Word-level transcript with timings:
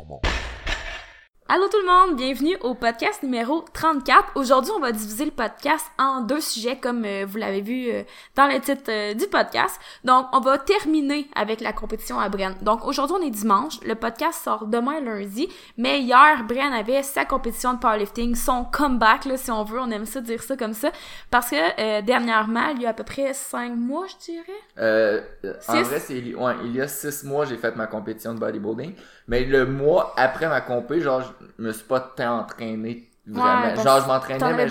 performance. 0.00 0.45
Allô 1.48 1.68
tout 1.68 1.78
le 1.78 1.86
monde, 1.86 2.16
bienvenue 2.16 2.56
au 2.62 2.74
podcast 2.74 3.22
numéro 3.22 3.64
34. 3.72 4.32
Aujourd'hui, 4.34 4.72
on 4.76 4.80
va 4.80 4.90
diviser 4.90 5.24
le 5.24 5.30
podcast 5.30 5.86
en 5.96 6.22
deux 6.22 6.40
sujets 6.40 6.76
comme 6.76 7.04
euh, 7.04 7.24
vous 7.24 7.38
l'avez 7.38 7.60
vu 7.60 7.88
euh, 7.88 8.02
dans 8.34 8.48
le 8.48 8.58
titre 8.58 8.82
euh, 8.88 9.14
du 9.14 9.28
podcast. 9.28 9.80
Donc, 10.02 10.26
on 10.32 10.40
va 10.40 10.58
terminer 10.58 11.28
avec 11.36 11.60
la 11.60 11.72
compétition 11.72 12.18
à 12.18 12.28
Bren. 12.28 12.56
Donc, 12.62 12.84
aujourd'hui, 12.84 13.16
on 13.20 13.24
est 13.24 13.30
dimanche. 13.30 13.74
Le 13.86 13.94
podcast 13.94 14.42
sort 14.42 14.66
demain 14.66 15.00
lundi. 15.00 15.48
Mais 15.78 16.00
hier, 16.00 16.42
Bren 16.48 16.72
avait 16.72 17.04
sa 17.04 17.24
compétition 17.24 17.74
de 17.74 17.78
powerlifting, 17.78 18.34
son 18.34 18.64
comeback, 18.64 19.24
là, 19.24 19.36
si 19.36 19.52
on 19.52 19.62
veut. 19.62 19.78
On 19.78 19.90
aime 19.92 20.04
ça 20.04 20.20
dire 20.20 20.42
ça 20.42 20.56
comme 20.56 20.74
ça. 20.74 20.90
Parce 21.30 21.50
que 21.50 22.00
dernièrement, 22.00 22.70
il 22.74 22.82
y 22.82 22.86
a 22.86 22.88
à 22.88 22.92
peu 22.92 23.04
près 23.04 23.32
cinq 23.34 23.76
mois, 23.76 24.06
je 24.08 24.32
dirais? 24.32 24.60
Euh, 24.78 25.20
en 25.68 25.80
vrai, 25.82 26.00
c'est 26.00 26.34
ouais, 26.34 26.54
il 26.64 26.74
y 26.74 26.80
a 26.80 26.88
six 26.88 27.22
mois, 27.22 27.44
j'ai 27.44 27.56
fait 27.56 27.76
ma 27.76 27.86
compétition 27.86 28.34
de 28.34 28.40
bodybuilding. 28.40 28.94
Mais 29.28 29.44
le 29.44 29.64
mois 29.64 30.12
après 30.16 30.48
ma 30.48 30.60
compé, 30.60 31.00
genre, 31.00 31.22
je 31.58 31.62
me 31.64 31.72
suis 31.72 31.84
pas 31.84 32.00
tant 32.00 32.40
entraîné 32.40 33.10
vraiment. 33.26 33.82
genre, 33.82 34.02
je 34.02 34.06
m'entraînais, 34.06 34.54
mais 34.54 34.68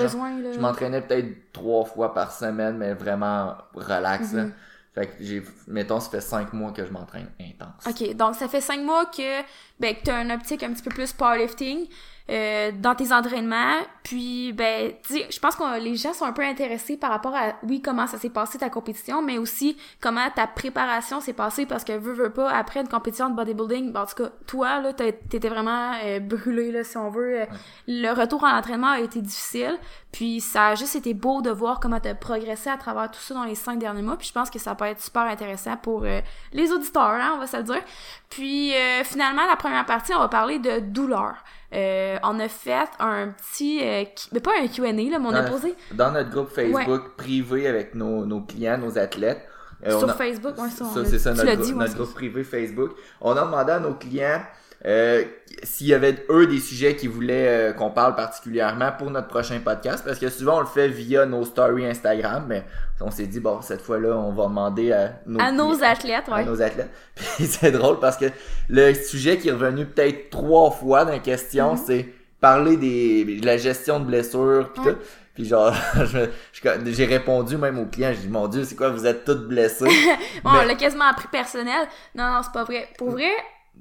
je 0.54 0.60
m'entraînais 0.60 1.02
peut-être 1.02 1.52
trois 1.52 1.86
fois 1.86 2.14
par 2.14 2.32
semaine, 2.32 2.78
mais 2.78 2.94
vraiment 2.94 3.56
relax. 3.74 4.34
Mm 4.34 4.52
Fait 4.94 5.08
que 5.08 5.14
j'ai, 5.20 5.44
mettons, 5.68 6.00
ça 6.00 6.10
fait 6.10 6.22
cinq 6.22 6.54
mois 6.54 6.72
que 6.72 6.86
je 6.86 6.92
m'entraîne 6.92 7.28
intense. 7.38 7.86
Ok, 7.86 8.16
donc 8.16 8.36
ça 8.36 8.48
fait 8.48 8.62
cinq 8.62 8.80
mois 8.80 9.06
que, 9.08 9.42
ben, 9.78 9.94
que 9.94 10.04
t'as 10.06 10.20
un 10.20 10.30
optique 10.30 10.64
un 10.64 10.72
petit 10.72 10.84
peu 10.84 10.90
plus 10.90 11.12
powerlifting. 11.12 11.88
Euh, 12.28 12.72
dans 12.74 12.96
tes 12.96 13.14
entraînements. 13.14 13.76
Puis, 14.02 14.52
ben, 14.52 14.94
je 15.08 15.40
pense 15.40 15.56
que 15.56 15.80
les 15.80 15.96
gens 15.96 16.12
sont 16.12 16.26
un 16.26 16.32
peu 16.32 16.42
intéressés 16.42 16.98
par 16.98 17.12
rapport 17.12 17.36
à, 17.36 17.54
oui, 17.62 17.84
comment 17.84 18.08
ça 18.08 18.18
s'est 18.18 18.32
passé 18.32 18.58
ta 18.58 18.72
compétition, 18.72 19.22
mais 19.22 19.38
aussi 19.38 19.78
comment 20.02 20.28
ta 20.34 20.48
préparation 20.48 21.22
s'est 21.22 21.34
passée 21.34 21.68
parce 21.68 21.84
que 21.84 21.94
veux, 21.94 22.14
veux 22.14 22.32
pas, 22.32 22.50
après 22.50 22.82
une 22.82 22.88
compétition 22.88 23.30
de 23.30 23.36
bodybuilding, 23.36 23.92
ben, 23.92 24.02
en 24.02 24.06
tout 24.08 24.24
cas, 24.24 24.30
toi, 24.48 24.82
là, 24.82 24.92
t'étais 24.94 25.50
vraiment 25.50 25.94
euh, 26.04 26.20
brûlé, 26.20 26.72
là, 26.72 26.84
si 26.84 26.98
on 26.98 27.12
veut. 27.12 27.42
Euh, 27.42 27.46
le 27.88 28.12
retour 28.12 28.44
en 28.44 28.58
entraînement 28.58 28.90
a 28.90 29.02
été 29.02 29.22
difficile. 29.22 29.78
Puis, 30.12 30.42
ça 30.42 30.70
a 30.70 30.76
juste 30.76 30.96
été 30.96 31.14
beau 31.14 31.44
de 31.44 31.52
voir 31.52 31.80
comment 31.80 32.00
t'as 32.00 32.16
progressé 32.16 32.72
à 32.72 32.78
travers 32.78 33.12
tout 33.12 33.20
ça 33.20 33.36
dans 33.36 33.44
les 33.44 33.54
cinq 33.54 33.78
derniers 33.78 34.02
mois. 34.02 34.18
Puis, 34.18 34.30
je 34.30 34.34
pense 34.34 34.50
que 34.50 34.58
ça 34.58 34.74
peut 34.74 34.86
être 34.86 35.02
super 35.02 35.24
intéressant 35.24 35.78
pour 35.78 36.06
les 36.54 36.72
auditeurs, 36.72 37.04
hein, 37.04 37.34
on 37.36 37.40
va 37.40 37.46
se 37.46 37.58
le 37.58 37.64
dire. 37.64 37.84
Puis, 38.32 38.72
finalement, 39.04 39.46
la 39.46 39.58
première 39.58 39.86
partie, 39.86 40.14
on 40.16 40.20
va 40.20 40.28
parler 40.28 40.58
de 40.58 40.80
douleur. 40.80 41.36
Euh, 41.76 42.18
on 42.24 42.40
a 42.40 42.48
fait 42.48 42.88
un 43.00 43.30
petit, 43.30 43.82
euh, 43.84 44.04
mais 44.32 44.40
pas 44.40 44.52
un 44.62 44.68
Q&A 44.68 44.92
là, 44.92 45.20
mais 45.20 45.28
on 45.28 45.34
a 45.34 45.44
posé 45.44 45.76
dans 45.94 46.12
notre 46.12 46.30
groupe 46.30 46.50
Facebook 46.50 47.16
privé 47.18 47.68
avec 47.68 47.96
nos, 47.96 48.26
nos, 48.26 48.42
clients, 48.42 48.78
nos 48.78 48.98
athlètes. 48.98 49.42
Euh, 49.86 50.00
Sur 50.00 50.16
Facebook, 50.16 50.56
ça. 50.56 50.86
ça 50.86 51.06
c'est 51.06 51.20
ça 51.20 51.34
notre, 51.34 51.56
dit, 51.58 51.74
notre 51.74 51.96
groupe 51.96 52.14
privé 52.14 52.44
Facebook. 52.44 52.92
On 53.20 53.36
a 53.36 53.46
demandé 53.46 53.74
à 53.74 53.80
nos 53.80 53.94
clients 53.94 54.42
euh, 54.86 55.24
s'il 55.64 55.88
y 55.88 55.94
avait 55.94 56.26
eux 56.30 56.46
des 56.46 56.60
sujets 56.60 56.96
qui 56.96 57.08
voulaient 57.08 57.48
euh, 57.48 57.74
qu'on 57.74 57.90
parle 57.90 58.16
particulièrement 58.16 58.92
pour 58.92 59.10
notre 59.10 59.28
prochain 59.28 59.60
podcast, 59.60 60.04
parce 60.06 60.20
que 60.20 60.30
souvent 60.30 60.58
on 60.58 60.60
le 60.60 60.68
fait 60.68 60.88
via 60.88 61.26
nos 61.26 61.44
stories 61.44 61.88
Instagram, 61.88 62.46
mais 62.48 62.64
on 63.02 63.10
s'est 63.10 63.26
dit 63.26 63.40
bon 63.40 63.62
cette 63.62 63.82
fois-là 63.82 64.16
on 64.16 64.32
va 64.32 64.44
demander 64.44 64.92
à 64.92 65.14
nos, 65.26 65.40
à 65.40 65.52
nos 65.52 65.84
athlètes, 65.84 66.28
ouais. 66.28 66.42
à 66.42 66.44
nos 66.44 66.62
athlètes. 66.62 66.92
Puis 67.16 67.48
c'est 67.48 67.72
drôle 67.72 68.00
parce 68.00 68.18
que 68.18 68.26
le 68.70 68.94
sujet 68.94 69.38
qui 69.38 69.50
est 69.50 69.54
revenu 69.54 69.86
peut-être 69.86 70.30
trois 70.30 70.70
fois 70.70 71.04
dans 71.04 71.12
la 71.12 71.20
question, 71.20 71.74
mm-hmm. 71.74 71.84
c'est 71.86 72.10
parler 72.40 72.78
des 72.78 73.40
de 73.40 73.46
la 73.46 73.58
gestion 73.58 74.00
de 74.00 74.06
blessures 74.06 74.70
puis 74.72 74.84
tout. 74.84 74.98
Puis 75.34 75.46
genre, 75.46 75.74
j'ai 76.86 77.06
répondu 77.06 77.58
même 77.58 77.80
aux 77.80 77.88
clients, 77.88 78.12
j'ai 78.14 78.22
dit 78.22 78.30
mon 78.30 78.48
Dieu, 78.48 78.64
c'est 78.64 78.76
quoi, 78.76 78.90
vous 78.90 79.06
êtes 79.06 79.26
toutes 79.26 79.48
blessées? 79.48 79.86
bon, 80.44 80.52
on 80.52 80.66
l'a 80.66 80.76
quasiment 80.76 81.06
appris 81.06 81.28
personnel. 81.28 81.88
Non, 82.14 82.32
non, 82.32 82.42
c'est 82.44 82.54
pas 82.54 82.64
vrai. 82.64 82.88
Pour 82.98 83.10
vrai, 83.10 83.32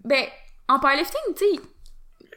ben 0.05 0.25
en 0.68 0.78
powerlifting, 0.78 1.34
tu 1.36 1.44
sais. 1.44 1.60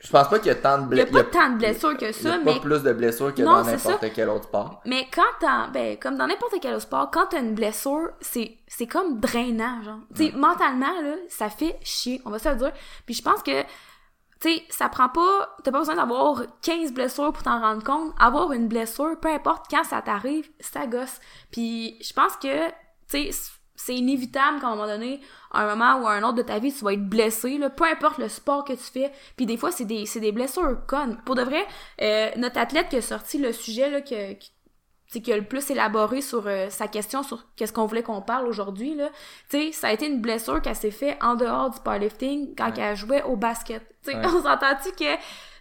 Je 0.02 0.12
pense 0.12 0.28
pas 0.30 0.38
qu'il 0.40 0.48
y 0.48 0.52
a 0.52 0.56
tant 0.56 0.78
de 0.80 0.86
blessures. 0.86 1.08
Il 1.10 1.16
y 1.16 1.20
a 1.20 1.24
pas 1.24 1.30
tant 1.30 1.50
de 1.50 1.58
blessures 1.58 1.98
que 1.98 2.12
ça, 2.12 2.38
mais. 2.38 2.54
pas 2.54 2.60
plus 2.60 2.84
de 2.84 2.94
blessures 2.94 3.34
que 3.34 3.42
dans 3.42 3.64
n'importe 3.64 4.14
quel 4.14 4.30
autre 4.30 4.46
sport. 4.46 4.82
Mais 4.86 5.08
quand 5.14 5.24
t'as, 5.40 5.68
ben, 5.68 5.98
comme 5.98 6.18
dans 6.18 6.28
n'importe 6.28 6.56
quel 6.62 6.74
autre 6.74 6.84
sport, 6.84 7.10
quand 7.12 7.28
t'as 7.32 7.40
une 7.40 7.56
blessure, 7.56 8.12
c'est, 8.22 8.58
c'est 8.68 8.88
comme 8.88 9.20
drainant, 9.20 9.82
genre. 9.84 10.00
Tu 10.16 10.28
sais, 10.28 10.32
mentalement, 10.36 11.02
là, 11.02 11.16
ça 11.30 11.50
fait 11.50 11.80
chier, 11.84 12.22
on 12.26 12.30
va 12.30 12.40
se 12.40 12.50
le 12.50 12.56
dire. 12.56 12.72
Puis 13.06 13.16
je 13.16 13.24
pense 13.24 13.42
que, 13.42 13.64
tu 13.64 14.54
sais, 14.54 14.64
ça 14.70 14.88
prend 14.90 15.10
pas, 15.10 15.56
t'as 15.64 15.72
pas 15.72 15.80
besoin 15.80 15.96
d'avoir 15.96 16.44
15 16.62 16.94
blessures 16.94 17.34
pour 17.34 17.44
t'en 17.44 17.60
rendre 17.60 17.84
compte. 17.84 18.14
Avoir 18.20 18.52
une 18.52 18.68
blessure, 18.68 19.20
peu 19.20 19.30
importe 19.30 19.66
quand 19.70 19.84
ça 19.84 20.02
t'arrive, 20.02 20.48
ça 20.60 20.86
gosse. 20.86 21.20
Puis 21.52 21.98
je 22.04 22.14
pense 22.14 22.36
que, 22.36 22.68
tu 23.10 23.32
sais, 23.32 23.52
c'est 23.76 23.96
inévitable 23.96 24.60
qu'à 24.60 24.68
un 24.68 24.76
moment 24.76 24.88
donné, 24.88 25.22
à 25.52 25.64
un 25.64 25.76
moment 25.76 26.02
ou 26.02 26.08
à 26.08 26.14
un 26.14 26.24
autre 26.24 26.36
de 26.36 26.42
ta 26.42 26.60
vie, 26.60 26.74
tu 26.74 26.84
vas 26.84 26.94
être 26.94 27.08
blessé, 27.08 27.58
là, 27.58 27.70
peu 27.70 27.86
importe 27.86 28.18
le 28.18 28.30
sport 28.30 28.64
que 28.64 28.74
tu 28.74 28.84
fais. 28.84 29.12
Puis 29.36 29.46
des 29.46 29.58
fois, 29.58 29.72
c'est 29.72 29.86
des, 29.86 30.06
c'est 30.06 30.20
des 30.20 30.32
blessures 30.32 30.78
connes. 30.88 31.18
Pour 31.26 31.36
de 31.36 31.42
vrai, 31.42 31.66
euh, 32.02 32.30
notre 32.38 32.58
athlète 32.58 32.90
qui 32.90 32.98
a 32.98 33.02
sorti 33.02 33.38
le 33.38 33.52
sujet, 33.52 33.90
là, 33.90 34.02
que, 34.02 34.34
qui, 34.34 35.22
qui 35.22 35.32
a 35.32 35.38
le 35.38 35.46
plus 35.46 35.70
élaboré 35.72 36.22
sur 36.22 36.48
euh, 36.48 36.70
sa 36.70 36.88
question 36.88 37.24
sur 37.24 37.46
qu'est-ce 37.56 37.74
qu'on 37.74 37.86
voulait 37.86 38.04
qu'on 38.04 38.22
parle 38.22 38.48
aujourd'hui, 38.48 38.96
là, 38.96 39.10
tu 39.50 39.58
sais, 39.58 39.72
ça 39.72 39.88
a 39.88 39.94
été 39.94 40.08
une 40.08 40.22
blessure 40.22 40.62
qu'elle 40.62 40.76
s'est 40.76 40.92
fait 40.92 41.18
en 41.22 41.36
dehors 41.36 41.70
du 41.70 41.80
powerlifting 41.80 42.56
quand 42.56 42.72
elle 42.78 42.96
jouait 42.96 43.24
au 43.24 43.36
basket. 43.36 43.84
Tu 44.04 44.12
sais, 44.12 44.18
on 44.26 44.44
s'entend-tu 44.44 44.92
que 44.92 45.16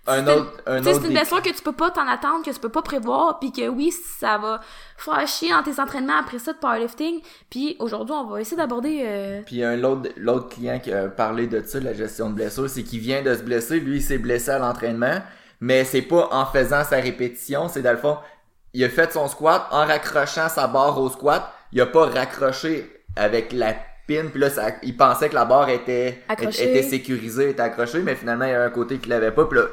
un 0.06 0.26
autre, 0.26 0.52
un 0.66 0.78
autre 0.78 1.00
c'est 1.00 1.08
une 1.08 1.14
blessure 1.14 1.42
que 1.42 1.50
tu 1.50 1.62
peux 1.62 1.72
pas 1.72 1.90
t'en 1.90 2.06
attendre, 2.06 2.44
que 2.44 2.50
tu 2.50 2.60
peux 2.60 2.68
pas 2.68 2.82
prévoir, 2.82 3.38
puis 3.38 3.52
que 3.52 3.68
oui, 3.68 3.92
ça 4.18 4.38
va 4.38 4.60
faire 4.96 5.26
chier 5.26 5.50
dans 5.50 5.62
tes 5.62 5.80
entraînements 5.80 6.18
après 6.20 6.38
ça 6.38 6.52
de 6.52 6.58
powerlifting. 6.58 7.20
Puis 7.50 7.76
aujourd'hui, 7.78 8.14
on 8.16 8.24
va 8.24 8.40
essayer 8.40 8.56
d'aborder. 8.56 9.02
Euh... 9.04 9.42
Puis 9.44 9.62
un 9.64 9.76
l'autre 9.76 10.10
l'autre 10.16 10.48
client 10.48 10.78
qui 10.78 10.92
a 10.92 11.08
parlé 11.08 11.46
de 11.46 11.62
ça, 11.64 11.80
de 11.80 11.84
la 11.84 11.94
gestion 11.94 12.30
de 12.30 12.34
blessure, 12.34 12.68
c'est 12.68 12.82
qu'il 12.82 13.00
vient 13.00 13.22
de 13.22 13.34
se 13.34 13.42
blesser. 13.42 13.80
Lui, 13.80 13.96
il 13.96 14.02
s'est 14.02 14.18
blessé 14.18 14.50
à 14.50 14.58
l'entraînement, 14.58 15.18
mais 15.60 15.84
c'est 15.84 16.02
pas 16.02 16.28
en 16.32 16.46
faisant 16.46 16.84
sa 16.84 16.96
répétition, 16.96 17.68
c'est 17.68 17.82
dans 17.82 17.92
le 17.92 17.98
fond, 17.98 18.18
il 18.74 18.84
a 18.84 18.88
fait 18.88 19.12
son 19.12 19.26
squat 19.28 19.66
en 19.70 19.86
raccrochant 19.86 20.48
sa 20.48 20.66
barre 20.66 21.00
au 21.00 21.08
squat. 21.08 21.52
Il 21.72 21.80
a 21.80 21.86
pas 21.86 22.06
raccroché 22.06 23.04
avec 23.16 23.52
la 23.52 23.74
pin, 24.06 24.26
puis 24.30 24.40
là, 24.40 24.50
ça, 24.50 24.68
il 24.82 24.96
pensait 24.96 25.28
que 25.28 25.34
la 25.34 25.44
barre 25.44 25.68
était, 25.68 26.22
était 26.30 26.82
sécurisée, 26.82 27.50
était 27.50 27.62
accrochée, 27.62 28.00
mais 28.02 28.14
finalement, 28.14 28.44
il 28.44 28.52
y 28.52 28.54
a 28.54 28.62
un 28.62 28.70
côté 28.70 28.98
qui 28.98 29.08
l'avait 29.08 29.32
pas, 29.32 29.46
puis 29.46 29.58
là, 29.58 29.64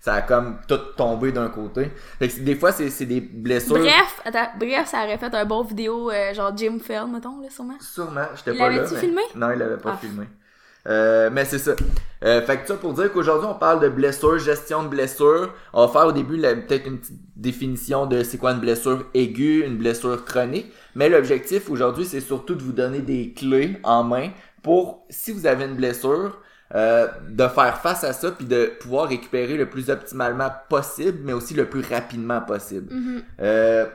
ça 0.00 0.14
a 0.14 0.22
comme 0.22 0.58
tout 0.66 0.78
tombé 0.96 1.32
d'un 1.32 1.48
côté. 1.48 1.90
Fait 2.18 2.28
que 2.28 2.40
des 2.40 2.54
fois, 2.54 2.72
c'est 2.72 3.06
des 3.06 3.20
blessures. 3.20 3.78
Bref, 3.78 4.20
attends, 4.24 4.48
bref, 4.58 4.88
ça 4.88 5.04
aurait 5.04 5.18
fait 5.18 5.34
un 5.34 5.44
bon 5.44 5.62
vidéo, 5.62 6.10
euh, 6.10 6.34
genre 6.34 6.56
Jim 6.56 6.78
Feld, 6.82 7.08
mettons, 7.12 7.40
là, 7.40 7.48
sûrement. 7.50 7.78
Sûrement, 7.80 8.26
j'étais 8.36 8.56
pas 8.56 8.68
là. 8.68 8.76
L'avais-tu 8.76 8.96
filmé? 8.96 9.22
Non, 9.34 9.50
il 9.52 9.58
l'avait 9.58 9.76
pas 9.76 9.92
ah. 9.94 9.98
filmé. 10.00 10.26
Euh, 10.88 11.28
mais 11.32 11.44
c'est 11.44 11.58
ça. 11.58 11.72
Euh, 12.24 12.42
fait 12.42 12.58
que 12.58 12.66
ça 12.66 12.74
pour 12.74 12.94
dire 12.94 13.12
qu'aujourd'hui 13.12 13.46
on 13.48 13.54
parle 13.54 13.80
de 13.80 13.88
blessure, 13.88 14.38
gestion 14.38 14.82
de 14.82 14.88
blessure. 14.88 15.52
On 15.72 15.86
va 15.86 15.92
faire 15.92 16.08
au 16.08 16.12
début 16.12 16.40
peut-être 16.40 16.86
une 16.86 16.98
petite 16.98 17.20
définition 17.36 18.06
de 18.06 18.22
c'est 18.22 18.38
quoi 18.38 18.52
une 18.52 18.60
blessure 18.60 19.06
aiguë, 19.14 19.64
une 19.64 19.76
blessure 19.76 20.24
chronique. 20.24 20.72
Mais 20.94 21.08
l'objectif 21.08 21.70
aujourd'hui 21.70 22.04
c'est 22.04 22.20
surtout 22.20 22.54
de 22.54 22.62
vous 22.62 22.72
donner 22.72 23.00
des 23.00 23.32
clés 23.34 23.78
en 23.84 24.02
main 24.02 24.30
pour 24.62 25.06
si 25.10 25.30
vous 25.30 25.46
avez 25.46 25.66
une 25.66 25.76
blessure, 25.76 26.40
euh, 26.74 27.06
de 27.30 27.48
faire 27.48 27.78
face 27.78 28.04
à 28.04 28.12
ça 28.12 28.30
puis 28.30 28.44
de 28.44 28.72
pouvoir 28.78 29.08
récupérer 29.08 29.56
le 29.56 29.70
plus 29.70 29.88
optimalement 29.88 30.50
possible, 30.68 31.20
mais 31.24 31.32
aussi 31.32 31.54
le 31.54 31.64
plus 31.64 31.80
rapidement 31.80 32.42
possible. 32.42 32.92
Mm-hmm. 32.92 33.22
euh, 33.40 33.86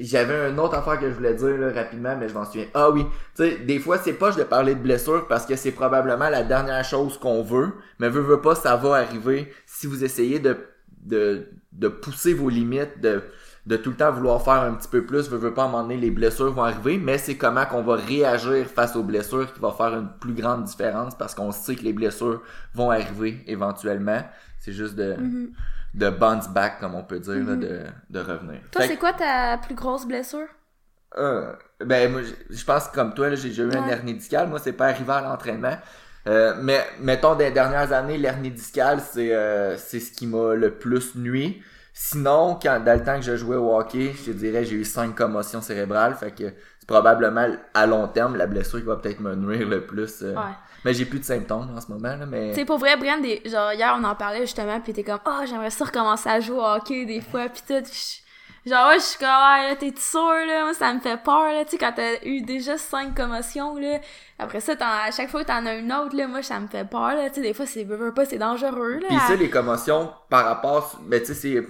j'avais 0.00 0.50
une 0.50 0.58
autre 0.58 0.74
affaire 0.74 0.98
que 0.98 1.08
je 1.08 1.14
voulais 1.14 1.34
dire 1.34 1.56
là, 1.58 1.72
rapidement, 1.72 2.16
mais 2.16 2.28
je 2.28 2.34
m'en 2.34 2.44
souviens. 2.44 2.66
Ah 2.74 2.90
oui, 2.90 3.04
tu 3.34 3.42
sais, 3.42 3.58
des 3.58 3.78
fois 3.78 3.98
c'est 3.98 4.12
pas 4.12 4.32
de 4.32 4.42
parler 4.44 4.74
de 4.74 4.80
blessure 4.80 5.26
parce 5.28 5.46
que 5.46 5.56
c'est 5.56 5.72
probablement 5.72 6.28
la 6.28 6.42
dernière 6.42 6.84
chose 6.84 7.18
qu'on 7.18 7.42
veut, 7.42 7.72
mais 7.98 8.08
veut 8.08 8.20
veut 8.20 8.40
pas, 8.40 8.54
ça 8.54 8.76
va 8.76 8.96
arriver 8.96 9.52
si 9.66 9.86
vous 9.86 10.04
essayez 10.04 10.38
de 10.38 10.56
de, 11.04 11.46
de 11.72 11.88
pousser 11.88 12.34
vos 12.34 12.48
limites, 12.48 13.00
de 13.00 13.22
de 13.66 13.76
tout 13.76 13.90
le 13.90 13.96
temps 13.96 14.10
vouloir 14.10 14.42
faire 14.42 14.62
un 14.62 14.72
petit 14.72 14.88
peu 14.88 15.04
plus, 15.04 15.28
veut, 15.28 15.36
veut 15.36 15.52
pas 15.52 15.64
à 15.64 15.66
un 15.66 15.68
moment 15.68 15.82
donné, 15.82 15.98
les 15.98 16.10
blessures 16.10 16.50
vont 16.50 16.62
arriver, 16.62 16.96
mais 16.96 17.18
c'est 17.18 17.36
comment 17.36 17.66
qu'on 17.66 17.82
va 17.82 17.96
réagir 17.96 18.66
face 18.66 18.96
aux 18.96 19.02
blessures 19.02 19.52
qui 19.52 19.60
va 19.60 19.72
faire 19.72 19.94
une 19.94 20.08
plus 20.20 20.32
grande 20.32 20.64
différence 20.64 21.14
parce 21.14 21.34
qu'on 21.34 21.52
sait 21.52 21.76
que 21.76 21.82
les 21.82 21.92
blessures 21.92 22.40
vont 22.74 22.90
arriver 22.90 23.42
éventuellement. 23.46 24.22
C'est 24.58 24.72
juste 24.72 24.94
de, 24.94 25.12
mm-hmm 25.12 25.48
de 25.94 26.10
bounce 26.10 26.48
back, 26.48 26.80
comme 26.80 26.94
on 26.94 27.02
peut 27.02 27.20
dire, 27.20 27.34
là, 27.34 27.54
mhm. 27.54 27.60
de, 27.60 27.80
de 28.10 28.20
revenir. 28.20 28.60
Toi, 28.70 28.82
c'est 28.86 28.96
quoi 28.96 29.12
ta 29.12 29.58
plus 29.58 29.74
grosse 29.74 30.06
blessure? 30.06 30.48
Euh, 31.16 31.52
ben, 31.80 32.12
moi, 32.12 32.20
je 32.50 32.64
pense 32.64 32.88
que 32.88 32.94
comme 32.94 33.14
toi, 33.14 33.34
j'ai 33.34 33.48
déjà 33.48 33.62
eu 33.64 33.74
un 33.74 33.88
hernie 33.88 34.14
discale. 34.14 34.48
Moi, 34.48 34.58
c'est 34.58 34.72
pas 34.72 34.88
arrivé 34.88 35.12
à 35.12 35.22
l'entraînement. 35.22 35.76
Euh, 36.26 36.54
mais 36.60 36.84
mettons, 37.00 37.34
des 37.34 37.50
dernières 37.50 37.92
années, 37.92 38.18
l'hernie 38.18 38.50
discale, 38.50 39.00
c'est 39.00 39.34
euh, 39.34 39.76
c'est 39.78 40.00
ce 40.00 40.12
qui 40.12 40.26
m'a 40.26 40.54
le 40.54 40.72
plus 40.72 41.14
nuit. 41.14 41.62
Sinon, 41.94 42.58
quand, 42.62 42.84
dans 42.84 42.96
le 42.96 43.04
temps 43.04 43.16
que 43.16 43.24
je 43.24 43.36
jouais 43.36 43.56
au 43.56 43.74
hockey, 43.76 44.14
je 44.14 44.30
te 44.30 44.36
dirais, 44.36 44.64
j'ai 44.64 44.76
eu 44.76 44.84
cinq 44.84 45.14
commotions 45.14 45.62
cérébrales. 45.62 46.14
Fait 46.14 46.30
que 46.30 46.52
c'est 46.78 46.86
probablement 46.86 47.48
à 47.74 47.86
long 47.86 48.06
terme 48.08 48.36
la 48.36 48.46
blessure 48.46 48.78
qui 48.78 48.84
va 48.84 48.96
peut-être 48.96 49.20
me 49.20 49.34
nuire 49.34 49.66
le 49.66 49.86
plus. 49.86 50.22
Euh, 50.22 50.34
ouais. 50.34 50.42
Mais 50.84 50.94
j'ai 50.94 51.04
plus 51.04 51.18
de 51.18 51.24
symptômes 51.24 51.70
en 51.76 51.80
ce 51.80 51.88
moment, 51.88 52.16
là, 52.16 52.26
mais... 52.26 52.52
Tu 52.54 52.64
pour 52.64 52.78
vrai, 52.78 52.96
Brian, 52.96 53.18
des... 53.18 53.42
genre, 53.46 53.72
hier, 53.72 53.96
on 53.98 54.04
en 54.04 54.14
parlait 54.14 54.42
justement, 54.42 54.80
pis 54.80 54.92
t'es 54.92 55.02
comme, 55.02 55.20
oh, 55.26 55.40
j'aimerais 55.46 55.70
ça 55.70 55.84
recommencer 55.84 56.28
à 56.28 56.40
jouer 56.40 56.58
au 56.58 56.64
hockey 56.64 57.04
des 57.04 57.20
fois, 57.20 57.48
pis 57.48 57.62
tout. 57.66 57.82
Genre, 58.66 58.88
ouais, 58.88 58.98
je 58.98 59.04
suis 59.04 59.18
comme, 59.18 59.28
ouais, 59.28 59.68
là, 59.68 59.76
t'es 59.76 59.92
sûr, 59.96 60.20
là, 60.20 60.64
moi, 60.64 60.74
ça 60.74 60.92
me 60.92 61.00
fait 61.00 61.20
peur, 61.22 61.52
là, 61.52 61.64
tu 61.64 61.72
sais, 61.72 61.78
quand 61.78 61.92
t'as 61.94 62.24
eu 62.24 62.42
déjà 62.42 62.76
cinq 62.76 63.16
commotions, 63.16 63.76
là, 63.76 63.98
après 64.38 64.60
ça, 64.60 64.74
à 64.80 65.10
chaque 65.10 65.30
fois 65.30 65.42
que 65.42 65.48
t'en 65.48 65.64
as 65.66 65.74
une 65.74 65.92
autre, 65.92 66.16
là, 66.16 66.28
moi, 66.28 66.42
ça 66.42 66.60
me 66.60 66.68
fait 66.68 66.88
peur, 66.88 67.14
là, 67.14 67.28
tu 67.28 67.36
sais, 67.36 67.40
des 67.42 67.54
fois, 67.54 67.66
c'est, 67.66 67.84
pas, 67.84 68.24
c'est 68.24 68.38
dangereux, 68.38 68.98
là. 69.00 69.08
Pis 69.08 69.18
ça, 69.26 69.36
les 69.36 69.50
commotions, 69.50 70.12
par 70.28 70.44
rapport, 70.44 71.00
ben, 71.06 71.20
tu 71.20 71.26
sais, 71.26 71.34
c'est, 71.34 71.64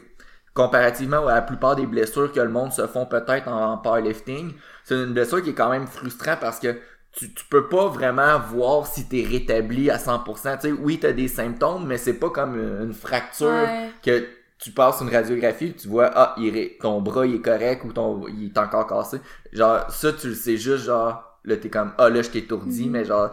comparativement 0.59 1.25
à 1.29 1.35
la 1.35 1.43
plupart 1.43 1.77
des 1.77 1.87
blessures 1.87 2.33
que 2.33 2.41
le 2.41 2.49
monde 2.49 2.73
se 2.73 2.85
font 2.89 3.07
peut-être 3.07 3.47
en, 3.47 3.79
powerlifting, 3.79 4.55
c'est 4.83 4.97
une 4.97 5.13
blessure 5.13 5.41
qui 5.41 5.51
est 5.51 5.55
quand 5.55 5.71
même 5.71 5.87
frustrant 5.87 6.35
parce 6.41 6.59
que 6.59 6.77
tu, 7.19 7.35
tu 7.35 7.45
peux 7.47 7.67
pas 7.67 7.89
vraiment 7.89 8.39
voir 8.39 8.87
si 8.87 9.09
t'es 9.09 9.27
rétabli 9.29 9.91
à 9.91 9.97
100%. 9.97 10.61
Tu 10.61 10.69
sais, 10.69 10.73
oui, 10.73 11.01
t'as 11.01 11.11
des 11.11 11.27
symptômes, 11.27 11.85
mais 11.85 11.99
c'est 11.99 12.15
pas 12.15 12.31
comme 12.31 12.55
une 12.57 12.93
fracture 12.93 13.67
que 14.05 14.25
tu 14.61 14.71
passes 14.71 15.01
une 15.01 15.09
radiographie, 15.09 15.75
tu 15.75 15.89
vois, 15.89 16.11
ah, 16.15 16.35
il 16.39 16.77
ton 16.81 17.01
bras 17.01 17.27
il 17.27 17.37
est 17.37 17.41
correct 17.41 17.85
ou 17.85 17.93
ton 17.93 18.27
il 18.29 18.47
est 18.47 18.59
encore 18.59 18.87
cassé. 18.87 19.19
Genre, 19.53 19.91
ça, 19.91 20.13
tu 20.13 20.29
le 20.29 20.35
sais 20.35 20.57
juste, 20.57 20.85
genre, 20.85 21.39
là, 21.45 21.57
t'es 21.57 21.69
comme, 21.69 21.93
ah, 21.99 22.09
là, 22.09 22.23
je 22.23 22.31
t'ai 22.31 22.39
étourdi, 22.39 22.87
mhm. 22.87 22.91
mais 22.93 23.05
genre, 23.05 23.31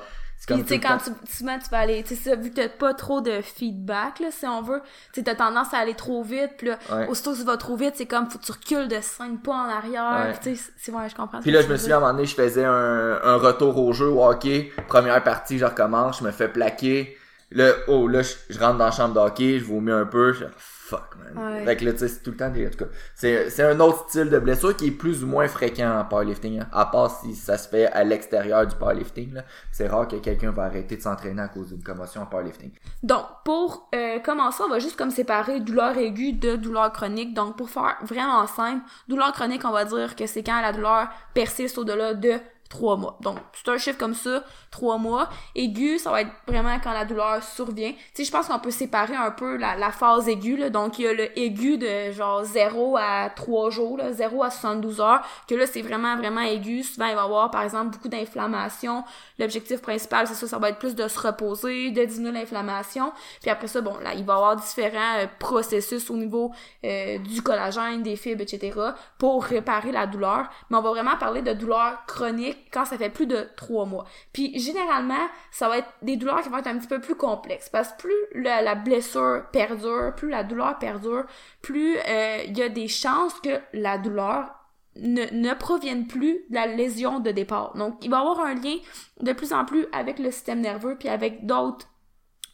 comme. 0.48 0.62
tu 0.62 0.68
sais, 0.68 0.80
quand 0.80 0.98
tu, 0.98 1.12
souvent, 1.32 1.58
tu 1.58 1.70
vas 1.70 1.80
aller, 1.80 2.04
tu 2.04 2.16
sais, 2.16 2.36
vu 2.36 2.50
que 2.50 2.56
t'as 2.56 2.70
pas 2.70 2.94
trop 2.94 3.22
de 3.22 3.42
feedback, 3.42 4.20
là, 4.20 4.28
si 4.32 4.46
on 4.46 4.62
veut, 4.62 4.82
tu 5.14 5.20
sais, 5.20 5.24
t'as 5.24 5.36
tendance 5.36 5.74
à 5.74 5.78
aller 5.78 5.96
trop 5.96 6.24
vite, 6.24 6.52
puis 6.58 6.68
là, 6.68 6.78
aussitôt 7.08 7.34
que 7.34 7.38
tu 7.38 7.44
vas 7.44 7.58
trop 7.58 7.76
vite, 7.76 7.94
c'est 7.96 8.06
comme, 8.06 8.30
faut 8.30 8.38
que 8.38 8.46
tu 8.46 8.52
recules 8.52 8.88
de 8.88 9.00
5 9.02 9.42
pas 9.42 9.54
en 9.54 9.70
arrière, 9.70 10.40
tu 10.42 10.56
sais, 10.56 10.72
c'est 10.78 10.92
vrai, 10.92 11.10
je 11.10 11.16
comprends. 11.16 11.40
Puis 11.42 11.52
là, 11.52 11.62
je 11.62 11.68
me 11.68 11.78
suis 11.78 11.92
à 11.92 11.98
un 11.98 12.00
moment 12.00 12.14
donné, 12.14 12.26
je 12.26 12.36
faisais 12.36 12.66
un, 12.66 13.20
un 13.24 13.38
retour 13.38 13.78
au 13.78 13.94
jeu 13.94 14.10
au 14.10 14.24
hockey, 14.24 14.72
première 14.88 15.24
partie, 15.24 15.58
je 15.58 15.66
recommence, 15.66 16.20
je 16.20 16.24
me 16.24 16.32
fais 16.32 16.48
plaquer, 16.48 17.18
là, 17.52 17.72
oh, 17.88 18.08
là, 18.08 18.22
je, 18.22 18.60
rentre 18.60 18.78
dans 18.78 18.86
la 18.86 18.92
chambre 18.92 19.14
de 19.14 19.20
hockey, 19.20 19.60
je 19.60 19.66
vomis 19.66 19.92
un 19.92 20.06
peu, 20.06 20.34
je 20.34 20.46
fuck, 20.86 21.16
man. 21.18 21.66
Fait 21.66 21.78
que 21.78 21.86
là, 21.86 21.94
tu 21.94 22.00
sais, 22.00 22.08
c'est 22.08 22.22
tout 22.22 22.32
le 22.32 22.38
temps 22.38 22.50
des, 22.50 22.68
en 22.68 22.70
tout 22.70 22.78
cas, 22.78 22.92
c'est, 23.16 23.50
c'est 23.50 23.64
un 23.64 23.80
autre 23.80 24.08
style 24.08 24.30
de 24.30 24.38
blessure 24.38 24.76
qui 24.78 24.88
est 24.88 24.92
plus 24.92 25.24
ou 25.24 25.28
moins 25.28 25.48
fréquent 25.48 26.00
en 26.00 26.06
powerlifting, 26.06 26.60
hein. 26.62 26.68
à 26.72 26.86
part 26.86 27.10
si 27.10 27.34
ça 27.34 27.58
se 27.58 27.68
fait 27.68 27.88
à 27.88 28.04
l'extérieur 28.04 28.68
du 28.68 28.76
powerlifting, 28.76 29.34
là. 29.34 29.44
C'est 29.72 29.88
rare 29.88 30.08
que 30.08 30.18
quelqu'un 30.18 30.52
va 30.52 30.64
arrêter 30.64 30.98
de 30.98 31.02
s'entraîner 31.02 31.42
à 31.42 31.48
cause 31.48 31.70
d'une 31.70 31.82
commotion 31.82 32.22
en 32.22 32.28
powerlifting. 32.28 32.72
Donc, 33.02 33.26
pour 33.44 33.90
euh, 33.96 34.20
commencer, 34.20 34.62
on 34.64 34.70
va 34.70 34.78
juste 34.78 34.96
comme 34.96 35.10
séparer 35.10 35.60
douleur 35.60 35.98
aiguë 35.98 36.34
de 36.34 36.56
douleur 36.56 36.92
chronique. 36.92 37.34
Donc, 37.34 37.58
pour 37.58 37.70
faire 37.70 37.98
vraiment 38.04 38.46
simple, 38.46 38.84
douleur 39.08 39.32
chronique, 39.34 39.66
on 39.66 39.72
va 39.72 39.86
dire 39.86 40.16
que 40.16 40.28
c'est 40.28 40.44
quand 40.44 40.62
la 40.62 40.72
douleur 40.72 41.08
persiste 41.34 41.80
au-delà 41.80 42.14
de 42.14 42.34
trois 42.70 42.98
mois. 42.98 43.18
Donc, 43.22 43.38
c'est 43.54 43.70
un 43.70 43.78
chiffre 43.78 43.98
comme 43.98 44.14
ça, 44.14 44.44
trois 44.72 44.98
mois. 44.98 45.30
Aigu, 45.56 46.00
ça 46.00 46.12
va 46.12 46.22
être 46.22 46.32
vraiment 46.48 46.78
quand 46.84 46.94
la 46.94 47.06
douleur 47.06 47.44
survient. 47.44 47.92
Tu 47.92 48.00
sais, 48.14 48.24
je 48.26 48.32
pense 48.32 48.48
qu'on 48.48 48.60
peut 48.60 48.72
séparer 48.72 49.16
un 49.16 49.32
peu 49.32 49.58
la, 49.58 49.76
la 49.76 49.92
phase 49.92 50.28
aiguë, 50.28 50.58
là. 50.58 50.70
Donc, 50.70 51.00
il 51.00 51.06
y 51.06 51.08
a 51.08 51.14
le 51.14 51.38
aigu 51.38 51.78
de 51.78 52.12
genre 52.12 52.44
0 52.44 52.98
à 52.98 53.30
3 53.30 53.70
jours, 53.70 53.98
là, 53.98 54.12
0 54.12 54.44
à 54.44 54.50
72 54.50 55.00
heures, 55.00 55.22
que 55.48 55.56
là, 55.56 55.68
c'est 55.68 55.82
vraiment, 55.82 56.18
vraiment 56.18 56.42
aigu. 56.42 56.84
Souvent, 56.84 57.08
il 57.08 57.16
va 57.16 57.22
y 57.22 57.26
avoir, 57.26 57.52
par 57.52 57.62
exemple, 57.62 57.92
beaucoup 57.92 58.10
d'inflammation. 58.10 59.04
L'objectif 59.38 59.82
principal, 59.82 60.28
c'est 60.28 60.36
ça, 60.36 60.48
ça 60.48 60.58
va 60.58 60.70
être 60.70 60.80
plus 60.80 60.96
de 60.96 61.08
se 61.08 61.20
reposer, 61.20 61.92
de 61.92 62.04
diminuer 62.04 62.32
l'inflammation. 62.32 63.14
Puis 63.42 63.50
après 63.50 63.68
ça, 63.68 63.82
bon, 63.82 63.98
là, 64.04 64.14
il 64.16 64.26
va 64.26 64.34
y 64.34 64.36
avoir 64.36 64.56
différents 64.56 65.18
euh, 65.18 65.28
processus 65.40 66.10
au 66.10 66.16
niveau 66.16 66.52
euh, 66.84 67.20
du 67.20 67.42
collagène, 67.42 68.02
des 68.02 68.16
fibres, 68.16 68.42
etc., 68.42 68.80
pour 69.18 69.44
réparer 69.44 69.92
la 69.92 70.08
douleur. 70.08 70.50
Mais 70.70 70.78
on 70.78 70.82
va 70.82 70.90
vraiment 70.90 71.18
parler 71.18 71.42
de 71.42 71.54
douleur 71.54 72.06
chronique 72.08 72.55
quand 72.72 72.86
ça 72.86 72.98
fait 72.98 73.10
plus 73.10 73.28
de 73.28 73.48
trois 73.56 73.86
mois. 73.86 74.06
Puis 74.34 74.58
généralement, 74.60 75.28
ça 75.52 75.70
va 75.70 75.80
être 75.80 75.90
des 76.02 76.18
douleurs 76.18 76.42
qui 76.42 76.50
vont 76.50 76.58
être 76.58 76.68
un 76.68 76.78
petit 76.78 76.88
peu 76.88 77.00
plus 77.00 77.16
complexes 77.16 77.70
parce 77.70 77.92
que 77.94 77.98
plus 77.98 78.44
la, 78.44 78.76
blessure 78.76 79.44
perdure, 79.52 80.14
plus 80.16 80.30
la 80.30 80.44
douleur 80.44 80.78
perdure, 80.80 81.26
plus 81.62 81.98
euh, 82.08 82.44
il 82.48 82.58
y 82.58 82.62
a 82.62 82.70
des 82.70 82.88
chances 82.88 83.34
que 83.42 83.60
la 83.74 83.98
douleur 83.98 84.50
ne, 84.98 85.26
ne 85.32 85.54
provienne 85.54 86.08
plus 86.08 86.46
de 86.50 86.56
la 86.56 86.68
lésion 86.68 87.20
de 87.20 87.32
départ. 87.32 87.76
Donc, 87.76 88.04
il 88.04 88.10
va 88.10 88.18
y 88.18 88.20
avoir 88.22 88.40
un 88.40 88.56
lien 88.56 88.78
de 89.22 89.34
plus 89.34 89.54
en 89.54 89.66
plus 89.66 89.88
avec 89.92 90.20
le 90.20 90.32
système 90.32 90.62
nerveux 90.62 90.96
puis 90.98 91.10
avec 91.10 91.46
d'autres 91.46 91.88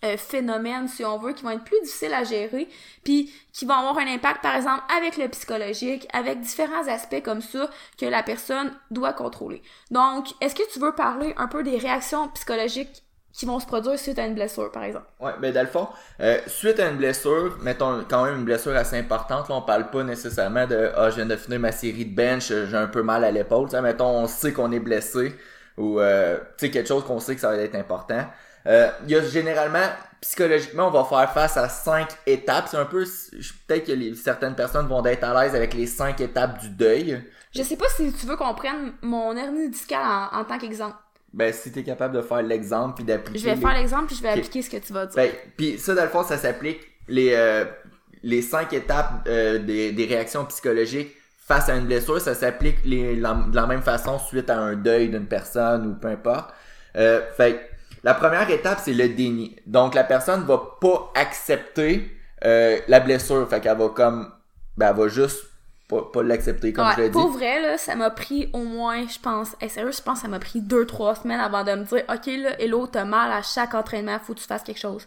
euh, 0.03 0.17
phénomènes, 0.17 0.87
si 0.87 1.05
on 1.05 1.17
veut, 1.17 1.33
qui 1.33 1.43
vont 1.43 1.51
être 1.51 1.63
plus 1.63 1.79
difficiles 1.81 2.13
à 2.13 2.23
gérer, 2.23 2.67
puis 3.03 3.31
qui 3.53 3.65
vont 3.65 3.75
avoir 3.75 3.97
un 3.97 4.07
impact, 4.07 4.41
par 4.41 4.55
exemple, 4.55 4.83
avec 4.97 5.17
le 5.17 5.27
psychologique, 5.29 6.07
avec 6.13 6.41
différents 6.41 6.87
aspects 6.87 7.21
comme 7.23 7.41
ça 7.41 7.69
que 7.97 8.05
la 8.05 8.23
personne 8.23 8.71
doit 8.89 9.13
contrôler. 9.13 9.61
Donc, 9.91 10.27
est-ce 10.41 10.55
que 10.55 10.71
tu 10.71 10.79
veux 10.79 10.93
parler 10.93 11.33
un 11.37 11.47
peu 11.47 11.63
des 11.63 11.77
réactions 11.77 12.29
psychologiques 12.29 13.03
qui 13.33 13.45
vont 13.45 13.59
se 13.59 13.65
produire 13.65 13.97
suite 13.97 14.19
à 14.19 14.25
une 14.25 14.35
blessure, 14.35 14.71
par 14.71 14.83
exemple? 14.83 15.05
Ouais, 15.19 15.31
ben 15.39 15.53
dans 15.53 15.61
le 15.61 15.67
fond, 15.67 15.87
euh, 16.19 16.39
suite 16.47 16.79
à 16.79 16.89
une 16.89 16.97
blessure, 16.97 17.57
mettons 17.61 18.03
quand 18.09 18.25
même 18.25 18.39
une 18.39 18.45
blessure 18.45 18.75
assez 18.75 18.97
importante, 18.97 19.49
là, 19.49 19.55
on 19.55 19.61
parle 19.61 19.89
pas 19.89 20.03
nécessairement 20.03 20.67
de 20.67 20.91
ah 20.95 21.09
je 21.09 21.15
viens 21.17 21.25
de 21.25 21.35
finir 21.35 21.59
ma 21.59 21.71
série 21.71 22.05
de 22.05 22.15
bench, 22.15 22.47
j'ai 22.47 22.75
un 22.75 22.87
peu 22.87 23.03
mal 23.03 23.23
à 23.23 23.31
l'épaule, 23.31 23.69
mettons 23.81 24.09
on 24.09 24.27
sait 24.27 24.51
qu'on 24.51 24.71
est 24.71 24.79
blessé 24.79 25.33
ou 25.77 25.99
euh, 25.99 26.37
tu 26.57 26.65
sais 26.65 26.71
quelque 26.71 26.87
chose 26.87 27.05
qu'on 27.05 27.19
sait 27.19 27.35
que 27.35 27.41
ça 27.41 27.49
va 27.49 27.57
être 27.57 27.75
important. 27.75 28.25
Euh, 28.67 28.89
il 29.05 29.11
y 29.11 29.15
a 29.15 29.21
généralement, 29.21 29.87
psychologiquement, 30.21 30.87
on 30.87 30.91
va 30.91 31.03
faire 31.03 31.33
face 31.33 31.57
à 31.57 31.69
cinq 31.69 32.09
étapes. 32.25 32.67
C'est 32.69 32.77
un 32.77 32.85
peu, 32.85 33.05
peut-être 33.67 33.87
que 33.87 33.91
les, 33.91 34.15
certaines 34.15 34.55
personnes 34.55 34.87
vont 34.87 35.03
être 35.05 35.23
à 35.23 35.41
l'aise 35.41 35.55
avec 35.55 35.73
les 35.73 35.87
cinq 35.87 36.21
étapes 36.21 36.59
du 36.59 36.69
deuil. 36.69 37.23
Je 37.53 37.63
sais 37.63 37.75
pas 37.75 37.87
si 37.89 38.13
tu 38.13 38.25
veux 38.25 38.37
qu'on 38.37 38.53
prenne 38.53 38.93
mon 39.01 39.35
hernie 39.35 39.69
discale 39.69 40.29
en, 40.31 40.43
tant 40.45 40.57
qu'exemple. 40.57 40.95
Ben, 41.33 41.53
si 41.53 41.71
t'es 41.71 41.83
capable 41.83 42.15
de 42.15 42.21
faire 42.21 42.41
l'exemple 42.41 42.95
puis 42.95 43.03
d'appliquer. 43.03 43.39
Je 43.39 43.45
vais 43.45 43.55
faire 43.55 43.73
l'exemple 43.73 44.07
puis 44.07 44.15
je 44.15 44.21
vais 44.21 44.29
appliquer 44.29 44.61
ce 44.61 44.69
que 44.69 44.77
tu 44.77 44.93
vas 44.93 45.05
dire. 45.05 45.15
Ben, 45.15 45.31
puis 45.57 45.77
ça, 45.77 45.93
dans 45.93 46.03
le 46.03 46.09
fond, 46.09 46.23
ça 46.23 46.37
s'applique 46.37 46.81
les, 47.07 47.33
euh, 47.33 47.65
les 48.23 48.41
cinq 48.41 48.73
étapes 48.73 49.25
euh, 49.27 49.59
des, 49.59 49.91
des 49.91 50.05
réactions 50.05 50.45
psychologiques 50.45 51.15
face 51.39 51.69
à 51.69 51.75
une 51.75 51.85
blessure. 51.85 52.19
Ça 52.19 52.35
s'applique 52.35 52.83
de 52.83 53.55
la 53.55 53.67
même 53.67 53.81
façon 53.81 54.19
suite 54.19 54.49
à 54.49 54.57
un 54.57 54.75
deuil 54.75 55.09
d'une 55.09 55.25
personne 55.25 55.87
ou 55.87 55.95
peu 55.95 56.09
importe. 56.09 56.53
Euh, 56.95 57.21
fait 57.35 57.70
la 58.03 58.13
première 58.13 58.49
étape, 58.49 58.79
c'est 58.83 58.93
le 58.93 59.09
déni. 59.09 59.55
Donc, 59.65 59.93
la 59.95 60.03
personne 60.03 60.43
va 60.43 60.61
pas 60.79 61.11
accepter 61.15 62.11
euh, 62.45 62.79
la 62.87 62.99
blessure. 62.99 63.47
Fait 63.49 63.61
qu'elle 63.61 63.77
va 63.77 63.89
comme... 63.89 64.31
Ben, 64.77 64.89
elle 64.89 64.95
va 64.95 65.07
juste 65.07 65.43
pas, 65.87 66.09
pas 66.11 66.23
l'accepter, 66.23 66.71
comme 66.71 66.87
je 66.95 67.01
l'ai 67.01 67.09
dit. 67.09 67.13
Pour 67.13 67.29
vrai, 67.29 67.61
là, 67.61 67.77
ça 67.77 67.95
m'a 67.95 68.09
pris 68.09 68.49
au 68.53 68.63
moins, 68.63 69.05
je 69.07 69.19
pense... 69.19 69.55
et 69.59 69.67
sérieux, 69.67 69.91
je 69.91 70.01
pense 70.01 70.19
que 70.19 70.21
ça 70.21 70.27
m'a 70.29 70.39
pris 70.39 70.61
deux, 70.61 70.85
trois 70.85 71.15
semaines 71.15 71.41
avant 71.41 71.63
de 71.63 71.71
me 71.73 71.83
dire 71.83 72.03
«Ok, 72.09 72.27
là, 72.27 72.59
Hello, 72.59 72.87
t'as 72.87 73.03
mal 73.03 73.31
à 73.31 73.41
chaque 73.41 73.73
entraînement, 73.75 74.17
faut 74.19 74.33
que 74.33 74.39
tu 74.39 74.45
fasses 74.45 74.63
quelque 74.63 74.79
chose.» 74.79 75.05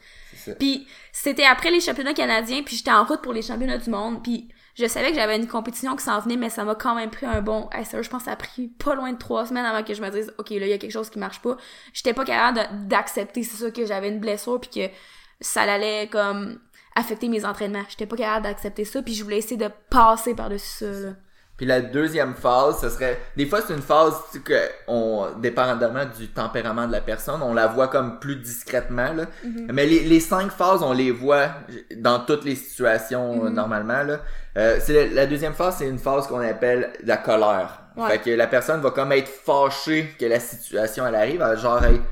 Puis, 0.58 0.86
c'était 1.10 1.46
après 1.46 1.70
les 1.70 1.80
championnats 1.80 2.12
canadiens, 2.12 2.62
puis 2.62 2.76
j'étais 2.76 2.90
en 2.92 3.04
route 3.04 3.22
pour 3.22 3.32
les 3.32 3.42
championnats 3.42 3.78
du 3.78 3.88
monde, 3.88 4.22
puis 4.22 4.48
je 4.74 4.86
savais 4.86 5.10
que 5.10 5.14
j'avais 5.14 5.36
une 5.36 5.46
compétition 5.46 5.94
qui 5.96 6.04
s'en 6.04 6.18
venait, 6.20 6.36
mais 6.36 6.50
ça 6.50 6.64
m'a 6.64 6.74
quand 6.74 6.94
même 6.94 7.10
pris 7.10 7.26
un 7.26 7.42
bon. 7.42 7.68
Hey, 7.72 7.84
je 7.84 8.08
pense 8.08 8.22
que 8.22 8.24
ça 8.24 8.32
a 8.32 8.36
pris 8.36 8.68
pas 8.68 8.94
loin 8.94 9.12
de 9.12 9.18
trois 9.18 9.46
semaines 9.46 9.64
avant 9.64 9.84
que 9.84 9.94
je 9.94 10.02
me 10.02 10.10
dise, 10.10 10.34
OK, 10.38 10.50
là, 10.50 10.66
il 10.66 10.68
y 10.68 10.72
a 10.72 10.78
quelque 10.78 10.90
chose 10.90 11.10
qui 11.10 11.18
marche 11.18 11.40
pas. 11.40 11.56
J'étais 11.92 12.12
pas 12.12 12.24
capable 12.24 12.88
d'accepter, 12.88 13.42
c'est 13.44 13.56
ça, 13.56 13.70
que 13.70 13.86
j'avais 13.86 14.08
une 14.08 14.20
blessure 14.20 14.60
puis 14.60 14.70
que 14.70 14.94
ça 15.40 15.62
allait 15.62 16.08
comme 16.08 16.58
affecter 16.96 17.28
mes 17.28 17.44
entraînements. 17.44 17.84
J'étais 17.88 18.06
pas 18.06 18.16
capable 18.16 18.44
d'accepter 18.44 18.84
ça, 18.84 19.02
puis 19.02 19.14
je 19.14 19.22
voulais 19.22 19.38
essayer 19.38 19.56
de 19.56 19.70
passer 19.90 20.34
par-dessus 20.34 20.84
ça, 20.84 20.86
là. 20.86 21.10
Puis 21.56 21.66
la 21.66 21.80
deuxième 21.80 22.34
phase, 22.34 22.80
ce 22.80 22.88
serait 22.88 23.20
des 23.36 23.46
fois 23.46 23.60
c'est 23.64 23.74
une 23.74 23.82
phase 23.82 24.14
que 24.44 24.58
on 24.88 25.28
dépendamment 25.38 26.04
du 26.04 26.26
tempérament 26.28 26.88
de 26.88 26.92
la 26.92 27.00
personne, 27.00 27.42
on 27.42 27.54
la 27.54 27.68
voit 27.68 27.86
comme 27.86 28.18
plus 28.18 28.36
discrètement 28.36 29.12
là. 29.12 29.26
Mm-hmm. 29.44 29.70
Mais 29.72 29.86
les, 29.86 30.00
les 30.00 30.18
cinq 30.18 30.50
phases, 30.50 30.82
on 30.82 30.92
les 30.92 31.12
voit 31.12 31.50
dans 31.96 32.18
toutes 32.18 32.44
les 32.44 32.56
situations 32.56 33.44
mm-hmm. 33.44 33.48
normalement 33.50 34.02
là. 34.02 34.18
Euh, 34.56 34.78
c'est 34.80 35.08
la, 35.10 35.26
deuxième 35.26 35.54
phase, 35.54 35.76
c'est 35.78 35.88
une 35.88 35.98
phase 35.98 36.26
qu'on 36.26 36.40
appelle 36.40 36.92
la 37.04 37.16
colère. 37.16 37.80
Fait 38.08 38.18
que 38.18 38.30
la 38.30 38.48
personne 38.48 38.80
va 38.80 38.90
comme 38.90 39.12
être 39.12 39.28
fâchée 39.28 40.12
que 40.18 40.26
la 40.26 40.40
situation 40.40 41.06
elle 41.06 41.14
arrive, 41.14 41.44
genre 41.56 41.84
être 41.84 42.02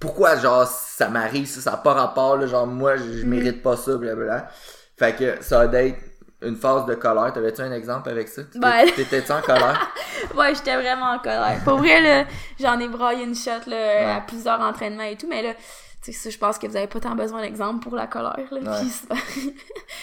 pourquoi 0.00 0.34
genre 0.34 0.66
ça 0.66 1.08
m'arrive 1.08 1.46
ça, 1.46 1.60
ça 1.60 1.70
n'a 1.72 1.76
pas 1.76 1.92
rapport 1.92 2.36
là, 2.36 2.46
genre 2.46 2.66
moi 2.66 2.96
je, 2.96 3.02
mm-hmm. 3.04 3.24
mérite 3.26 3.62
pas 3.62 3.76
ça 3.76 3.96
blablabla. 3.96 4.48
Fait 4.96 5.14
que 5.16 5.36
ça 5.40 5.64
va 5.64 5.82
être 5.82 6.09
une 6.42 6.56
phase 6.56 6.86
de 6.86 6.94
colère. 6.94 7.32
T'avais-tu 7.32 7.60
un 7.60 7.72
exemple 7.72 8.08
avec 8.08 8.28
ça? 8.28 8.42
Ben... 8.54 8.86
T'étais-tu 8.94 9.32
en 9.32 9.40
colère? 9.40 9.92
ouais, 10.36 10.54
j'étais 10.54 10.76
vraiment 10.76 11.12
en 11.12 11.18
colère. 11.18 11.60
Pour 11.64 11.78
vrai, 11.78 12.00
là, 12.00 12.24
j'en 12.58 12.78
ai 12.78 12.88
braillé 12.88 13.24
une 13.24 13.34
shot, 13.34 13.66
là, 13.66 14.16
à 14.16 14.20
plusieurs 14.20 14.60
entraînements 14.60 15.02
et 15.04 15.16
tout, 15.16 15.26
mais 15.28 15.42
là, 15.42 15.54
tu 16.02 16.12
sais, 16.12 16.18
ça, 16.18 16.30
je 16.30 16.38
pense 16.38 16.58
que 16.58 16.66
vous 16.66 16.76
avez 16.76 16.86
pas 16.86 16.98
tant 16.98 17.14
besoin 17.14 17.42
d'exemple 17.42 17.82
pour 17.82 17.94
la 17.94 18.06
colère, 18.06 18.48
là. 18.50 18.80
de 18.80 18.86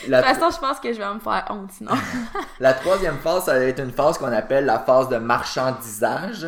toute 0.04 0.14
façon, 0.14 0.52
je 0.52 0.60
pense 0.60 0.80
que 0.80 0.94
je 0.94 1.00
vais 1.00 1.14
me 1.14 1.20
faire 1.20 1.46
honte, 1.50 1.72
sinon. 1.72 1.92
la 2.60 2.74
troisième 2.74 3.18
phase, 3.18 3.46
ça 3.46 3.54
va 3.54 3.66
être 3.66 3.82
une 3.82 3.92
phase 3.92 4.20
qu'on 4.20 4.32
appelle 4.32 4.66
la 4.66 4.80
phase 4.80 5.10
de 5.10 5.18
marchandisage. 5.18 6.46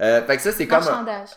Euh, 0.00 0.22
fait 0.22 0.36
que 0.36 0.42
ça, 0.42 0.52
c'est 0.52 0.68
comme... 0.68 0.84
Marchandage. 0.84 1.28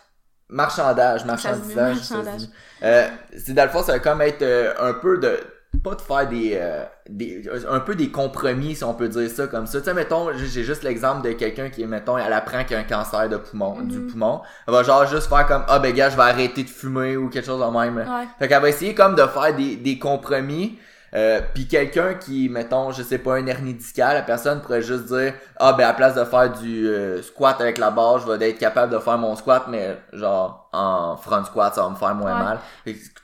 Marchandage, 0.48 1.24
marchandisage. 1.24 1.96
marchandage. 1.96 2.42
Euh, 2.84 3.08
c'est 3.36 3.52
dans 3.52 3.64
le 3.64 3.70
fond, 3.70 3.82
ça 3.82 3.92
va 3.92 3.98
comme 3.98 4.22
être 4.22 4.42
euh, 4.42 4.72
un 4.78 4.94
peu 4.94 5.18
de 5.18 5.40
pas 5.86 5.94
de 5.94 6.00
faire 6.00 6.28
des, 6.28 6.58
euh, 6.60 6.82
des 7.08 7.48
un 7.70 7.78
peu 7.78 7.94
des 7.94 8.10
compromis 8.10 8.74
si 8.74 8.82
on 8.82 8.92
peut 8.92 9.08
dire 9.08 9.30
ça 9.30 9.46
comme 9.46 9.68
ça. 9.68 9.78
Tu 9.78 9.84
sais 9.84 9.94
mettons 9.94 10.32
j'ai 10.36 10.64
juste 10.64 10.82
l'exemple 10.82 11.22
de 11.22 11.32
quelqu'un 11.32 11.70
qui 11.70 11.86
mettons 11.86 12.18
elle 12.18 12.32
apprend 12.32 12.64
qu'il 12.64 12.76
a 12.76 12.80
un 12.80 12.82
cancer 12.82 13.28
de 13.28 13.36
poumon 13.36 13.82
du 13.82 13.98
mhm. 13.98 14.10
poumon. 14.10 14.40
Elle 14.66 14.74
va 14.74 14.82
genre 14.82 15.06
juste 15.06 15.28
faire 15.28 15.46
comme 15.46 15.62
ah 15.68 15.78
ben 15.78 15.94
gars 15.94 16.10
je 16.10 16.16
vais 16.16 16.22
arrêter 16.22 16.64
de 16.64 16.68
fumer 16.68 17.16
ou 17.16 17.28
quelque 17.28 17.46
chose 17.46 17.64
de 17.64 17.78
même. 17.78 18.04
Fait 18.40 18.48
qu'elle 18.48 18.62
va 18.62 18.68
essayer 18.68 18.94
comme 18.94 19.14
de 19.14 19.22
faire 19.22 19.54
des, 19.54 19.76
des 19.76 19.98
compromis 19.98 20.76
Euh, 21.14 21.40
puis 21.54 21.66
quelqu'un 21.66 22.14
qui, 22.14 22.48
mettons, 22.48 22.90
je 22.90 23.02
sais 23.02 23.18
pas, 23.18 23.38
une 23.38 23.48
hernie 23.48 23.74
discale, 23.74 24.16
la 24.16 24.22
personne 24.22 24.60
pourrait 24.60 24.82
juste 24.82 25.04
dire 25.04 25.34
Ah 25.56 25.72
ben 25.72 25.88
à 25.88 25.94
place 25.94 26.14
de 26.14 26.24
faire 26.24 26.52
du 26.52 26.88
euh, 26.88 27.22
squat 27.22 27.58
avec 27.60 27.78
la 27.78 27.90
barre, 27.90 28.18
je 28.18 28.30
vais 28.30 28.50
être 28.50 28.58
capable 28.58 28.92
de 28.92 28.98
faire 28.98 29.16
mon 29.16 29.34
squat, 29.36 29.66
mais 29.68 29.96
genre 30.12 30.65
en 30.76 31.16
front 31.16 31.44
squat, 31.44 31.74
ça 31.74 31.82
va 31.82 31.90
me 31.90 31.94
faire 31.96 32.14
moins 32.14 32.36
Ouais. 32.36 32.44
mal. 32.44 32.58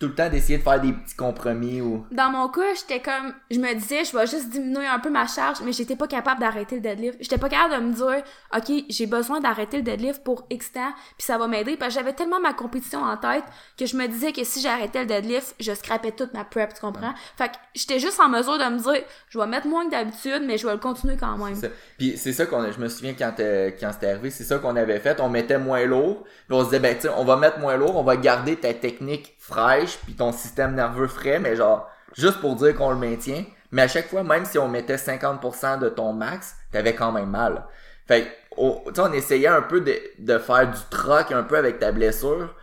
Tout 0.00 0.08
le 0.08 0.14
temps 0.14 0.28
d'essayer 0.28 0.58
de 0.58 0.62
faire 0.62 0.80
des 0.80 0.92
petits 0.92 1.14
compromis 1.14 1.80
ou. 1.80 2.04
Dans 2.10 2.30
mon 2.30 2.48
cas, 2.48 2.74
j'étais 2.74 3.00
comme, 3.00 3.34
je 3.50 3.58
me 3.58 3.72
disais, 3.74 4.04
je 4.04 4.16
vais 4.16 4.26
juste 4.26 4.48
diminuer 4.50 4.86
un 4.86 4.98
peu 4.98 5.10
ma 5.10 5.26
charge, 5.26 5.58
mais 5.64 5.72
j'étais 5.72 5.96
pas 5.96 6.06
capable 6.06 6.40
d'arrêter 6.40 6.76
le 6.76 6.80
deadlift. 6.80 7.18
J'étais 7.20 7.38
pas 7.38 7.48
capable 7.48 7.74
de 7.74 7.80
me 7.88 7.92
dire, 7.92 8.22
ok, 8.56 8.84
j'ai 8.88 9.06
besoin 9.06 9.40
d'arrêter 9.40 9.76
le 9.78 9.82
deadlift 9.82 10.24
pour 10.24 10.46
X 10.50 10.72
temps, 10.72 10.92
puis 11.16 11.24
ça 11.26 11.38
va 11.38 11.46
m'aider, 11.46 11.76
parce 11.76 11.94
que 11.94 12.00
j'avais 12.00 12.12
tellement 12.14 12.40
ma 12.40 12.52
compétition 12.52 13.02
en 13.02 13.16
tête 13.16 13.44
que 13.78 13.86
je 13.86 13.96
me 13.96 14.06
disais 14.08 14.32
que 14.32 14.44
si 14.44 14.60
j'arrêtais 14.60 15.00
le 15.00 15.06
deadlift, 15.06 15.54
je 15.60 15.72
scrapais 15.74 16.12
toute 16.12 16.32
ma 16.34 16.44
prep, 16.44 16.72
tu 16.74 16.80
comprends? 16.80 17.12
Fait 17.36 17.48
que 17.48 17.54
j'étais 17.74 17.98
juste 17.98 18.18
en 18.20 18.28
mesure 18.28 18.58
de 18.58 18.64
me 18.64 18.78
dire, 18.78 19.02
je 19.28 19.38
vais 19.38 19.46
mettre 19.46 19.66
moins 19.66 19.84
que 19.86 19.90
d'habitude, 19.90 20.42
mais 20.46 20.58
je 20.58 20.66
vais 20.66 20.72
le 20.72 20.78
continuer 20.78 21.16
quand 21.16 21.36
même. 21.36 21.54
C'est 21.54 21.68
ça. 21.68 21.72
Puis 21.98 22.16
c'est 22.16 22.32
ça 22.32 22.46
qu'on 22.46 22.70
je 22.72 22.78
me 22.78 22.88
souviens 22.88 23.14
quand, 23.18 23.34
euh, 23.40 23.70
quand 23.78 23.90
c'était 23.92 24.10
arrivé, 24.10 24.30
c'est 24.30 24.44
ça 24.44 24.58
qu'on 24.58 24.76
avait 24.76 24.98
fait. 25.00 25.20
On 25.20 25.28
mettait 25.28 25.58
moins 25.58 25.84
lourd. 25.84 26.22
Puis 26.48 26.56
on 26.56 26.60
se 26.60 26.64
disait, 26.66 26.78
ben, 26.80 26.96
tu 26.98 27.08
on 27.08 27.24
va 27.24 27.36
moins 27.58 27.76
lourd, 27.76 27.96
on 27.96 28.02
va 28.02 28.16
garder 28.16 28.56
ta 28.56 28.72
technique 28.74 29.36
fraîche, 29.38 29.98
puis 30.04 30.14
ton 30.14 30.32
système 30.32 30.74
nerveux 30.74 31.08
frais, 31.08 31.38
mais 31.38 31.56
genre, 31.56 31.88
juste 32.16 32.40
pour 32.40 32.56
dire 32.56 32.74
qu'on 32.74 32.90
le 32.90 32.96
maintient. 32.96 33.44
Mais 33.70 33.82
à 33.82 33.88
chaque 33.88 34.08
fois, 34.08 34.22
même 34.22 34.44
si 34.44 34.58
on 34.58 34.68
mettait 34.68 34.96
50% 34.96 35.78
de 35.78 35.88
ton 35.88 36.12
max, 36.12 36.56
t'avais 36.70 36.94
quand 36.94 37.12
même 37.12 37.30
mal. 37.30 37.64
Fait 38.06 38.24
sais, 38.56 39.00
on 39.00 39.12
essayait 39.12 39.48
un 39.48 39.62
peu 39.62 39.80
de, 39.80 39.94
de 40.18 40.38
faire 40.38 40.70
du 40.70 40.78
troc 40.90 41.32
un 41.32 41.42
peu 41.42 41.56
avec 41.56 41.78
ta 41.78 41.92
blessure. 41.92 42.54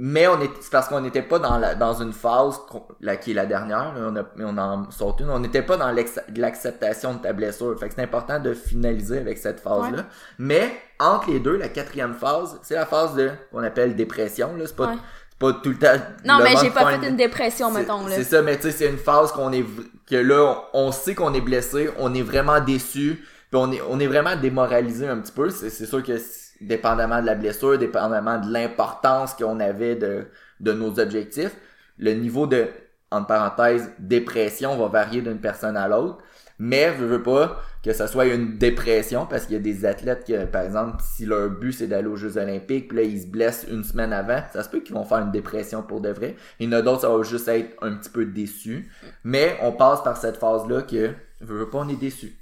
Mais 0.00 0.28
on 0.28 0.40
est, 0.40 0.50
c'est 0.60 0.70
parce 0.70 0.86
qu'on 0.86 1.00
n'était 1.00 1.22
pas 1.22 1.40
dans 1.40 1.58
la, 1.58 1.74
dans 1.74 2.00
une 2.00 2.12
phase, 2.12 2.60
là, 3.00 3.16
qui 3.16 3.32
est 3.32 3.34
la 3.34 3.46
dernière, 3.46 3.94
là, 3.94 4.08
on, 4.12 4.14
a, 4.14 4.22
mais 4.36 4.44
on 4.46 4.56
en 4.56 4.88
saute 4.92 5.18
une, 5.18 5.28
on 5.28 5.40
n'était 5.40 5.62
pas 5.62 5.76
dans 5.76 5.90
l'acceptation 6.36 7.14
de 7.14 7.18
ta 7.18 7.32
blessure. 7.32 7.76
Fait 7.80 7.88
que 7.88 7.96
c'est 7.96 8.02
important 8.02 8.38
de 8.38 8.54
finaliser 8.54 9.18
avec 9.18 9.38
cette 9.38 9.58
phase-là. 9.58 9.98
Ouais. 9.98 10.04
Mais, 10.38 10.70
entre 11.00 11.32
les 11.32 11.40
deux, 11.40 11.56
la 11.56 11.68
quatrième 11.68 12.14
phase, 12.14 12.60
c'est 12.62 12.76
la 12.76 12.86
phase 12.86 13.16
de, 13.16 13.32
qu'on 13.50 13.64
appelle 13.64 13.96
dépression, 13.96 14.54
là. 14.56 14.68
C'est 14.68 14.76
pas, 14.76 14.86
Ouais. 14.86 14.98
c'est 15.30 15.38
pas 15.40 15.52
tout 15.54 15.70
le 15.70 15.78
temps. 15.78 16.00
Non, 16.24 16.38
le 16.38 16.44
mais 16.44 16.54
j'ai 16.62 16.70
pas 16.70 16.96
fait 16.96 17.08
une 17.08 17.16
dépression, 17.16 17.72
mettons, 17.72 18.06
là. 18.06 18.14
C'est 18.14 18.22
ça, 18.22 18.40
mais 18.40 18.54
tu 18.54 18.62
sais, 18.62 18.70
c'est 18.70 18.88
une 18.88 18.98
phase 18.98 19.32
qu'on 19.32 19.52
est, 19.52 19.64
que 20.08 20.14
là, 20.14 20.62
on 20.74 20.88
on 20.88 20.92
sait 20.92 21.16
qu'on 21.16 21.34
est 21.34 21.40
blessé, 21.40 21.90
on 21.98 22.14
est 22.14 22.22
vraiment 22.22 22.60
déçu, 22.60 23.24
puis 23.50 23.60
on 23.60 23.72
est, 23.72 23.80
on 23.90 23.98
est 23.98 24.06
vraiment 24.06 24.36
démoralisé 24.36 25.08
un 25.08 25.18
petit 25.18 25.32
peu. 25.32 25.50
C'est, 25.50 25.70
c'est 25.70 25.86
sûr 25.86 26.04
que 26.04 26.12
dépendamment 26.60 27.20
de 27.20 27.26
la 27.26 27.34
blessure, 27.34 27.78
dépendamment 27.78 28.38
de 28.38 28.52
l'importance 28.52 29.34
qu'on 29.34 29.60
avait 29.60 29.96
de, 29.96 30.26
de 30.60 30.72
nos 30.72 30.98
objectifs, 30.98 31.56
le 31.98 32.12
niveau 32.12 32.46
de, 32.46 32.68
entre 33.10 33.26
parenthèses, 33.26 33.90
dépression 33.98 34.76
va 34.76 34.88
varier 34.88 35.22
d'une 35.22 35.40
personne 35.40 35.76
à 35.76 35.88
l'autre. 35.88 36.18
Mais 36.60 36.92
je 36.98 37.04
veux 37.04 37.22
pas 37.22 37.62
que 37.84 37.92
ça 37.92 38.08
soit 38.08 38.26
une 38.26 38.58
dépression 38.58 39.26
parce 39.26 39.44
qu'il 39.44 39.54
y 39.54 39.58
a 39.58 39.62
des 39.62 39.84
athlètes 39.84 40.26
que, 40.26 40.44
par 40.44 40.62
exemple, 40.62 40.96
si 41.00 41.24
leur 41.24 41.50
but 41.50 41.72
c'est 41.72 41.86
d'aller 41.86 42.08
aux 42.08 42.16
Jeux 42.16 42.36
Olympiques, 42.36 42.88
puis 42.88 42.96
là 42.96 43.04
ils 43.04 43.22
se 43.22 43.26
blessent 43.28 43.66
une 43.70 43.84
semaine 43.84 44.12
avant, 44.12 44.42
ça 44.52 44.64
se 44.64 44.68
peut 44.68 44.80
qu'ils 44.80 44.94
vont 44.94 45.04
faire 45.04 45.18
une 45.18 45.30
dépression 45.30 45.82
pour 45.82 46.00
de 46.00 46.08
vrai. 46.08 46.34
Il 46.58 46.68
y 46.68 46.68
en 46.68 46.78
a 46.78 46.82
d'autres, 46.82 47.02
ça 47.02 47.16
va 47.16 47.22
juste 47.22 47.46
être 47.46 47.76
un 47.80 47.94
petit 47.94 48.10
peu 48.10 48.24
déçu. 48.24 48.90
Mais 49.22 49.56
on 49.62 49.70
passe 49.70 50.02
par 50.02 50.16
cette 50.16 50.36
phase-là 50.36 50.82
que, 50.82 51.12
je 51.40 51.46
veux 51.46 51.70
pas, 51.70 51.78
on 51.78 51.88
est 51.88 52.00
déçu. 52.00 52.37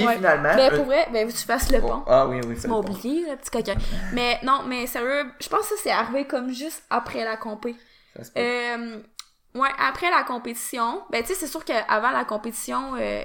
Puis 0.00 0.06
Ouais. 0.08 0.16
finalement. 0.16 0.54
Ben, 0.56 0.72
un- 0.72 0.76
pour 0.76 0.84
vrai, 0.86 1.08
ben, 1.12 1.28
tu 1.28 1.36
fasses 1.36 1.70
le 1.70 1.78
Oh, 1.82 1.88
pont. 1.88 2.04
Ah 2.06 2.26
oui, 2.26 2.40
oui, 2.46 2.54
Tu 2.54 2.62
c'est 2.62 2.68
m'as 2.68 2.76
oublié, 2.76 3.26
le 3.30 3.36
petit 3.36 3.50
coquin. 3.50 3.74
Mais 4.12 4.38
non, 4.42 4.62
mais 4.66 4.86
sérieux, 4.86 5.30
je 5.40 5.48
pense 5.48 5.60
que 5.62 5.66
ça 5.76 5.82
c'est 5.82 5.90
arrivé 5.90 6.26
comme 6.26 6.50
juste 6.52 6.82
après 6.90 7.24
la 7.24 7.36
compé. 7.36 7.76
Ça 8.16 8.24
se 8.24 8.30
peut. 8.32 8.40
Euh, 8.40 8.98
ouais, 9.54 9.68
après 9.78 10.10
la 10.10 10.22
compétition, 10.24 11.02
ben 11.10 11.22
tu 11.22 11.28
sais, 11.28 11.34
c'est 11.34 11.46
sûr 11.46 11.64
qu'avant 11.64 12.10
la 12.10 12.24
compétition, 12.24 12.94
euh, 12.98 13.22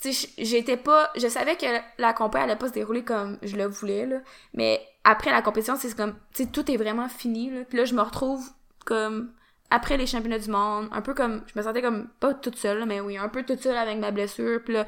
tu 0.00 0.12
sais, 0.12 0.28
j'étais 0.38 0.76
pas, 0.76 1.10
je 1.16 1.28
savais 1.28 1.56
que 1.56 1.66
la 1.98 2.12
compé 2.12 2.38
allait 2.38 2.56
pas 2.56 2.68
se 2.68 2.72
dérouler 2.72 3.04
comme 3.04 3.38
je 3.42 3.56
le 3.56 3.66
voulais, 3.66 4.06
là. 4.06 4.16
Mais 4.52 4.80
après 5.04 5.30
la 5.30 5.40
compétition, 5.42 5.76
c'est 5.76 5.94
comme, 5.96 6.14
tu 6.34 6.44
sais, 6.44 6.48
tout 6.50 6.70
est 6.70 6.76
vraiment 6.76 7.08
fini, 7.08 7.50
là. 7.50 7.60
Puis 7.68 7.78
là, 7.78 7.84
je 7.84 7.94
me 7.94 8.02
retrouve 8.02 8.44
comme 8.84 9.32
après 9.70 9.96
les 9.96 10.06
championnats 10.06 10.38
du 10.38 10.50
monde, 10.50 10.88
un 10.92 11.00
peu 11.00 11.14
comme, 11.14 11.42
je 11.52 11.58
me 11.58 11.64
sentais 11.64 11.80
comme, 11.82 12.08
pas 12.20 12.34
toute 12.34 12.56
seule, 12.56 12.78
là, 12.80 12.86
mais 12.86 13.00
oui, 13.00 13.16
un 13.16 13.28
peu 13.28 13.42
toute 13.44 13.60
seule 13.62 13.76
avec 13.76 13.98
ma 13.98 14.10
blessure. 14.10 14.60
Puis 14.64 14.74
là, 14.74 14.84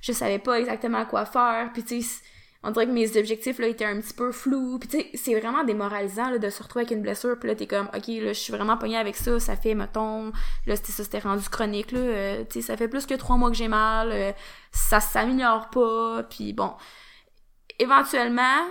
je 0.00 0.12
savais 0.12 0.38
pas 0.38 0.58
exactement 0.60 1.04
quoi 1.06 1.24
faire. 1.24 1.70
Puis 1.72 1.84
tu 1.84 2.02
sais, 2.02 2.22
on 2.62 2.70
dirait 2.72 2.86
que 2.86 2.92
mes 2.92 3.16
objectifs 3.16 3.58
là 3.58 3.68
étaient 3.68 3.86
un 3.86 4.00
petit 4.00 4.12
peu 4.12 4.32
flous 4.32 4.78
puis 4.78 4.88
tu 4.88 4.98
sais 4.98 5.10
c'est 5.14 5.38
vraiment 5.38 5.64
démoralisant 5.64 6.28
là, 6.28 6.38
de 6.38 6.50
se 6.50 6.62
retrouver 6.62 6.84
avec 6.84 6.94
une 6.94 7.02
blessure 7.02 7.38
puis 7.38 7.48
là 7.48 7.54
t'es 7.54 7.66
comme 7.66 7.88
ok 7.94 8.06
là 8.06 8.32
je 8.34 8.38
suis 8.38 8.52
vraiment 8.52 8.76
pognée 8.76 8.98
avec 8.98 9.16
ça 9.16 9.40
ça 9.40 9.56
fait 9.56 9.74
mettons 9.74 10.30
là 10.66 10.76
c'était 10.76 10.92
ça 10.92 11.04
c'était 11.04 11.20
rendu 11.20 11.48
chronique 11.48 11.92
là 11.92 12.00
euh, 12.00 12.44
tu 12.44 12.60
sais 12.60 12.66
ça 12.66 12.76
fait 12.76 12.88
plus 12.88 13.06
que 13.06 13.14
trois 13.14 13.38
mois 13.38 13.48
que 13.48 13.56
j'ai 13.56 13.68
mal 13.68 14.10
euh, 14.12 14.32
ça 14.72 15.00
s'améliore 15.00 15.70
pas 15.70 16.22
puis 16.24 16.52
bon 16.52 16.74
éventuellement 17.78 18.66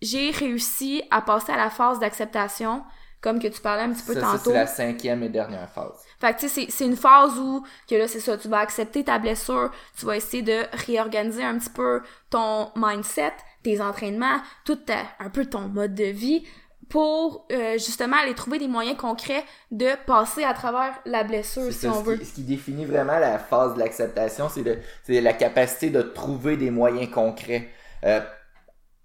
j'ai 0.00 0.30
réussi 0.30 1.02
à 1.10 1.20
passer 1.20 1.50
à 1.50 1.56
la 1.56 1.70
phase 1.70 1.98
d'acceptation 1.98 2.84
comme 3.24 3.40
que 3.40 3.48
tu 3.48 3.60
parlais 3.62 3.84
un 3.84 3.92
petit 3.92 4.02
peu 4.02 4.12
Ça, 4.12 4.20
ça, 4.20 4.26
tantôt 4.26 4.50
c'est 4.50 4.52
la 4.52 4.66
cinquième 4.66 5.22
et 5.22 5.30
dernière 5.30 5.70
phase. 5.70 6.03
Fait 6.26 6.34
que 6.34 6.40
tu 6.40 6.48
sais, 6.48 6.66
c'est- 6.70 6.84
une 6.86 6.96
phase 6.96 7.38
où, 7.38 7.64
que 7.88 7.94
là, 7.94 8.08
c'est 8.08 8.20
ça, 8.20 8.36
tu 8.36 8.48
vas 8.48 8.58
accepter 8.58 9.04
ta 9.04 9.18
blessure, 9.18 9.70
tu 9.98 10.06
vas 10.06 10.16
essayer 10.16 10.42
de 10.42 10.62
réorganiser 10.86 11.44
un 11.44 11.58
petit 11.58 11.70
peu 11.70 12.02
ton 12.30 12.70
mindset, 12.76 13.32
tes 13.62 13.80
entraînements, 13.80 14.40
tout 14.64 14.76
ta- 14.76 15.06
un 15.20 15.30
peu 15.30 15.46
ton 15.46 15.68
mode 15.68 15.94
de 15.94 16.04
vie 16.04 16.44
pour 16.90 17.46
euh, 17.50 17.72
justement 17.74 18.16
aller 18.22 18.34
trouver 18.34 18.58
des 18.58 18.68
moyens 18.68 18.96
concrets 18.98 19.42
de 19.70 19.88
passer 20.06 20.44
à 20.44 20.52
travers 20.52 20.92
la 21.06 21.24
blessure, 21.24 21.72
si 21.72 21.78
ça, 21.78 21.88
on 21.92 22.00
ce, 22.04 22.10
veut. 22.10 22.16
qui, 22.18 22.26
ce 22.26 22.34
qui 22.34 22.42
définit 22.42 22.84
vraiment 22.84 23.18
la 23.18 23.38
phase 23.38 23.74
de 23.74 23.78
l'acceptation, 23.78 24.48
c'est 24.50 25.20
la 25.20 25.32
capacité 25.32 25.88
de 25.90 26.02
trouver 26.02 26.56
des 26.58 26.70
moyens 26.70 27.10
concrets. 27.10 27.70
Euh, 28.04 28.20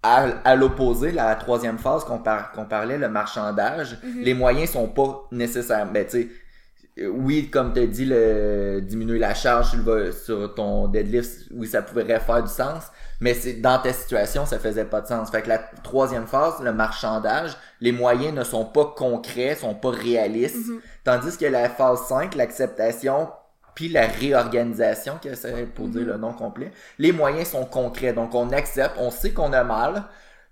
à, 0.02 0.24
à 0.44 0.56
l'opposé, 0.56 1.10
la 1.12 1.34
troisième 1.34 1.78
phase 1.78 2.04
qu'on 2.04 2.18
par- 2.18 2.52
qu'on 2.52 2.64
parlait, 2.64 2.96
le 2.98 3.08
marchandage, 3.08 3.98
Mhm. 4.02 4.20
les 4.22 4.34
moyens 4.34 4.70
sont 4.70 4.88
pas 4.88 5.26
nécessairement. 5.30 5.92
Ben, 5.92 6.06
tu 6.06 6.30
oui, 7.08 7.48
comme 7.50 7.72
tu 7.72 7.86
dit, 7.86 8.04
le, 8.04 8.80
diminuer 8.82 9.18
la 9.18 9.34
charge 9.34 9.70
sur, 9.70 9.78
le- 9.84 10.12
sur 10.12 10.54
ton 10.54 10.88
deadlift, 10.88 11.46
oui, 11.52 11.66
ça 11.66 11.82
pourrait 11.82 12.20
faire 12.20 12.42
du 12.42 12.50
sens, 12.50 12.84
mais 13.20 13.34
c'est 13.34 13.54
dans 13.54 13.78
ta 13.78 13.92
situation, 13.92 14.44
ça 14.46 14.58
faisait 14.58 14.84
pas 14.84 15.00
de 15.00 15.06
sens. 15.06 15.30
Fait 15.30 15.42
que 15.42 15.48
la 15.48 15.58
troisième 15.58 16.26
phase, 16.26 16.54
le 16.62 16.72
marchandage, 16.72 17.56
les 17.80 17.92
moyens 17.92 18.34
ne 18.34 18.44
sont 18.44 18.64
pas 18.64 18.84
concrets, 18.96 19.54
sont 19.54 19.74
pas 19.74 19.90
réalistes, 19.90 20.68
Mhm. 20.68 20.80
tandis 21.04 21.36
que 21.38 21.46
la 21.46 21.68
phase 21.70 22.00
5, 22.08 22.34
l'acceptation, 22.34 23.28
puis 23.74 23.88
la 23.88 24.06
réorganisation, 24.06 25.18
que 25.22 25.34
c'est 25.34 25.66
pour 25.74 25.88
dire 25.88 26.06
le 26.06 26.16
nom 26.16 26.32
complet, 26.32 26.70
les 26.98 27.12
moyens 27.12 27.48
sont 27.48 27.64
concrets. 27.64 28.12
Donc 28.12 28.34
on 28.34 28.50
accepte, 28.50 28.94
on 28.98 29.10
sait 29.10 29.30
qu'on 29.32 29.52
a 29.52 29.64
mal, 29.64 30.04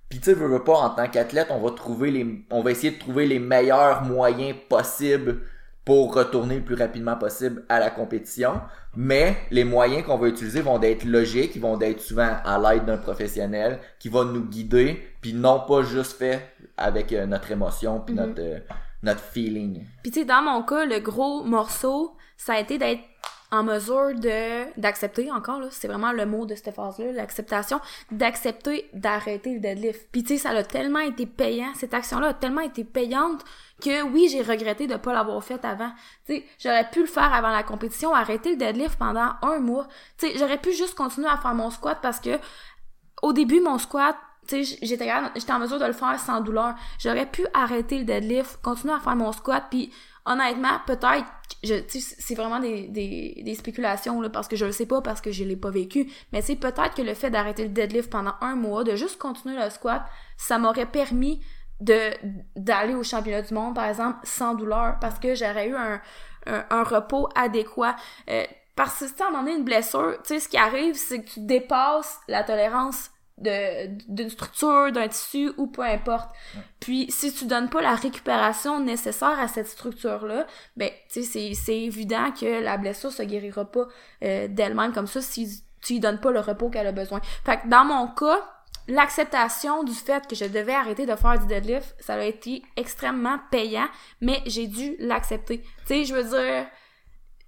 puis 0.09 0.21
tu 0.21 0.33
veux 0.33 0.63
pas, 0.65 0.75
en 0.79 0.91
tant 0.91 1.09
qu'athlète, 1.09 1.49
on 1.51 1.61
va 1.61 1.71
trouver 1.75 2.11
les, 2.11 2.45
on 2.51 2.63
va 2.63 2.71
essayer 2.71 2.93
de 2.93 2.99
trouver 2.99 3.27
les 3.27 3.39
meilleurs 3.39 4.03
moyens 4.03 4.57
possibles 4.69 5.41
pour 5.89 6.15
retourner 6.15 6.57
le 6.57 6.61
plus 6.63 6.75
rapidement 6.75 7.17
possible 7.17 7.65
à 7.71 7.81
la 7.81 7.89
compétition. 7.89 8.61
Mais 8.95 9.39
les 9.51 9.65
moyens 9.65 10.05
qu'on 10.05 10.19
va 10.19 10.29
utiliser 10.29 10.61
vont 10.61 10.79
être 10.83 11.05
logiques, 11.05 11.53
ils 11.57 11.63
vont 11.63 11.81
être 11.81 12.03
souvent 12.03 12.37
à 12.45 12.59
l'aide 12.59 12.85
d'un 12.85 12.99
professionnel 12.99 13.79
qui 13.99 14.11
va 14.11 14.25
nous 14.25 14.45
guider, 14.45 15.03
puis 15.23 15.33
non 15.33 15.61
pas 15.67 15.81
juste 15.81 16.19
fait 16.19 16.47
avec 16.77 17.11
euh, 17.15 17.25
notre 17.25 17.51
émotion 17.53 18.01
puis 18.01 18.15
Mhm. 18.15 18.21
notre 18.21 18.43
euh, 18.43 18.59
notre 19.03 19.21
feeling. 19.23 19.87
Puis 20.03 20.13
tu 20.13 20.21
sais, 20.21 20.25
dans 20.27 20.43
mon 20.43 20.63
cas, 20.63 20.85
le 20.85 20.99
gros 20.99 21.43
morceau, 21.43 22.15
ça 22.37 22.53
a 22.55 22.59
été 22.61 22.77
d'être 22.77 23.01
en 23.51 23.63
mesure 23.63 24.15
de 24.15 24.79
d'accepter 24.79 25.31
encore 25.33 25.59
là, 25.61 25.69
c'est 25.71 25.89
vraiment 25.89 26.13
le 26.13 26.27
mot 26.27 26.45
de 26.45 26.55
cette 26.55 26.75
phase-là, 26.75 27.13
l'acceptation, 27.13 27.81
d'accepter 28.13 28.91
d'arrêter 28.93 29.55
le 29.55 29.61
deadlift. 29.61 30.07
Puis 30.13 30.23
tu 30.23 30.37
sais, 30.37 30.43
ça 30.43 30.51
a 30.51 30.63
tellement 30.65 30.99
été 30.99 31.25
payant, 31.25 31.73
cette 31.75 31.95
action-là 31.95 32.27
a 32.29 32.35
tellement 32.35 32.61
été 32.61 32.85
payante 32.85 33.43
que 33.83 34.03
oui, 34.03 34.29
j'ai 34.31 34.43
regretté 34.43 34.87
de 34.87 34.97
pas 34.97 35.13
l'avoir 35.13 35.43
faite 35.43 35.65
avant. 35.65 35.93
Tu 36.27 36.43
j'aurais 36.59 36.89
pu 36.91 37.01
le 37.01 37.07
faire 37.07 37.33
avant 37.33 37.51
la 37.51 37.63
compétition, 37.63 38.15
arrêter 38.15 38.51
le 38.51 38.57
deadlift 38.57 38.99
pendant 38.99 39.33
un 39.43 39.59
mois. 39.61 39.87
Tu 40.19 40.27
j'aurais 40.37 40.59
pu 40.59 40.73
juste 40.73 40.95
continuer 40.95 41.29
à 41.29 41.37
faire 41.37 41.55
mon 41.55 41.71
squat 41.71 41.99
parce 42.03 42.21
que 42.21 42.39
au 43.23 43.33
début, 43.33 43.61
mon 43.61 43.79
squat, 43.79 44.17
j'étais 44.51 45.11
en 45.13 45.59
mesure 45.59 45.79
de 45.79 45.85
le 45.85 45.93
faire 45.93 46.19
sans 46.19 46.41
douleur. 46.41 46.75
J'aurais 46.99 47.27
pu 47.27 47.47
arrêter 47.55 47.99
le 47.99 48.05
deadlift, 48.05 48.61
continuer 48.63 48.95
à 48.95 49.01
faire 49.01 49.17
mon 49.17 49.33
squat, 49.33 49.65
puis 49.71 49.93
honnêtement, 50.25 50.81
peut-être, 50.87 51.27
je, 51.65 51.75
c'est 51.89 52.35
vraiment 52.35 52.61
des, 52.61 52.89
des, 52.89 53.55
spéculations, 53.55 54.23
parce 54.31 54.49
que 54.49 54.57
je 54.57 54.67
le 54.67 54.73
sais 54.73 54.87
pas, 54.87 55.01
parce 55.01 55.21
que 55.21 55.33
je 55.33 55.45
l'ai 55.45 55.57
pas 55.57 55.71
vécu, 55.71 56.11
mais 56.33 56.43
c'est 56.43 56.57
peut-être 56.57 56.95
que 56.95 57.03
le 57.03 57.15
fait 57.15 57.31
d'arrêter 57.31 57.65
le 57.65 57.71
deadlift 57.71 58.11
pendant 58.11 58.35
un 58.41 58.55
mois, 58.55 58.85
de 58.85 58.95
juste 58.95 59.19
continuer 59.19 59.57
le 59.57 59.71
squat, 59.71 60.03
ça 60.37 60.59
m'aurait 60.59 60.87
permis 60.87 61.41
de 61.81 62.11
d'aller 62.57 62.95
au 62.95 63.03
championnat 63.03 63.43
du 63.43 63.55
monde, 63.55 63.75
par 63.75 63.87
exemple, 63.87 64.19
sans 64.25 64.55
douleur, 64.55 64.97
parce 65.01 65.19
que 65.19 65.35
j'aurais 65.35 65.69
eu 65.69 65.77
un, 65.77 66.01
un, 66.47 66.65
un 66.71 66.83
repos 66.83 67.29
adéquat. 67.35 67.97
Euh, 68.31 68.45
parce 68.75 69.01
que 69.01 69.09
si 69.09 69.15
tu 69.15 69.23
as 69.23 69.51
une 69.51 69.65
blessure, 69.65 70.17
tu 70.23 70.35
sais, 70.35 70.41
ce 70.41 70.49
qui 70.49 70.57
arrive, 70.57 70.95
c'est 70.95 71.23
que 71.23 71.31
tu 71.31 71.41
dépasses 71.41 72.21
la 72.29 72.45
tolérance 72.45 73.11
de 73.41 73.87
d'une 74.09 74.31
structure, 74.31 74.93
d'un 74.93 75.09
tissu 75.09 75.53
ou 75.57 75.67
peu 75.67 75.83
importe. 75.83 76.31
Puis 76.81 77.07
si 77.11 77.33
tu 77.33 77.47
donnes 77.47 77.69
pas 77.69 77.81
la 77.81 77.95
récupération 77.95 78.81
nécessaire 78.81 79.39
à 79.39 79.49
cette 79.49 79.69
structure-là, 79.69 80.47
ben 80.77 80.91
tu 81.11 81.23
sais 81.23 81.55
c'est 81.55 81.79
évident 81.79 82.33
que 82.33 82.63
la 82.63 82.77
blessure 82.77 83.13
se 83.13 83.23
guérira 83.23 83.65
pas 83.65 83.87
euh, 84.25 84.49
d'elle-même 84.49 84.93
comme 84.93 85.07
ça 85.07 85.21
si 85.21 85.63
tu 85.81 85.95
lui 85.95 86.01
donnes 86.01 86.21
pas 86.21 86.33
le 86.33 86.41
repos 86.41 86.69
qu'elle 86.71 86.87
a 86.87 86.93
besoin. 86.93 87.21
Fait 87.45 87.59
que 87.59 87.69
dans 87.69 87.85
mon 87.85 88.09
cas, 88.09 88.41
l'acceptation 88.89 89.85
du 89.85 89.93
fait 89.93 90.27
que 90.27 90.35
je 90.35 90.47
devais 90.47 90.75
arrêter 90.75 91.07
de 91.07 91.15
faire 91.15 91.39
du 91.39 91.47
deadlift, 91.47 91.95
ça 92.01 92.15
a 92.15 92.25
été 92.25 92.63
extrêmement 92.77 93.39
payant, 93.51 93.89
mais 94.21 94.43
j'ai 94.47 94.67
dû 94.67 94.97
l'accepter. 94.99 95.61
Tu 95.61 95.87
sais, 95.87 96.05
je 96.05 96.15
veux 96.15 96.25
dire 96.25 96.67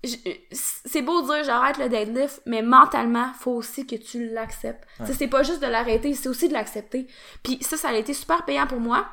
c'est 0.03 1.03
beau 1.03 1.21
de 1.21 1.27
dire 1.27 1.45
j'arrête 1.45 1.77
le 1.77 1.89
deadlift, 1.89 2.41
mais 2.47 2.63
mentalement, 2.63 3.33
faut 3.35 3.53
aussi 3.53 3.87
que 3.87 3.97
tu 3.97 4.31
l'acceptes. 4.31 4.85
C'est 5.05 5.29
pas 5.29 5.43
juste 5.43 5.61
de 5.61 5.67
l'arrêter, 5.67 6.15
c'est 6.15 6.29
aussi 6.29 6.49
de 6.49 6.55
l'accepter. 6.55 7.07
Puis 7.43 7.59
ça, 7.61 7.77
ça 7.77 7.89
a 7.91 7.95
été 7.95 8.15
super 8.15 8.45
payant 8.45 8.67
pour 8.67 8.81
moi. 8.81 9.07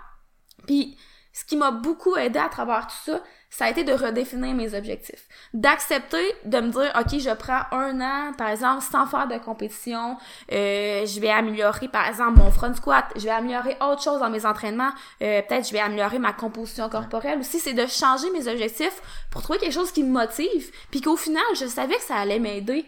Puis 0.65 0.97
ce 1.33 1.43
qui 1.43 1.57
m'a 1.57 1.71
beaucoup 1.71 2.15
aidé 2.15 2.39
à 2.39 2.49
travers 2.49 2.87
tout 2.87 3.11
ça, 3.11 3.21
ça 3.49 3.65
a 3.65 3.69
été 3.69 3.83
de 3.83 3.93
redéfinir 3.93 4.53
mes 4.53 4.73
objectifs. 4.73 5.27
D'accepter 5.53 6.23
de 6.45 6.59
me 6.59 6.69
dire, 6.69 6.91
OK, 6.99 7.19
je 7.19 7.33
prends 7.33 7.61
un 7.71 7.99
an, 8.01 8.33
par 8.37 8.49
exemple, 8.49 8.83
sans 8.83 9.05
faire 9.05 9.27
de 9.27 9.37
compétition, 9.37 10.17
euh, 10.51 11.05
je 11.05 11.19
vais 11.19 11.29
améliorer, 11.29 11.87
par 11.87 12.07
exemple, 12.07 12.39
mon 12.39 12.51
front 12.51 12.73
squat, 12.75 13.05
je 13.15 13.23
vais 13.23 13.29
améliorer 13.29 13.77
autre 13.81 14.03
chose 14.03 14.19
dans 14.19 14.29
mes 14.29 14.45
entraînements, 14.45 14.91
euh, 15.21 15.41
peut-être 15.41 15.67
je 15.67 15.73
vais 15.73 15.79
améliorer 15.79 16.19
ma 16.19 16.33
composition 16.33 16.89
corporelle 16.89 17.39
aussi, 17.39 17.59
c'est 17.59 17.73
de 17.73 17.85
changer 17.85 18.29
mes 18.31 18.47
objectifs 18.47 19.01
pour 19.31 19.41
trouver 19.41 19.59
quelque 19.59 19.73
chose 19.73 19.91
qui 19.91 20.03
me 20.03 20.11
motive, 20.11 20.71
puis 20.91 21.01
qu'au 21.01 21.15
final, 21.15 21.43
je 21.59 21.65
savais 21.65 21.95
que 21.95 22.03
ça 22.03 22.15
allait 22.15 22.39
m'aider 22.39 22.85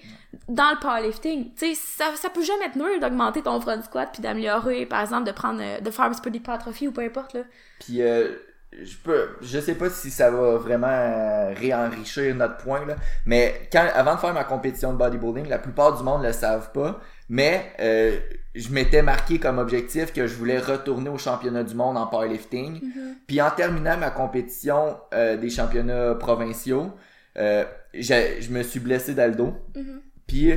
dans 0.48 0.70
le 0.72 0.80
powerlifting. 0.80 1.54
Tu 1.56 1.74
sais, 1.74 1.76
ça, 1.76 2.16
ça 2.16 2.30
peut 2.30 2.44
jamais 2.44 2.66
être 2.66 2.76
nul 2.76 3.00
d'augmenter 3.00 3.42
ton 3.42 3.60
front 3.62 3.82
squat 3.82 4.10
puis 4.12 4.22
d'améliorer, 4.22 4.86
par 4.86 5.02
exemple, 5.02 5.26
de 5.26 5.32
prendre, 5.32 5.60
euh, 5.62 5.80
de 5.80 5.90
faire 5.90 6.06
un 6.06 6.12
petit 6.12 6.22
peu 6.22 6.30
d'hypertrophie 6.30 6.88
ou 6.88 6.92
peu 6.92 7.02
importe, 7.02 7.34
là. 7.34 7.42
Puis, 7.80 8.02
euh, 8.02 8.36
je 8.72 8.96
peux 9.04 9.30
je 9.42 9.60
sais 9.60 9.76
pas 9.76 9.90
si 9.90 10.12
ça 10.12 10.30
va 10.30 10.58
vraiment 10.58 10.88
euh, 10.88 11.54
réenrichir 11.56 12.36
notre 12.36 12.58
point 12.58 12.86
là 12.86 12.96
mais 13.26 13.68
quand 13.72 13.86
avant 13.96 14.14
de 14.16 14.20
faire 14.20 14.34
ma 14.34 14.44
compétition 14.44 14.94
de 14.94 14.98
bodybuilding 14.98 15.48
la 15.50 15.58
plupart 15.58 15.98
du 15.98 16.04
monde 16.04 16.24
le 16.24 16.32
savent 16.34 16.72
pas 16.72 17.00
mais 17.30 17.72
euh, 17.80 18.20
je 18.56 18.70
m'étais 18.70 19.02
marqué 19.02 19.40
comme 19.40 19.58
objectif 19.58 20.14
que 20.14 20.28
je 20.28 20.36
voulais 20.36 20.60
retourner 20.60 21.10
au 21.10 21.18
championnat 21.18 21.64
du 21.64 21.74
monde 21.76 21.98
en 21.98 22.06
powerlifting 22.08 22.80
Mm-hmm. 22.82 23.14
puis 23.28 23.42
en 23.42 23.50
terminant 23.52 23.98
ma 23.98 24.12
compétition 24.12 24.98
euh, 25.14 25.36
des 25.38 25.50
championnats 25.50 26.14
provinciaux 26.16 26.92
euh, 27.38 27.66
j'ai- 27.94 28.40
je 28.42 28.52
me 28.52 28.62
suis 28.64 28.80
blessé 28.80 29.14
dans 29.16 29.28
le 29.30 29.36
dos 29.36 29.54
Mhm. 29.76 30.02
puis 30.28 30.54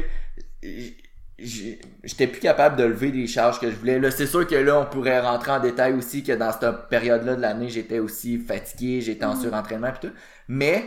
j- 0.63 0.97
j'étais 1.43 2.27
plus 2.27 2.41
capable 2.41 2.77
de 2.77 2.85
lever 2.85 3.11
des 3.11 3.27
charges 3.27 3.59
que 3.61 3.71
je 3.71 3.77
voulais. 3.77 3.99
Là, 3.99 4.11
c'est 4.11 4.27
sûr 4.27 4.47
que 4.47 4.55
là, 4.55 4.79
on 4.81 4.87
pourrait 4.87 5.21
rentrer 5.21 5.51
en 5.53 5.61
détail 5.61 5.93
aussi 5.95 6.23
que 6.23 6.33
dans 6.33 6.53
cette 6.53 6.89
période-là 6.89 7.35
de 7.37 7.41
l'année, 7.41 7.69
j'étais 7.69 7.99
aussi 7.99 8.39
fatigué, 8.39 9.01
j'étais 9.01 9.25
en 9.25 9.35
Mhm. 9.35 9.43
surentraînement 9.43 9.91
pis 9.93 10.07
tout. 10.09 10.15
Mais 10.49 10.85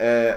euh, 0.00 0.34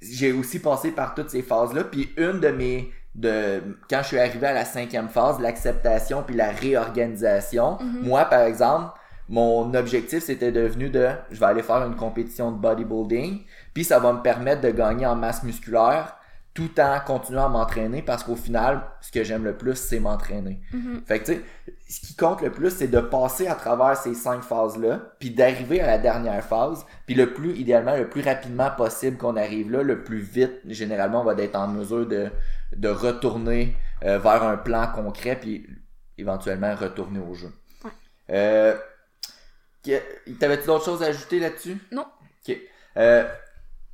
j'ai 0.00 0.32
aussi 0.32 0.58
passé 0.60 0.92
par 0.92 1.14
toutes 1.14 1.30
ces 1.30 1.42
phases-là. 1.42 1.84
Puis 1.84 2.10
une 2.16 2.40
de 2.40 2.48
mes 2.48 2.90
de 3.16 3.60
quand 3.88 4.02
je 4.02 4.06
suis 4.08 4.18
arrivé 4.20 4.46
à 4.46 4.52
la 4.52 4.64
cinquième 4.64 5.08
phase, 5.08 5.40
l'acceptation 5.40 6.22
puis 6.22 6.36
la 6.36 6.50
réorganisation, 6.52 7.78
Mhm. 7.80 8.00
moi 8.02 8.24
par 8.24 8.42
exemple, 8.42 8.96
mon 9.28 9.74
objectif 9.74 10.22
c'était 10.24 10.52
devenu 10.52 10.90
de 10.90 11.08
je 11.30 11.40
vais 11.40 11.46
aller 11.46 11.62
faire 11.62 11.84
une 11.86 11.96
compétition 11.96 12.52
de 12.52 12.58
bodybuilding, 12.58 13.40
puis 13.74 13.82
ça 13.84 13.98
va 13.98 14.12
me 14.12 14.22
permettre 14.22 14.60
de 14.60 14.70
gagner 14.70 15.06
en 15.06 15.16
masse 15.16 15.42
musculaire 15.42 16.16
tout 16.52 16.80
en 16.80 16.98
continuant 17.00 17.46
à 17.46 17.48
m'entraîner 17.48 18.02
parce 18.02 18.24
qu'au 18.24 18.34
final, 18.34 18.82
ce 19.00 19.12
que 19.12 19.22
j'aime 19.22 19.44
le 19.44 19.56
plus, 19.56 19.76
c'est 19.76 20.00
m'entraîner. 20.00 20.60
Mhm. 20.72 21.02
Fait 21.06 21.20
que 21.20 21.24
tu 21.24 21.32
sais, 21.34 21.42
ce 21.88 22.00
qui 22.00 22.16
compte 22.16 22.42
le 22.42 22.50
plus, 22.50 22.70
c'est 22.70 22.88
de 22.88 23.00
passer 23.00 23.46
à 23.46 23.54
travers 23.54 23.96
ces 23.96 24.14
cinq 24.14 24.42
phases-là, 24.42 25.12
puis 25.18 25.30
d'arriver 25.30 25.80
à 25.80 25.86
la 25.86 25.98
dernière 25.98 26.44
phase, 26.44 26.84
puis 27.06 27.14
le 27.14 27.32
plus, 27.32 27.54
idéalement, 27.56 27.96
le 27.96 28.08
plus 28.08 28.22
rapidement 28.22 28.70
possible 28.70 29.16
qu'on 29.16 29.36
arrive 29.36 29.70
là, 29.70 29.82
le 29.82 30.02
plus 30.02 30.18
vite, 30.20 30.60
généralement, 30.66 31.22
on 31.22 31.24
va 31.24 31.34
être 31.40 31.56
en 31.56 31.68
mesure 31.68 32.06
de, 32.06 32.30
de 32.76 32.88
retourner 32.88 33.76
euh, 34.04 34.18
vers 34.18 34.42
un 34.42 34.56
plan 34.56 34.88
concret, 34.88 35.36
puis 35.40 35.66
éventuellement 36.18 36.74
retourner 36.74 37.20
au 37.20 37.34
jeu. 37.34 37.52
Ouais. 37.84 37.90
Euh, 38.30 38.76
T'avais-tu 40.38 40.66
d'autres 40.66 40.84
choses 40.84 41.02
à 41.02 41.06
ajouter 41.06 41.40
là-dessus? 41.40 41.78
Non. 41.90 42.06
Ok. 42.46 42.56
Euh, 42.96 43.24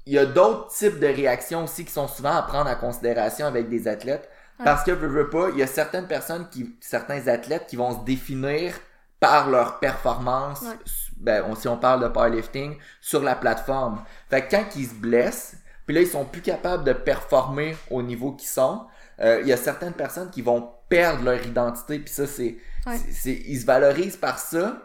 il 0.06 0.12
y 0.14 0.18
a 0.18 0.26
d'autres 0.26 0.68
types 0.68 0.98
de 1.00 1.07
réactions 1.07 1.64
aussi 1.64 1.85
qui 1.85 1.92
sont 1.92 2.09
souvent 2.09 2.35
à 2.37 2.42
prendre 2.42 2.70
en 2.70 2.76
considération 2.76 3.46
avec 3.46 3.68
des 3.68 3.88
athlètes. 3.88 4.28
Ouais. 4.59 4.64
Parce 4.64 4.85
que, 4.85 4.92
veux, 4.92 5.09
veux 5.09 5.28
pas, 5.31 5.48
il 5.52 5.59
y 5.59 5.62
a 5.62 5.66
certaines 5.66 6.07
personnes 6.07 6.48
qui, 6.50 6.76
certains 6.81 7.26
athlètes 7.28 7.66
qui 7.66 7.76
vont 7.76 7.98
se 7.98 8.04
définir 8.04 8.72
par 9.20 9.50
leur 9.50 9.78
performance, 9.81 10.62
Ouais. 10.62 10.76
ben, 11.18 11.44
on- 11.48 11.54
si 11.54 11.68
on 11.68 11.76
parle 11.76 12.02
de 12.02 12.09
powerlifting, 12.09 12.76
sur 13.00 13.22
la 13.22 13.35
plateforme. 13.35 14.02
Fait 14.31 14.42
que 14.46 14.50
quand 14.57 14.64
ils 14.76 14.87
se 14.87 14.94
blessent, 14.94 15.57
puis 15.87 15.94
là, 15.94 16.02
ils 16.02 16.07
sont 16.09 16.24
plus 16.24 16.42
capables 16.42 16.85
de 16.85 16.92
performer 16.92 17.76
au 17.90 18.02
niveau 18.02 18.33
qu'ils 18.33 18.48
sont, 18.48 18.87
euh, 19.20 19.40
il 19.42 19.48
y 19.48 19.52
a 19.52 19.57
certaines 19.57 19.92
personnes 19.94 20.31
qui 20.31 20.42
vont 20.42 20.70
perdre 20.88 21.24
leur 21.24 21.44
identité, 21.44 21.98
puis 21.98 22.12
ça, 22.12 22.26
c'est, 22.26 22.57
Ouais. 22.87 22.96
ils 23.24 23.61
se 23.61 23.66
valorisent 23.66 24.16
par 24.16 24.38
ça, 24.38 24.78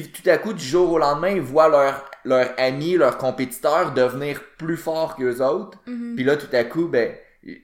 puis 0.00 0.22
tout 0.22 0.28
à 0.30 0.38
coup, 0.38 0.52
du 0.52 0.64
jour 0.64 0.90
au 0.92 0.98
lendemain, 0.98 1.30
ils 1.30 1.40
voient 1.40 1.68
leurs 1.68 2.08
leur 2.24 2.50
amis, 2.56 2.94
leurs 2.96 3.18
compétiteurs 3.18 3.92
devenir 3.92 4.40
plus 4.56 4.76
forts 4.76 5.16
qu'eux 5.16 5.40
autres. 5.44 5.78
Mhm. 5.86 6.14
Puis 6.14 6.24
là, 6.24 6.36
tout 6.36 6.54
à 6.54 6.62
coup, 6.64 6.86
ben, 6.86 7.14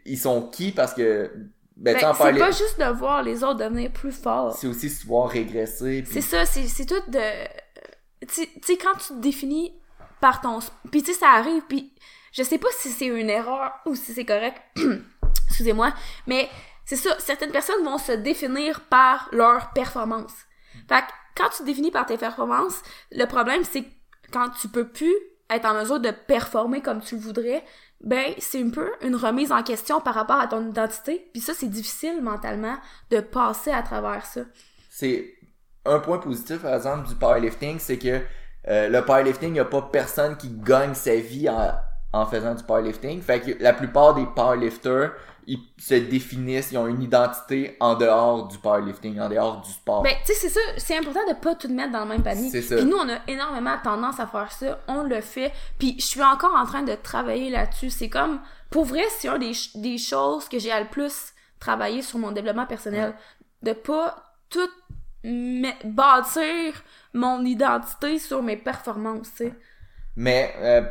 ils 0.05 0.19
sont 0.19 0.43
qui 0.51 0.73
parce 0.73 0.93
que, 0.95 1.31
ben, 1.77 1.95
Ben, 1.97 2.09
en 2.09 2.15
c'est 2.15 2.37
pas 2.37 2.51
juste 2.51 2.79
de 2.81 2.93
voir 2.93 3.23
les 3.23 3.45
autres 3.45 3.59
devenir 3.61 3.93
plus 3.93 4.11
forts. 4.11 4.57
c'est 4.57 4.67
aussi 4.67 4.91
se 4.91 5.07
voir 5.07 5.29
régresser. 5.31 6.03
puis- 6.03 6.13
C'est 6.13 6.21
ça, 6.21 6.45
c'est 6.45 6.87
tout 6.87 7.01
de... 7.11 7.47
Tu 8.27 8.49
sais, 8.65 8.77
quand 8.77 8.95
tu 8.99 9.09
te 9.15 9.21
définis 9.21 9.73
par 10.21 10.41
ton... 10.41 10.59
Puis 10.91 11.05
tu 11.05 11.13
sais, 11.13 11.21
ça 11.21 11.29
arrive, 11.37 11.63
puis 11.69 11.93
je 12.33 12.43
sais 12.43 12.59
pas 12.59 12.67
si 12.77 12.89
c'est 12.91 13.07
une 13.07 13.31
erreur 13.31 13.73
ou 13.87 13.95
si 13.95 14.13
c'est 14.13 14.25
correct. 14.25 14.61
Excusez-moi. 15.49 15.93
Mais 16.27 16.49
c'est 16.85 16.97
ça, 16.97 17.11
certaines 17.21 17.53
personnes 17.53 17.85
vont 17.85 17.99
se 17.99 18.13
définir 18.13 18.81
par 18.91 19.29
leur 19.31 19.71
performance. 19.73 20.33
Fait 20.89 21.01
que 21.03 21.07
quand 21.39 21.49
tu 21.57 21.63
définis 21.63 21.91
par 21.91 22.05
tes 22.05 22.19
performances, 22.19 22.83
le 23.13 23.25
problème, 23.25 23.63
c'est 23.65 23.85
quand 24.33 24.51
tu 24.61 24.69
peux 24.69 24.89
plus 24.89 25.15
être 25.51 25.65
en 25.65 25.75
mesure 25.75 26.01
de 26.01 26.11
performer 26.11 26.83
comme 26.83 27.01
tu 27.01 27.15
le 27.15 27.23
voudrais, 27.23 27.65
ben 28.03 28.35
c'est 28.39 28.63
un 28.63 28.71
peu 28.71 28.91
une 29.03 29.17
remise 29.17 29.51
en 29.51 29.63
question 29.63 30.01
par 30.01 30.15
rapport 30.15 30.39
à 30.39 30.47
ton 30.47 30.69
identité. 30.69 31.31
Puis 31.33 31.41
ça, 31.41 31.55
c'est 31.55 31.71
difficile 31.71 32.21
mentalement 32.23 32.77
de 33.11 33.21
passer 33.21 33.71
à 33.71 33.83
travers 33.83 34.27
ça. 34.27 34.43
c'est 34.91 35.35
un 35.85 36.01
point 36.01 36.19
positif 36.19 36.59
par 36.59 36.75
exemple 36.75 37.09
du 37.09 37.15
powerlifting 37.15 37.79
c'est 37.79 37.99
que 37.99 38.21
euh, 38.69 38.89
le 38.89 39.03
powerlifting 39.05 39.51
il 39.51 39.53
n'y 39.53 39.61
a 39.61 39.65
pas 39.65 39.81
personne 39.81 40.37
qui 40.37 40.51
gagne 40.51 40.93
sa 40.93 41.15
vie 41.15 41.49
en 42.13 42.27
faisant 42.27 42.55
du 42.55 42.63
powerlifting 42.65 43.23
fait 43.23 43.41
que 43.41 43.63
la 43.63 43.73
plupart 43.73 44.15
des 44.15 44.27
powerlifters 44.27 45.13
ils 45.49 45.59
se 45.79 45.95
définissent 45.95 46.73
ils 46.73 46.79
ont 46.79 46.87
une 46.87 47.03
identité 47.03 47.77
en 47.81 47.95
dehors 47.95 48.49
du 48.49 48.59
powerlifting 48.59 49.19
en 49.19 49.31
dehors 49.31 49.63
du 49.63 49.73
sport 49.73 50.03
Ben, 50.03 50.13
tu 50.25 50.35
sais, 50.35 50.35
c'est 50.35 50.49
ça, 50.51 50.61
c'est 50.77 50.97
important 50.97 51.27
de 51.27 51.35
pas 51.35 51.55
tout 51.55 51.69
mettre 51.69 51.91
dans 51.91 52.03
le 52.03 52.11
même 52.11 52.23
panier. 52.23 52.51
C'est 52.51 52.61
ça. 52.61 52.77
Puis 52.77 52.85
nous, 52.85 52.99
on 52.99 53.09
a 53.09 53.19
énormément 53.27 53.77
tendance 53.83 54.21
à 54.21 54.27
faire 54.27 54.53
ça, 54.53 54.79
on 54.87 55.03
le 55.03 55.23
fait, 55.23 55.51
puis 55.79 55.97
je 55.99 56.05
suis 56.05 56.23
encore 56.23 56.55
en 56.55 56.67
train 56.67 56.83
de 56.83 56.95
travailler 56.95 57.49
là-dessus. 57.49 57.89
C'est 57.89 58.11
comme, 58.11 58.41
pour 58.69 58.85
vrai, 58.85 59.03
c'est 59.19 59.29
un 59.29 59.39
des, 59.39 59.53
des 59.75 59.97
choses 59.97 60.49
que 60.51 60.59
j'ai 60.59 60.71
à 60.71 60.81
le 60.81 60.89
plus 60.89 61.33
travaillé 61.59 62.03
sur 62.03 62.19
mon 62.19 62.31
développement 62.31 62.67
personnel. 62.67 63.15
De 63.63 63.73
pas 63.73 64.23
tout 64.51 64.69
bâtir 65.25 66.75
mon 67.15 67.45
identité 67.45 68.19
sur 68.19 68.43
mes 68.43 68.57
performances, 68.57 69.31
tu 69.31 69.45
sais. 69.45 69.55
mais 70.15 70.55
euh, 70.59 70.83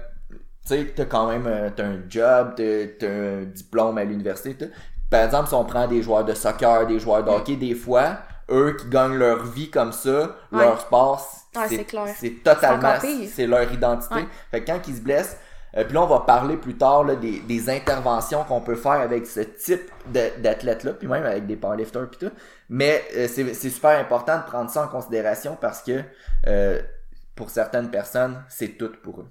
tu 0.68 0.76
sais 0.76 0.94
t'as 0.96 1.06
quand 1.06 1.28
même 1.30 1.46
euh, 1.48 1.70
t'as 1.76 1.86
un 1.86 2.00
job 2.10 2.54
t'as 2.56 2.88
t'as 3.00 3.08
un 3.08 3.44
diplôme 3.44 3.98
à 3.98 4.04
l'université 4.04 4.70
par 5.10 5.22
exemple 5.24 5.48
si 5.48 5.54
on 5.54 5.64
prend 5.66 5.88
des 5.88 6.02
joueurs 6.02 6.26
de 6.26 6.34
soccer 6.34 6.86
des 6.88 7.00
joueurs 7.00 7.24
de 7.24 7.30
hockey 7.30 7.56
des 7.56 7.76
fois 7.76 8.18
eux 8.50 8.76
qui 8.80 8.88
gagnent 8.90 9.16
leur 9.18 9.44
vie 9.46 9.70
comme 9.70 9.92
ça 9.92 10.36
Ouais. 10.52 10.64
leur 10.66 10.80
sport 10.82 11.26
Ouais, 11.56 11.64
c'est 11.70 11.88
c'est 12.20 12.44
totalement 12.44 12.94
C'est 13.34 13.48
leur 13.48 13.72
identité. 13.72 14.14
Ouais. 14.16 14.28
fait 14.52 14.62
que 14.62 14.68
quand 14.72 14.80
ils 14.88 14.96
se 14.96 15.02
blessent 15.02 15.38
euh, 15.76 15.84
puis 15.84 15.94
là 15.94 16.04
on 16.04 16.08
va 16.08 16.20
parler 16.20 16.56
plus 16.56 16.76
tard 16.78 17.04
là, 17.04 17.16
des, 17.16 17.40
des 17.40 17.70
interventions 17.70 18.44
qu'on 18.44 18.62
peut 18.62 18.76
faire 18.76 18.92
avec 19.02 19.26
ce 19.26 19.40
type 19.42 19.90
de- 20.08 20.40
d'athlètes 20.42 20.84
là 20.84 20.94
puis 20.94 21.08
même 21.08 21.26
avec 21.26 21.46
des 21.48 21.56
powerlifters 21.56 22.08
puis 22.10 22.20
tout. 22.28 22.34
Mais 22.70 23.04
euh, 23.16 23.28
c'est 23.28 23.54
c'est 23.54 23.70
super 23.70 24.00
important 24.00 24.38
de 24.38 24.44
prendre 24.44 24.70
ça 24.70 24.84
en 24.84 24.88
considération 24.88 25.58
parce 25.60 25.82
que 25.82 26.02
euh, 26.48 26.80
pour 27.36 27.50
certaines 27.50 27.90
personnes 27.90 28.44
c'est 28.50 28.78
tout 28.78 28.92
pour 29.04 29.22
eux 29.22 29.28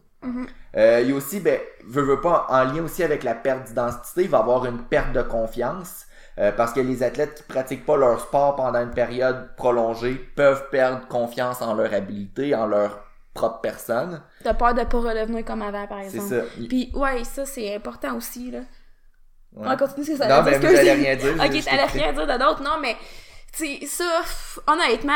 Euh, 0.76 1.00
il 1.02 1.10
y 1.10 1.12
a 1.12 1.14
aussi, 1.14 1.40
ben, 1.40 1.60
veux 1.86 2.20
pas, 2.20 2.46
en 2.48 2.64
lien 2.64 2.82
aussi 2.82 3.02
avec 3.02 3.22
la 3.22 3.34
perte 3.34 3.64
d'identité, 3.68 4.22
il 4.24 4.28
va 4.28 4.38
avoir 4.38 4.66
une 4.66 4.82
perte 4.84 5.12
de 5.12 5.22
confiance. 5.22 6.02
euh, 6.38 6.52
parce 6.52 6.74
que 6.74 6.80
les 6.80 7.02
athlètes 7.02 7.34
qui 7.36 7.42
pratiquent 7.44 7.86
pas 7.86 7.96
leur 7.96 8.20
sport 8.20 8.56
pendant 8.56 8.80
une 8.82 8.90
période 8.90 9.56
prolongée 9.56 10.14
peuvent 10.36 10.68
perdre 10.70 11.08
confiance 11.08 11.62
en 11.62 11.72
leur 11.72 11.94
habilité, 11.94 12.54
en 12.54 12.66
leur 12.66 13.02
propre 13.32 13.60
personne. 13.62 14.22
T'as 14.44 14.52
peur 14.52 14.74
de 14.74 14.84
pas 14.84 14.98
redevenir 14.98 15.46
comme 15.46 15.62
avant, 15.62 15.86
par 15.86 16.00
C'est 16.00 16.16
exemple. 16.18 16.28
ça. 16.28 16.42
Il- 16.58 16.68
Puis, 16.68 16.92
ouais, 16.94 17.24
ça, 17.24 17.46
c'est 17.46 17.74
important 17.74 18.16
aussi, 18.16 18.50
là. 18.50 18.58
On 19.56 19.62
va 19.64 19.76
continuer, 19.78 20.04
c'est 20.04 20.16
ça. 20.16 20.28
Non, 20.28 20.42
mais 20.44 20.58
vous 20.58 20.66
Excuse. 20.66 20.78
allez 20.78 20.92
rien 20.92 21.16
dire. 21.16 21.32
Ok, 21.42 21.64
t'allais 21.64 21.84
rien 21.86 22.12
dire 22.12 22.26
de 22.26 22.38
d'autre, 22.38 22.62
non, 22.62 22.78
mais, 22.82 22.96
tu 23.56 23.64
sais, 23.78 23.86
ça, 23.86 24.20
honnêtement, 24.66 25.14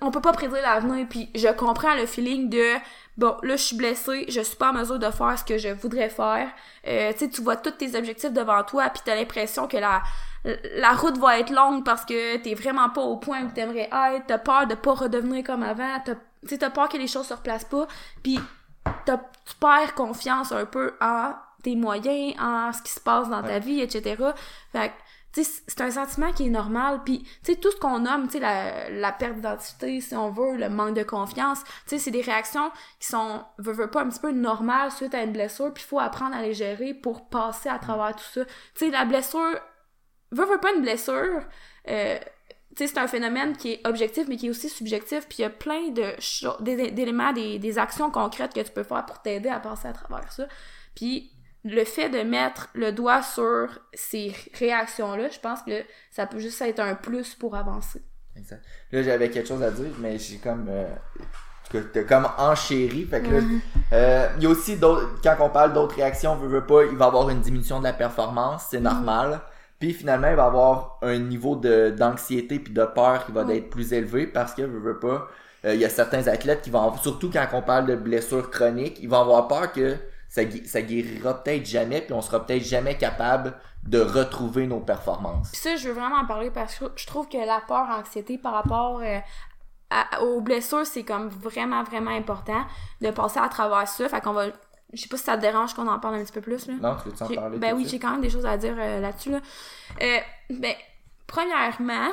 on 0.00 0.10
peut 0.10 0.20
pas 0.20 0.32
prédire 0.32 0.62
l'avenir, 0.62 1.06
puis 1.08 1.28
je 1.34 1.48
comprends 1.48 1.94
le 1.94 2.06
feeling 2.06 2.48
de, 2.48 2.74
bon, 3.16 3.36
là, 3.42 3.56
je 3.56 3.62
suis 3.62 3.76
blessée, 3.76 4.26
je 4.28 4.40
suis 4.40 4.56
pas 4.56 4.70
en 4.70 4.74
mesure 4.74 4.98
de 4.98 5.10
faire 5.10 5.38
ce 5.38 5.44
que 5.44 5.58
je 5.58 5.68
voudrais 5.68 6.08
faire, 6.08 6.48
euh, 6.86 7.12
tu 7.12 7.18
sais, 7.18 7.28
tu 7.28 7.42
vois 7.42 7.56
tous 7.56 7.72
tes 7.72 7.96
objectifs 7.96 8.32
devant 8.32 8.62
toi, 8.62 8.88
puis 8.90 9.02
t'as 9.04 9.14
l'impression 9.16 9.66
que 9.66 9.76
la, 9.76 10.02
la 10.76 10.92
route 10.92 11.18
va 11.18 11.38
être 11.38 11.50
longue 11.50 11.84
parce 11.84 12.04
que 12.04 12.36
t'es 12.38 12.54
vraiment 12.54 12.90
pas 12.90 13.00
au 13.02 13.16
point 13.16 13.42
où 13.42 13.50
t'aimerais 13.50 13.88
être, 13.92 14.26
t'as 14.26 14.38
peur 14.38 14.66
de 14.66 14.74
pas 14.74 14.94
redevenir 14.94 15.44
comme 15.44 15.62
avant, 15.62 16.00
t'as, 16.04 16.56
t'as 16.56 16.70
peur 16.70 16.88
que 16.88 16.96
les 16.96 17.08
choses 17.08 17.26
se 17.26 17.34
replacent 17.34 17.64
pas, 17.64 17.86
puis 18.22 18.38
t'as- 19.04 19.18
tu 19.18 19.54
perds 19.60 19.94
confiance 19.94 20.52
un 20.52 20.64
peu 20.64 20.94
en 21.00 21.32
tes 21.62 21.76
moyens, 21.76 22.34
en 22.40 22.72
ce 22.72 22.82
qui 22.82 22.92
se 22.92 23.00
passe 23.00 23.28
dans 23.28 23.42
ta 23.42 23.58
vie, 23.58 23.80
etc. 23.80 24.16
Fait 24.72 24.88
que, 24.88 24.94
c'est 25.32 25.80
un 25.80 25.90
sentiment 25.90 26.32
qui 26.32 26.46
est 26.46 26.50
normal, 26.50 27.00
puis 27.04 27.26
tu 27.42 27.56
tout 27.56 27.70
ce 27.70 27.76
qu'on 27.76 28.00
nomme, 28.00 28.28
tu 28.28 28.38
la, 28.38 28.90
la 28.90 29.12
perte 29.12 29.36
d'identité, 29.36 30.00
si 30.00 30.14
on 30.14 30.30
veut, 30.30 30.56
le 30.56 30.68
manque 30.68 30.94
de 30.94 31.02
confiance, 31.02 31.60
tu 31.88 31.98
c'est 31.98 32.10
des 32.10 32.20
réactions 32.20 32.70
qui 33.00 33.08
sont, 33.08 33.42
veux, 33.58 33.72
veux 33.72 33.90
pas, 33.90 34.02
un 34.02 34.08
petit 34.08 34.20
peu 34.20 34.32
normales 34.32 34.90
suite 34.90 35.14
à 35.14 35.22
une 35.22 35.32
blessure, 35.32 35.72
puis 35.72 35.82
faut 35.82 35.98
apprendre 35.98 36.36
à 36.36 36.42
les 36.42 36.52
gérer 36.52 36.92
pour 36.92 37.28
passer 37.30 37.70
à 37.70 37.78
travers 37.78 38.14
tout 38.14 38.24
ça. 38.32 38.42
Tu 38.74 38.90
la 38.90 39.06
blessure, 39.06 39.58
veux, 40.32 40.44
veux 40.44 40.60
pas 40.60 40.74
une 40.74 40.82
blessure, 40.82 41.40
euh, 41.88 42.18
tu 42.76 42.86
sais, 42.86 42.86
c'est 42.86 42.98
un 42.98 43.08
phénomène 43.08 43.54
qui 43.56 43.72
est 43.72 43.86
objectif, 43.86 44.28
mais 44.28 44.36
qui 44.36 44.46
est 44.46 44.50
aussi 44.50 44.68
subjectif, 44.68 45.28
puis 45.28 45.38
il 45.38 45.42
y 45.42 45.44
a 45.44 45.50
plein 45.50 45.88
de 45.88 46.14
d'éléments, 46.90 47.32
des, 47.32 47.58
des 47.58 47.78
actions 47.78 48.10
concrètes 48.10 48.54
que 48.54 48.60
tu 48.60 48.70
peux 48.70 48.82
faire 48.82 49.04
pour 49.04 49.20
t'aider 49.20 49.50
à 49.50 49.60
passer 49.60 49.88
à 49.88 49.92
travers 49.92 50.30
ça. 50.32 50.46
Puis 50.94 51.31
le 51.64 51.84
fait 51.84 52.08
de 52.08 52.22
mettre 52.22 52.68
le 52.74 52.92
doigt 52.92 53.22
sur 53.22 53.68
ces 53.94 54.34
réactions-là, 54.58 55.28
je 55.30 55.38
pense 55.38 55.62
que 55.62 55.82
ça 56.10 56.26
peut 56.26 56.38
juste 56.38 56.60
être 56.62 56.80
un 56.80 56.94
plus 56.94 57.34
pour 57.34 57.54
avancer. 57.56 58.02
Exact. 58.36 58.64
Là, 58.90 59.02
j'avais 59.02 59.30
quelque 59.30 59.48
chose 59.48 59.62
à 59.62 59.70
dire, 59.70 59.90
mais 60.00 60.18
j'ai 60.18 60.38
comme. 60.38 60.66
Euh, 60.68 60.88
t'as 61.92 62.02
comme 62.04 62.28
enchéri. 62.38 63.04
Fait 63.06 63.22
que 63.22 63.30
là, 63.30 63.40
euh, 63.92 64.28
il 64.36 64.42
y 64.42 64.46
a 64.46 64.48
aussi 64.50 64.76
d'autres. 64.76 65.20
Quand 65.22 65.36
on 65.40 65.50
parle 65.50 65.72
d'autres 65.72 65.96
réactions, 65.96 66.36
veut, 66.36 66.48
veut 66.48 66.66
pas, 66.66 66.84
il 66.84 66.96
va 66.96 67.06
y 67.06 67.08
avoir 67.08 67.28
une 67.30 67.40
diminution 67.40 67.78
de 67.78 67.84
la 67.84 67.92
performance, 67.92 68.66
c'est 68.70 68.80
normal. 68.80 69.40
Puis 69.78 69.92
finalement, 69.92 70.28
il 70.28 70.36
va 70.36 70.44
y 70.44 70.46
avoir 70.46 70.98
un 71.02 71.18
niveau 71.18 71.56
de 71.56 71.90
d'anxiété 71.90 72.58
puis 72.58 72.72
de 72.72 72.84
peur 72.84 73.26
qui 73.26 73.32
va 73.32 73.42
être 73.54 73.70
plus 73.70 73.92
élevé 73.92 74.26
parce 74.26 74.54
que 74.54 74.62
veut, 74.62 74.78
veut 74.78 74.98
pas. 74.98 75.28
euh, 75.64 75.74
il 75.74 75.80
y 75.80 75.84
a 75.84 75.88
certains 75.90 76.26
athlètes 76.28 76.62
qui 76.62 76.70
vont, 76.70 76.96
surtout 76.98 77.30
quand 77.30 77.46
on 77.52 77.62
parle 77.62 77.86
de 77.86 77.94
blessures 77.96 78.50
chroniques, 78.50 78.98
ils 79.00 79.08
vont 79.08 79.20
avoir 79.20 79.48
peur 79.48 79.72
que 79.72 79.96
ça, 80.32 80.80
guérira 80.82 81.42
peut-être 81.42 81.66
jamais, 81.66 82.00
puis 82.00 82.12
on 82.14 82.22
sera 82.22 82.44
peut-être 82.46 82.64
jamais 82.64 82.96
capable 82.96 83.54
de 83.82 84.00
retrouver 84.00 84.66
nos 84.66 84.80
performances. 84.80 85.50
Puis 85.52 85.60
ça, 85.60 85.76
je 85.76 85.88
veux 85.88 85.94
vraiment 85.94 86.16
en 86.16 86.24
parler 86.26 86.50
parce 86.50 86.74
que 86.76 86.86
je 86.96 87.06
trouve 87.06 87.28
que 87.28 87.36
la 87.36 87.60
peur, 87.60 87.86
anxiété 87.90 88.38
par 88.38 88.54
rapport 88.54 89.00
euh, 89.04 89.18
à- 89.90 90.22
aux 90.22 90.40
blessures, 90.40 90.86
c'est 90.86 91.02
comme 91.04 91.28
vraiment, 91.28 91.82
vraiment 91.82 92.12
important 92.12 92.64
de 93.02 93.10
passer 93.10 93.40
à 93.40 93.48
travers 93.48 93.86
ça. 93.86 94.08
Fait 94.08 94.20
qu'on 94.22 94.32
va... 94.32 94.46
Je 94.94 95.00
sais 95.02 95.08
pas 95.08 95.16
si 95.16 95.24
ça 95.24 95.36
te 95.36 95.42
dérange 95.42 95.74
qu'on 95.74 95.86
en 95.88 95.98
parle 95.98 96.14
un 96.16 96.22
petit 96.24 96.32
peu 96.32 96.40
plus, 96.42 96.66
là. 96.66 96.74
Non, 96.80 96.96
tu 97.02 97.08
veux-tu 97.10 97.22
en 97.22 97.28
J'ai- 97.28 97.34
parler? 97.34 97.58
Ben 97.58 97.74
oui, 97.74 97.86
j'ai 97.88 97.98
quand 97.98 98.12
même 98.12 98.20
des 98.20 98.30
choses 98.30 98.46
à 98.46 98.56
dire 98.56 98.74
euh, 98.78 99.00
là-dessus. 99.00 99.30
Là. 99.32 99.40
Euh, 100.02 100.18
ben, 100.50 100.74
premièrement, 101.26 102.08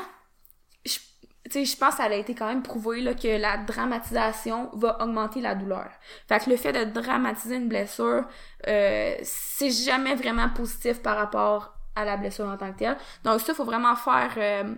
tu 1.50 1.66
sais, 1.66 1.66
je 1.66 1.78
pense 1.78 1.92
que 1.92 1.98
ça 1.98 2.04
a 2.04 2.14
été 2.14 2.36
quand 2.36 2.48
même 2.48 2.62
prouvé 2.62 3.02
là, 3.02 3.14
que 3.14 3.40
la 3.40 3.58
dramatisation 3.58 4.70
va 4.74 5.02
augmenter 5.02 5.42
la 5.42 5.56
douleur. 5.56 5.90
Fait 6.28 6.40
que 6.40 6.50
le 6.50 6.58
fait 6.58 6.74
de 6.74 6.84
dramatiser 6.86 7.56
une 7.56 7.68
blessure, 7.68 8.26
euh, 8.68 9.16
c'est 9.24 9.72
jamais 9.72 10.16
vraiment 10.16 10.50
positif 10.50 11.02
par 11.02 11.18
rapport 11.18 11.74
à 11.96 12.06
la 12.06 12.18
blessure 12.18 12.46
en 12.48 12.58
tant 12.58 12.72
que 12.72 12.80
telle. 12.80 12.98
Donc 13.24 13.42
ça, 13.42 13.54
faut 13.54 13.66
vraiment 13.66 13.96
faire 13.96 14.32
euh, 14.38 14.76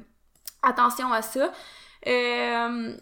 attention 0.63 1.12
à 1.12 1.21
ça. 1.21 1.51
Euh, 2.07 2.97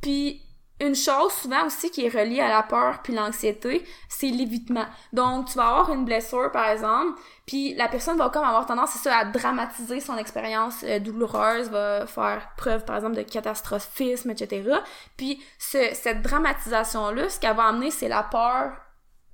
puis 0.00 0.43
une 0.80 0.94
chose 0.94 1.32
souvent 1.32 1.66
aussi 1.66 1.90
qui 1.90 2.04
est 2.04 2.08
reliée 2.08 2.40
à 2.40 2.48
la 2.48 2.62
peur 2.62 3.00
puis 3.02 3.14
l'anxiété, 3.14 3.84
c'est 4.08 4.28
l'évitement. 4.28 4.86
Donc 5.12 5.46
tu 5.46 5.54
vas 5.54 5.68
avoir 5.68 5.92
une 5.92 6.04
blessure 6.04 6.50
par 6.52 6.68
exemple, 6.68 7.18
puis 7.46 7.74
la 7.74 7.88
personne 7.88 8.16
va 8.16 8.28
comme 8.28 8.44
avoir 8.44 8.66
tendance 8.66 8.90
c'est 8.90 9.08
ça 9.08 9.18
à 9.18 9.24
dramatiser 9.24 10.00
son 10.00 10.16
expérience 10.16 10.84
euh, 10.84 10.98
douloureuse, 10.98 11.70
va 11.70 12.06
faire 12.06 12.50
preuve 12.56 12.84
par 12.84 12.96
exemple 12.96 13.16
de 13.16 13.22
catastrophisme 13.22 14.30
etc. 14.30 14.68
Puis 15.16 15.40
ce, 15.58 15.78
cette 15.92 16.22
dramatisation 16.22 17.10
là, 17.10 17.28
ce 17.28 17.38
qu'elle 17.38 17.56
va 17.56 17.66
amener 17.66 17.90
c'est 17.90 18.08
la 18.08 18.24
peur 18.24 18.72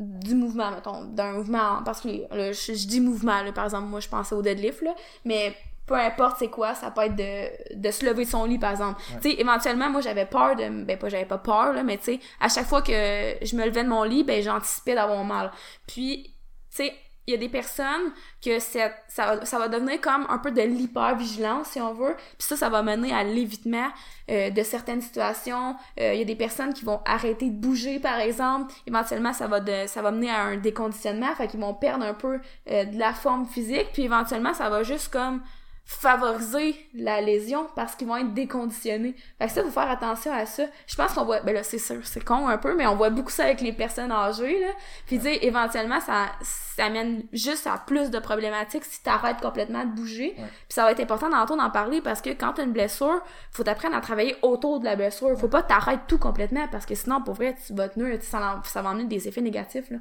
du 0.00 0.34
mouvement, 0.34 0.70
mettons, 0.70 1.04
d'un 1.04 1.32
mouvement 1.32 1.78
en 1.78 1.82
particulier. 1.82 2.26
Là, 2.30 2.52
je, 2.52 2.72
je 2.72 2.86
dis 2.86 3.00
mouvement, 3.00 3.42
là, 3.42 3.52
par 3.52 3.64
exemple, 3.64 3.84
moi, 3.88 4.00
je 4.00 4.08
pensais 4.08 4.34
au 4.34 4.40
deadlift, 4.40 4.80
là, 4.80 4.94
mais 5.26 5.54
peu 5.90 5.96
importe 5.96 6.36
c'est 6.38 6.50
quoi, 6.50 6.76
ça 6.76 6.92
peut 6.92 7.00
être 7.00 7.16
de, 7.16 7.74
de 7.74 7.90
se 7.90 8.06
lever 8.06 8.24
de 8.24 8.30
son 8.30 8.44
lit, 8.44 8.58
par 8.60 8.70
exemple. 8.70 9.02
Tu 9.20 9.30
sais, 9.32 9.40
éventuellement, 9.40 9.90
moi, 9.90 10.00
j'avais 10.00 10.24
peur 10.24 10.54
de... 10.54 10.84
Ben, 10.84 10.96
pas, 10.96 11.08
j'avais 11.08 11.24
pas 11.24 11.38
peur, 11.38 11.72
là, 11.72 11.82
mais 11.82 11.98
tu 11.98 12.04
sais, 12.04 12.20
à 12.38 12.48
chaque 12.48 12.66
fois 12.66 12.80
que 12.80 12.92
je 12.92 13.56
me 13.56 13.64
levais 13.66 13.82
de 13.82 13.88
mon 13.88 14.04
lit, 14.04 14.22
ben, 14.22 14.40
j'anticipais 14.40 14.94
d'avoir 14.94 15.24
mal. 15.24 15.50
Puis, 15.88 16.32
tu 16.70 16.76
sais, 16.84 16.94
il 17.26 17.32
y 17.32 17.34
a 17.34 17.38
des 17.38 17.48
personnes 17.48 18.12
que 18.44 18.58
ça, 18.60 18.90
va- 19.18 19.44
ça 19.44 19.58
va 19.58 19.68
devenir 19.68 20.00
comme 20.00 20.26
un 20.30 20.38
peu 20.38 20.50
de 20.52 20.62
l'hypervigilance, 20.62 21.68
si 21.68 21.80
on 21.80 21.92
veut. 21.92 22.14
Puis 22.16 22.48
ça, 22.48 22.56
ça 22.56 22.68
va 22.68 22.82
mener 22.82 23.12
à 23.12 23.22
l'évitement 23.24 23.88
euh, 24.30 24.50
de 24.50 24.62
certaines 24.62 25.00
situations. 25.00 25.76
Euh, 26.00 26.12
Il 26.14 26.18
y 26.18 26.22
a 26.22 26.24
des 26.24 26.34
personnes 26.36 26.72
qui 26.72 26.84
vont 26.84 27.00
arrêter 27.04 27.50
de 27.50 27.54
bouger, 27.56 27.98
par 28.00 28.18
exemple. 28.20 28.72
Éventuellement, 28.86 29.32
ça 29.32 29.46
va, 29.48 29.60
de, 29.60 29.86
ça 29.86 30.02
va 30.02 30.10
mener 30.12 30.30
à 30.30 30.42
un 30.42 30.56
déconditionnement. 30.56 31.34
Fait 31.34 31.46
qu'ils 31.48 31.60
vont 31.60 31.74
perdre 31.74 32.04
un 32.04 32.14
peu 32.14 32.40
euh, 32.70 32.84
de 32.84 32.98
la 32.98 33.12
forme 33.12 33.46
physique. 33.46 33.88
Puis 33.92 34.02
éventuellement, 34.04 34.54
ça 34.54 34.68
va 34.70 34.82
juste 34.82 35.12
comme 35.12 35.42
favoriser 35.90 36.76
la 36.94 37.20
lésion 37.20 37.66
parce 37.74 37.96
qu'ils 37.96 38.06
vont 38.06 38.16
être 38.16 38.32
déconditionnés. 38.32 39.14
Fait 39.38 39.46
que 39.46 39.52
ça, 39.52 39.62
faut 39.64 39.70
faire 39.70 39.90
attention 39.90 40.32
à 40.32 40.46
ça. 40.46 40.62
Je 40.86 40.94
pense 40.96 41.12
qu'on 41.12 41.24
voit, 41.24 41.40
ben 41.40 41.52
là, 41.54 41.62
c'est 41.64 41.78
sûr, 41.78 41.98
c'est 42.04 42.24
con 42.24 42.46
un 42.48 42.58
peu, 42.58 42.74
mais 42.76 42.86
on 42.86 42.94
voit 42.94 43.10
beaucoup 43.10 43.30
ça 43.30 43.44
avec 43.44 43.60
les 43.60 43.72
personnes 43.72 44.12
âgées, 44.12 44.60
là. 44.60 44.68
Puis 45.06 45.18
tu 45.18 45.24
sais, 45.24 45.38
éventuellement, 45.44 46.00
ça, 46.00 46.26
ça 46.42 46.84
amène 46.86 47.24
juste 47.32 47.66
à 47.66 47.76
plus 47.84 48.10
de 48.10 48.18
problématiques 48.20 48.84
si 48.84 49.02
t'arrêtes 49.02 49.40
complètement 49.40 49.84
de 49.84 49.90
bouger. 49.90 50.34
Ouais. 50.38 50.44
Puis 50.44 50.74
ça 50.74 50.84
va 50.84 50.92
être 50.92 51.00
important 51.00 51.28
d'en 51.28 51.44
d'en 51.44 51.70
parler 51.70 52.00
parce 52.00 52.20
que 52.22 52.30
quand 52.30 52.52
t'as 52.54 52.62
une 52.64 52.72
blessure, 52.72 53.20
faut 53.50 53.64
t'apprendre 53.64 53.96
à 53.96 54.00
travailler 54.00 54.36
autour 54.42 54.78
de 54.78 54.84
la 54.84 54.94
blessure. 54.94 55.36
Faut 55.38 55.48
pas 55.48 55.62
t'arrêter 55.64 56.02
tout 56.06 56.18
complètement 56.18 56.68
parce 56.70 56.86
que 56.86 56.94
sinon, 56.94 57.20
pour 57.20 57.34
vrai, 57.34 57.56
tu 57.66 57.74
vas 57.74 57.88
tenir, 57.88 58.16
tu- 58.18 58.26
ça, 58.26 58.38
va- 58.38 58.62
ça 58.64 58.80
va 58.80 58.90
amener 58.90 59.04
des 59.04 59.26
effets 59.26 59.40
négatifs, 59.40 59.90
là. 59.90 59.98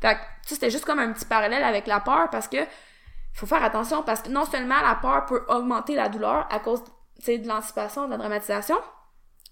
Fait 0.00 0.14
que, 0.16 0.20
tu 0.20 0.48
sais, 0.48 0.54
c'était 0.56 0.70
juste 0.70 0.84
comme 0.84 0.98
un 0.98 1.12
petit 1.12 1.24
parallèle 1.24 1.62
avec 1.62 1.86
la 1.86 2.00
peur 2.00 2.28
parce 2.30 2.48
que 2.48 2.56
faut 3.38 3.46
faire 3.46 3.62
attention 3.62 4.02
parce 4.02 4.22
que 4.22 4.28
non 4.30 4.44
seulement 4.44 4.80
la 4.82 4.94
peur 4.96 5.26
peut 5.26 5.42
augmenter 5.48 5.94
la 5.94 6.08
douleur 6.08 6.46
à 6.50 6.58
cause 6.60 6.82
de 7.26 7.48
l'anticipation, 7.48 8.06
de 8.06 8.10
la 8.10 8.16
dramatisation, 8.18 8.76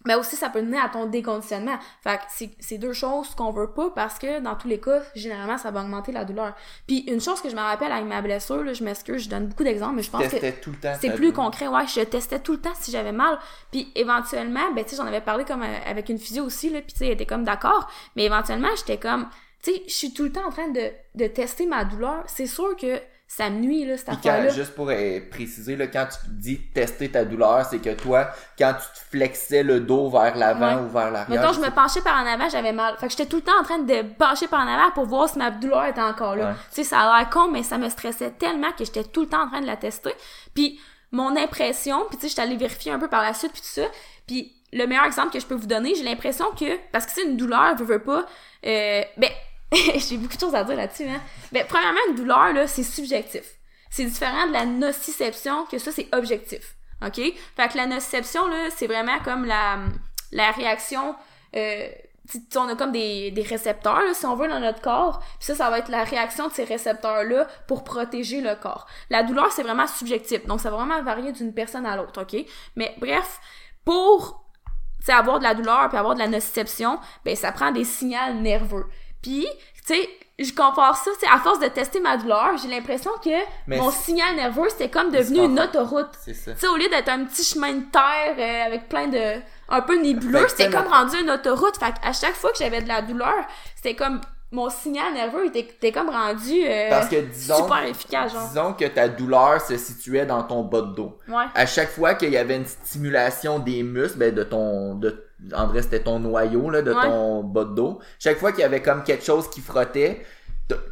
mais 0.05 0.14
aussi 0.14 0.37
ça 0.37 0.51
peut 0.51 0.62
mener 0.62 0.79
à 0.79 0.88
ton 0.88 1.07
déconditionnement. 1.07 1.77
Fait 2.05 2.18
que 2.18 2.22
c'est- 2.61 2.79
deux 2.79 2.92
choses 2.92 3.35
qu'on 3.35 3.51
veut 3.51 3.72
pas 3.72 3.90
parce 3.90 4.18
que 4.20 4.38
dans 4.40 4.55
tous 4.55 4.68
les 4.68 4.79
cas, 4.79 5.01
généralement, 5.16 5.59
ça 5.59 5.72
va 5.72 5.81
augmenter 5.81 6.12
la 6.12 6.25
douleur. 6.25 6.55
Puis 6.87 6.99
une 7.09 7.20
chose 7.20 7.40
que 7.40 7.49
je 7.49 7.57
me 7.57 7.61
rappelle 7.61 7.90
avec 7.90 8.05
ma 8.07 8.22
blessure, 8.22 8.62
là, 8.62 8.72
je 8.72 8.85
m'excuse, 8.85 9.25
je 9.25 9.29
donne 9.29 9.49
beaucoup 9.49 9.64
d'exemples, 9.64 9.96
mais 9.96 10.03
je 10.03 10.11
pense 10.11 10.22
que 10.22 10.29
Testais 10.31 10.53
tout 10.61 10.70
le 10.70 10.77
temps. 10.77 10.92
c'est 11.01 11.09
plus 11.11 11.33
douleur. 11.33 11.44
concret, 11.46 11.66
ouais, 11.66 11.87
je 11.88 12.01
testais 12.03 12.38
tout 12.38 12.53
le 12.53 12.61
temps 12.61 12.75
si 12.75 12.92
j'avais 12.92 13.11
mal. 13.12 13.37
Puis 13.72 13.90
éventuellement, 13.96 14.70
ben 14.75 14.85
tu 14.85 14.90
sais, 14.90 14.96
j'en 14.96 15.07
avais 15.07 15.20
parlé 15.22 15.44
comme 15.44 15.62
euh, 15.62 15.77
avec 15.87 16.09
une 16.09 16.18
physio 16.18 16.44
aussi 16.44 16.70
là, 16.70 16.83
puis 16.83 16.92
tu 16.92 16.99
sais, 16.99 17.07
elle 17.07 17.12
était 17.14 17.27
comme 17.27 17.42
d'accord, 17.44 17.88
mais 18.14 18.25
éventuellement, 18.25 18.68
j'étais 18.77 18.99
comme 18.99 19.29
tu 19.64 19.72
sais, 19.72 19.83
je 19.88 19.92
suis 19.92 20.12
tout 20.14 20.22
le 20.25 20.31
temps 20.33 20.46
en 20.46 20.51
train 20.51 20.68
de, 20.68 20.92
de 21.16 21.27
tester 21.27 21.66
ma 21.66 21.85
douleur. 21.85 22.22
C'est 22.27 22.46
sûr 22.46 22.77
que 22.77 23.01
ça 23.37 23.51
me 23.51 23.59
nuit 23.59 23.85
là 23.85 23.99
cette 23.99 24.09
affaire-là. 24.09 24.49
juste 24.49 24.75
pour 24.75 24.88
euh, 24.88 25.20
préciser, 25.31 25.77
là, 25.77 25.88
quand 25.88 26.07
tu 26.11 26.16
dis 26.31 26.59
tester 26.72 27.11
ta 27.11 27.25
douleur, 27.27 27.66
c'est 27.66 27.81
que 27.81 27.90
toi, 27.90 28.31
quand 28.59 28.72
tu 28.72 28.99
te 29.01 29.05
flexais 29.11 29.62
le 29.62 29.81
dos 29.81 30.09
vers 30.09 30.35
l'avant 30.37 30.77
Ouais. 30.77 30.81
ou 30.83 30.88
vers 30.88 31.11
l'arrière. 31.11 31.42
Mettons, 31.42 31.53
je 31.53 31.61
me 31.61 31.70
penchais 31.70 32.01
par 32.01 32.16
en 32.22 32.27
avant, 32.27 32.49
j'avais 32.49 32.72
mal. 32.72 32.96
Fait 32.99 33.07
que 33.09 33.12
j'étais 33.12 33.27
tout 33.27 33.37
le 33.37 33.42
temps 33.42 33.61
en 33.61 33.62
train 33.62 33.79
de 33.81 34.03
pencher 34.14 34.49
par 34.49 34.61
en 34.61 34.68
avant 34.68 34.90
pour 34.92 35.05
voir 35.05 35.29
si 35.29 35.37
ma 35.37 35.51
douleur 35.51 35.85
était 35.85 36.01
encore 36.01 36.35
là. 36.35 36.51
Ouais. 36.51 36.55
Tu 36.70 36.77
sais, 36.77 36.85
ça 36.85 37.01
a 37.01 37.18
l'air 37.18 37.29
con, 37.29 37.49
mais 37.51 37.62
ça 37.62 37.77
me 37.77 37.90
stressait 37.90 38.31
tellement 38.31 38.72
que 38.72 38.85
j'étais 38.87 39.05
tout 39.05 39.20
le 39.22 39.29
temps 39.29 39.42
en 39.44 39.49
train 39.49 39.61
de 39.61 39.66
la 39.66 39.77
tester. 39.77 40.12
Puis 40.55 40.81
mon 41.12 41.37
impression, 41.37 42.05
puis 42.09 42.16
tu 42.16 42.22
sais, 42.22 42.29
j'étais 42.31 42.42
allée 42.42 42.57
vérifier 42.57 42.92
un 42.92 42.99
peu 42.99 43.09
par 43.09 43.20
la 43.22 43.35
suite 43.35 43.53
puis 43.53 43.61
tout 43.61 43.68
ça. 43.68 43.87
Puis 44.27 44.53
le 44.72 44.87
meilleur 44.87 45.05
exemple 45.05 45.31
que 45.33 45.40
je 45.40 45.46
peux 45.46 45.55
vous 45.55 45.66
donner, 45.66 45.94
j'ai 45.94 46.05
l'impression 46.05 46.46
que 46.59 46.79
parce 46.90 47.05
que 47.05 47.12
c'est 47.12 47.25
une 47.25 47.37
douleur, 47.37 47.77
je 47.79 47.85
veux 47.85 47.99
pas, 48.03 48.25
euh, 48.66 49.03
ben 49.18 49.31
j'ai 49.96 50.16
beaucoup 50.16 50.37
de 50.37 50.40
choses 50.40 50.55
à 50.55 50.64
dire 50.64 50.76
là-dessus. 50.76 51.09
Hein. 51.09 51.20
Ben 51.52 51.64
premièrement, 51.68 51.98
une 52.09 52.16
douleur 52.16 52.52
là, 52.52 52.66
c'est 52.66 52.83
subjectif. 52.83 53.42
C'est 53.90 54.05
différent 54.05 54.46
de 54.46 54.52
la 54.52 54.66
nociception 54.66 55.66
que 55.66 55.79
ça 55.79 55.92
c'est 55.92 56.09
objectif. 56.14 56.76
OK? 57.05 57.16
Fait 57.16 57.68
que 57.68 57.76
la 57.76 57.87
nociception 57.87 58.46
là, 58.48 58.68
c'est 58.74 58.87
vraiment 58.87 59.18
comme 59.24 59.44
la 59.44 59.79
la 60.33 60.50
réaction 60.50 61.14
euh, 61.55 61.88
on 62.57 62.68
a 62.68 62.74
comme 62.74 62.92
des, 62.92 63.31
des 63.31 63.42
récepteurs, 63.42 64.02
si 64.14 64.26
on 64.26 64.35
veut, 64.35 64.48
dans 64.48 64.61
notre 64.61 64.81
corps. 64.81 65.22
Ça, 65.38 65.55
ça 65.55 65.70
va 65.70 65.79
être 65.79 65.88
la 65.88 66.05
réaction 66.05 66.48
de 66.48 66.52
ces 66.52 66.64
récepteurs-là 66.64 67.46
pour 67.66 67.85
protéger 67.85 68.40
le 68.40 68.55
corps. 68.57 68.87
La 69.11 69.22
douleur, 69.22 69.52
c'est 69.52 69.62
vraiment 69.62 69.87
subjectif. 69.87 70.44
Donc, 70.46 70.61
ça 70.61 70.70
va 70.70 70.76
vraiment 70.76 71.02
varier 71.02 71.33
d'une 71.33 71.55
personne 71.55 71.87
à 71.87 71.96
l'autre, 71.96 72.22
OK? 72.22 72.44
Mais 72.74 72.94
bref, 72.98 73.40
pour, 73.85 74.44
avoir 75.09 75.38
de 75.38 75.44
la 75.44 75.55
douleur 75.55 75.88
puis 75.88 75.98
avoir 75.98 76.14
de 76.14 76.18
la 76.18 76.26
nociception, 76.26 76.98
ben 77.24 77.37
ça 77.37 77.52
prend 77.52 77.70
des 77.70 77.85
signaux 77.85 78.35
nerveux. 78.35 78.87
Puis, 79.27 79.47
tu 79.87 79.95
sais, 79.95 80.09
je 80.39 80.53
compare 80.53 80.97
ça, 80.97 81.11
c'est 81.19 81.27
à 81.27 81.39
force 81.39 81.59
de 81.59 81.67
tester 81.67 81.99
ma 81.99 82.17
douleur, 82.17 82.57
j'ai 82.62 82.69
l'impression 82.69 83.11
que 83.25 83.31
Mais 83.67 83.79
mon 83.79 83.91
signal 83.91 84.37
nerveux 84.37 84.69
c'était 84.69 84.91
comme 84.91 85.11
devenu 85.11 85.41
une 85.41 85.59
autoroute. 85.59 86.11
C'est 86.25 86.35
ça. 86.35 86.53
Tu 86.53 86.61
sais, 86.61 86.69
au 86.69 86.77
lieu 86.77 86.89
d'être 86.89 87.09
un 87.09 87.25
petit 87.25 87.43
chemin 87.43 87.73
de 87.73 87.85
terre 87.91 88.37
euh, 88.39 88.67
avec 88.67 88.89
plein 88.89 89.09
de 89.09 89.41
un 89.69 89.81
peu 89.81 90.01
nébuleux, 90.01 90.47
c'était 90.49 90.71
comme 90.71 90.87
rendu 90.87 91.17
une 91.21 91.31
autoroute. 91.31 91.77
Fait 91.79 91.95
à 92.03 92.12
chaque 92.12 92.35
fois 92.35 92.53
que 92.53 92.59
j'avais 92.59 92.83
de 92.83 92.89
la 92.89 93.03
douleur, 93.03 93.35
c'était 93.75 93.97
comme 93.97 94.21
mon 94.53 94.71
signal 94.71 95.12
nerveux 95.12 95.47
était, 95.47 95.61
était 95.61 95.91
comme 95.91 96.09
rendu 96.09 96.65
euh, 96.65 96.89
Parce 96.89 97.09
que 97.09 97.17
disons, 97.17 97.65
super 97.65 97.85
efficace, 97.85 98.33
genre. 98.33 98.49
disons 98.49 98.73
que 98.75 98.85
ta 98.85 99.09
douleur 99.09 99.61
se 99.61 99.77
situait 99.77 100.25
dans 100.25 100.45
ton 100.45 100.62
bas 100.62 100.83
de 100.83 100.95
dos. 100.95 101.19
Ouais. 101.29 101.47
À 101.55 101.67
chaque 101.67 101.91
fois 101.91 102.15
qu'il 102.15 102.31
y 102.31 102.37
avait 102.37 102.57
une 102.57 102.67
stimulation 102.67 103.59
des 103.59 103.83
muscles, 103.83 104.19
ben 104.19 104.33
de 104.33 104.45
ton, 104.45 104.95
de, 104.95 105.26
en 105.55 105.66
vrai 105.66 105.83
c'était 105.83 106.01
ton 106.03 106.18
noyau 106.18 106.70
là, 106.70 106.83
de 106.83 106.92
Ouais. 106.92 107.03
ton 107.03 107.42
bas 107.42 107.64
de 107.64 107.75
dos. 107.75 107.99
Chaque 108.18 108.38
fois 108.38 108.53
qu'il 108.53 108.61
y 108.61 108.64
avait 108.64 108.83
comme 108.83 109.03
quelque 109.03 109.25
chose 109.25 109.49
qui 109.51 109.61
frottait, 109.61 110.25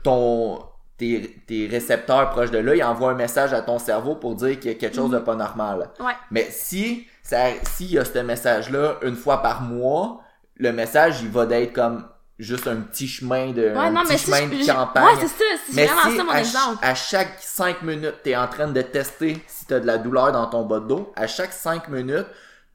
ton, 0.02 0.60
tes, 0.96 1.42
tes 1.46 1.66
récepteurs 1.66 2.30
proches 2.30 2.50
de 2.50 2.58
là, 2.58 2.74
ils 2.74 2.84
envoient 2.84 3.10
un 3.10 3.14
message 3.16 3.52
à 3.52 3.62
ton 3.62 3.78
cerveau 3.78 4.16
pour 4.16 4.34
dire 4.34 4.58
qu'il 4.60 4.70
y 4.72 4.74
a 4.74 4.78
quelque 4.78 4.94
chose 4.96 5.10
de 5.10 5.18
pas 5.18 5.34
normal. 5.34 5.90
Ouais. 6.00 6.12
Mais 6.30 6.46
si 6.50 7.06
ça, 7.22 7.38
s'il 7.62 7.92
y 7.92 7.98
a 7.98 8.04
ce 8.04 8.18
message-là 8.18 8.96
une 9.02 9.16
fois 9.16 9.42
par 9.42 9.62
mois, 9.62 10.20
le 10.56 10.72
message 10.72 11.20
il 11.22 11.30
va 11.30 11.46
d'être 11.46 11.72
comme 11.72 12.06
juste 12.38 12.66
un 12.66 12.76
petit 12.76 13.08
chemin 13.08 13.52
de, 13.52 13.62
Ouais, 13.62 13.76
un 13.76 13.90
non, 13.90 14.02
petit 14.02 14.12
mais 14.12 14.18
chemin 14.18 14.46
de 14.48 14.62
je- 14.62 14.70
campagne. 14.72 15.04
Ouais, 15.04 15.12
c'est 15.20 15.28
ça, 15.28 15.44
c'est 15.70 15.86
vraiment 15.86 16.10
si 16.10 16.16
ça 16.16 16.24
mon 16.24 16.30
à, 16.32 16.38
exemple. 16.40 16.78
à 16.82 16.94
chaque 16.94 17.36
5 17.40 17.82
minutes, 17.82 18.16
tu 18.24 18.30
es 18.30 18.36
en 18.36 18.48
train 18.48 18.68
de 18.68 18.82
tester 18.82 19.42
si 19.46 19.66
tu 19.66 19.74
as 19.74 19.80
de 19.80 19.86
la 19.86 19.98
douleur 19.98 20.32
dans 20.32 20.46
ton 20.46 20.64
bas 20.64 20.80
de 20.80 20.86
dos, 20.88 21.12
à 21.16 21.26
chaque 21.26 21.52
5 21.52 21.88
minutes, 21.88 22.26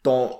ton, 0.03 0.31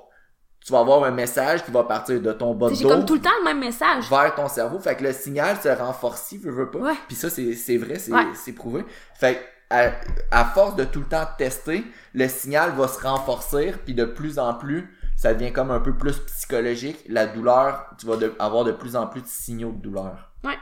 tu 0.70 0.74
vas 0.74 0.82
avoir 0.82 1.04
un 1.04 1.10
message 1.12 1.66
qui 1.66 1.72
va 1.72 1.84
partir 1.84 2.22
de 2.22 2.32
ton 2.32 2.54
bas 2.54 2.70
de 2.70 2.76
dos 2.76 2.88
comme 2.90 3.06
tout 3.06 3.16
le 3.16 3.22
temps 3.22 3.32
le 3.40 3.46
même 3.46 3.60
message. 3.60 4.08
vers 4.08 4.36
ton 4.36 4.48
cerveau. 4.48 4.78
Fait 4.80 4.96
que 4.96 5.04
le 5.04 5.14
signal 5.14 5.58
se 5.60 5.68
renforce, 5.70 6.34
veut, 6.36 6.52
veut 6.52 6.70
pas. 6.70 6.78
Ouais. 6.78 6.94
Puis 7.08 7.16
ça, 7.16 7.30
c'est 7.32 7.78
vrai, 7.78 7.98
c'est 7.98 8.12
Ouais. 8.14 8.54
prouvé. 8.56 8.86
Fait 9.16 9.36
que 9.36 9.40
à, 9.76 9.92
à 10.32 10.46
force 10.46 10.76
de 10.76 10.84
tout 10.84 11.00
le 11.00 11.06
temps 11.08 11.26
tester, 11.40 11.84
le 12.14 12.28
signal 12.28 12.72
va 12.76 12.88
se 12.88 13.00
renforcer, 13.02 13.74
puis 13.86 13.94
de 13.96 14.06
plus 14.06 14.38
en 14.38 14.54
plus, 14.54 14.96
ça 15.16 15.34
devient 15.34 15.52
comme 15.54 15.72
un 15.72 15.80
peu 15.80 15.94
plus 15.96 16.18
psychologique. 16.20 17.04
La 17.10 17.26
douleur, 17.26 17.86
tu 18.00 18.06
vas 18.06 18.16
de- 18.18 18.34
avoir 18.40 18.64
de 18.64 18.72
plus 18.72 18.96
en 18.96 19.08
plus 19.08 19.22
de 19.22 19.28
signaux 19.28 19.72
de 19.72 19.82
douleur. 19.82 20.32
Ouais. 20.44 20.58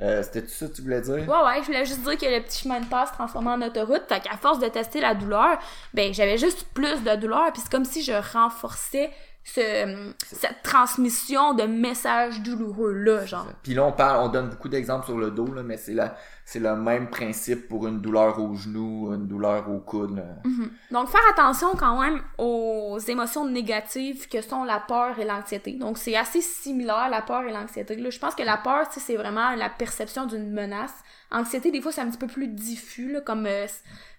Euh, 0.00 0.22
C'était 0.22 0.42
tout 0.42 0.50
ça 0.50 0.66
que 0.66 0.72
tu 0.72 0.82
voulais 0.82 1.00
dire? 1.00 1.14
Ouais, 1.14 1.44
ouais, 1.46 1.60
je 1.60 1.66
voulais 1.66 1.84
juste 1.86 2.00
dire 2.02 2.18
que 2.18 2.26
le 2.26 2.42
petit 2.42 2.62
chemin 2.64 2.80
de 2.80 2.86
terre 2.86 3.06
se 3.06 3.12
transformait 3.12 3.50
en 3.50 3.62
autoroute. 3.62 4.02
Fait 4.08 4.20
qu'à 4.20 4.36
force 4.36 4.58
de 4.58 4.66
tester 4.68 5.00
la 5.00 5.14
douleur, 5.14 5.58
ben, 5.94 6.12
j'avais 6.12 6.36
juste 6.38 6.66
plus 6.74 7.02
de 7.04 7.14
douleur. 7.16 7.52
Puis 7.52 7.62
c'est 7.62 7.70
comme 7.70 7.84
si 7.84 8.02
je 8.02 8.12
renforçais 8.34 9.10
ce, 9.44 10.12
cette 10.24 10.62
transmission 10.62 11.54
de 11.54 11.64
messages 11.64 12.40
douloureux-là, 12.42 13.26
genre. 13.26 13.46
Puis 13.62 13.74
là, 13.74 13.84
on 13.84 13.92
parle, 13.92 14.24
on 14.24 14.28
donne 14.28 14.50
beaucoup 14.50 14.68
d'exemples 14.68 15.06
sur 15.06 15.18
le 15.18 15.30
dos, 15.30 15.52
là, 15.52 15.62
mais 15.62 15.76
c'est 15.76 15.94
la, 15.94 16.16
c'est 16.44 16.60
le 16.60 16.76
même 16.76 17.10
principe 17.10 17.68
pour 17.68 17.88
une 17.88 18.00
douleur 18.00 18.38
au 18.38 18.54
genou, 18.54 19.12
une 19.12 19.26
douleur 19.26 19.68
au 19.68 19.78
coude. 19.78 20.16
là. 20.16 20.22
Mhm. 20.44 20.70
Donc, 20.92 21.08
faire 21.08 21.26
attention 21.32 21.74
quand 21.76 22.00
même 22.00 22.22
aux 22.38 22.98
émotions 22.98 23.48
négatives 23.48 24.28
que 24.28 24.40
sont 24.42 24.62
la 24.62 24.78
peur 24.78 25.18
et 25.18 25.24
l'anxiété. 25.24 25.72
Donc, 25.72 25.98
c'est 25.98 26.16
assez 26.16 26.40
similaire, 26.40 27.08
la 27.10 27.22
peur 27.22 27.42
et 27.42 27.52
l'anxiété. 27.52 27.96
Là, 27.96 28.10
je 28.10 28.18
pense 28.20 28.36
que 28.36 28.44
la 28.44 28.56
peur, 28.58 28.86
c'est 28.90 29.16
vraiment 29.16 29.56
la 29.56 29.70
perception 29.70 30.26
d'une 30.26 30.52
menace. 30.52 30.94
Anxiété, 31.32 31.72
des 31.72 31.80
fois, 31.80 31.90
c'est 31.90 32.00
un 32.00 32.08
petit 32.10 32.18
peu 32.18 32.28
plus 32.28 32.48
diffus 32.48 33.10
là, 33.10 33.20
comme 33.20 33.46
euh, 33.46 33.66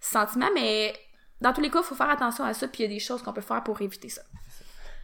sentiment, 0.01 0.49
mais 0.53 0.93
dans 1.39 1.53
tous 1.53 1.61
les 1.61 1.69
cas, 1.69 1.79
il 1.79 1.85
faut 1.85 1.95
faire 1.95 2.09
attention 2.09 2.43
à 2.43 2.53
ça, 2.53 2.67
puis 2.67 2.83
il 2.83 2.89
y 2.89 2.91
a 2.91 2.93
des 2.93 2.99
choses 2.99 3.21
qu'on 3.21 3.33
peut 3.33 3.41
faire 3.41 3.63
pour 3.63 3.81
éviter 3.81 4.09
ça. 4.09 4.21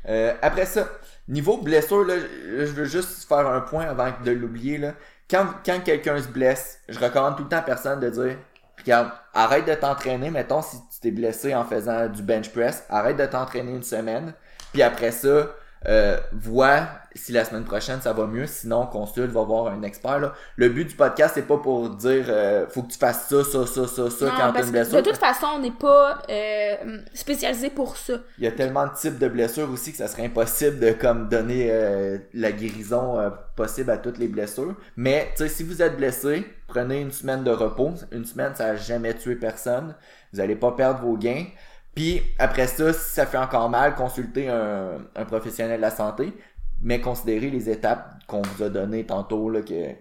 Euh, 0.07 0.33
après 0.41 0.65
ça, 0.65 0.87
niveau 1.27 1.57
blessure, 1.57 2.05
là, 2.05 2.15
je 2.17 2.65
veux 2.65 2.85
juste 2.85 3.27
faire 3.27 3.47
un 3.47 3.61
point 3.61 3.85
avant 3.85 4.11
de 4.23 4.31
l'oublier. 4.31 4.77
Là. 4.77 4.93
Quand, 5.29 5.47
quand 5.65 5.79
quelqu'un 5.83 6.21
se 6.21 6.27
blesse, 6.27 6.79
je 6.87 6.99
recommande 6.99 7.35
tout 7.37 7.43
le 7.43 7.49
temps 7.49 7.57
à 7.57 7.61
personne 7.61 7.99
de 7.99 8.09
dire 8.09 8.37
Regarde, 8.79 9.11
arrête 9.33 9.67
de 9.67 9.73
t'entraîner, 9.73 10.31
mettons 10.31 10.61
si 10.61 10.77
tu 10.77 10.99
t'es 11.01 11.11
blessé 11.11 11.53
en 11.53 11.65
faisant 11.65 12.07
du 12.07 12.23
bench 12.23 12.49
press, 12.49 12.85
arrête 12.89 13.17
de 13.17 13.25
t'entraîner 13.25 13.73
une 13.73 13.83
semaine, 13.83 14.33
puis 14.71 14.81
après 14.81 15.11
ça, 15.11 15.47
euh, 15.87 16.17
vois 16.33 16.87
si 17.15 17.31
la 17.31 17.43
semaine 17.43 17.63
prochaine 17.63 18.01
ça 18.01 18.13
va 18.13 18.25
mieux, 18.25 18.45
sinon 18.45 18.85
consulte, 18.85 19.31
va 19.31 19.43
voir 19.43 19.67
un 19.67 19.81
expert. 19.83 20.19
Là. 20.19 20.33
Le 20.55 20.69
but 20.69 20.85
du 20.85 20.95
podcast, 20.95 21.33
c'est 21.35 21.47
pas 21.47 21.57
pour 21.57 21.89
dire 21.89 22.25
euh, 22.27 22.67
faut 22.69 22.83
que 22.83 22.91
tu 22.91 22.97
fasses 22.97 23.27
ça, 23.27 23.43
ça, 23.43 23.65
ça, 23.65 23.87
ça, 23.87 24.09
ça 24.09 24.25
Non, 24.25 24.31
quand 24.37 24.53
t'as 24.53 24.63
une 24.63 24.71
blessure. 24.71 24.97
de 24.97 25.09
toute 25.09 25.17
façon, 25.17 25.47
on 25.55 25.59
n'est 25.59 25.71
pas 25.71 26.21
euh, 26.29 26.75
spécialisé 27.13 27.69
pour 27.69 27.97
ça. 27.97 28.13
Il 28.37 28.43
y 28.43 28.47
a 28.47 28.51
tellement 28.51 28.85
de 28.85 28.93
types 28.93 29.17
de 29.17 29.27
blessures 29.27 29.69
aussi 29.71 29.91
que 29.91 29.97
ça 29.97 30.07
serait 30.07 30.25
impossible 30.25 30.79
de 30.79 30.91
comme 30.91 31.29
donner 31.29 31.69
euh, 31.71 32.17
la 32.33 32.51
guérison 32.51 33.19
euh, 33.19 33.29
possible 33.55 33.89
à 33.89 33.97
toutes 33.97 34.17
les 34.17 34.27
blessures. 34.27 34.75
Mais 34.95 35.29
tu 35.35 35.43
sais, 35.43 35.49
si 35.49 35.63
vous 35.63 35.81
êtes 35.81 35.97
blessé, 35.97 36.45
prenez 36.67 37.01
une 37.01 37.11
semaine 37.11 37.43
de 37.43 37.51
repos. 37.51 37.93
Une 38.11 38.25
semaine, 38.25 38.53
ça 38.55 38.67
n'a 38.67 38.75
jamais 38.75 39.13
tué 39.15 39.35
personne. 39.35 39.95
Vous 40.31 40.39
n'allez 40.39 40.55
pas 40.55 40.71
perdre 40.73 41.01
vos 41.01 41.17
gains. 41.17 41.45
Puis 41.95 42.21
après 42.37 42.67
ça, 42.67 42.93
si 42.93 43.13
ça 43.13 43.25
fait 43.25 43.37
encore 43.37 43.69
mal, 43.69 43.95
consultez 43.95 44.49
un, 44.49 44.99
un 45.15 45.25
professionnel 45.25 45.77
de 45.77 45.81
la 45.81 45.91
santé. 45.91 46.33
Mais 46.81 47.01
considérez 47.01 47.49
les 47.49 47.69
étapes 47.69 48.13
qu'on 48.25 48.41
vous 48.41 48.63
a 48.63 48.69
données 48.69 49.05
tantôt, 49.05 49.49
là, 49.49 49.61
que 49.61 49.95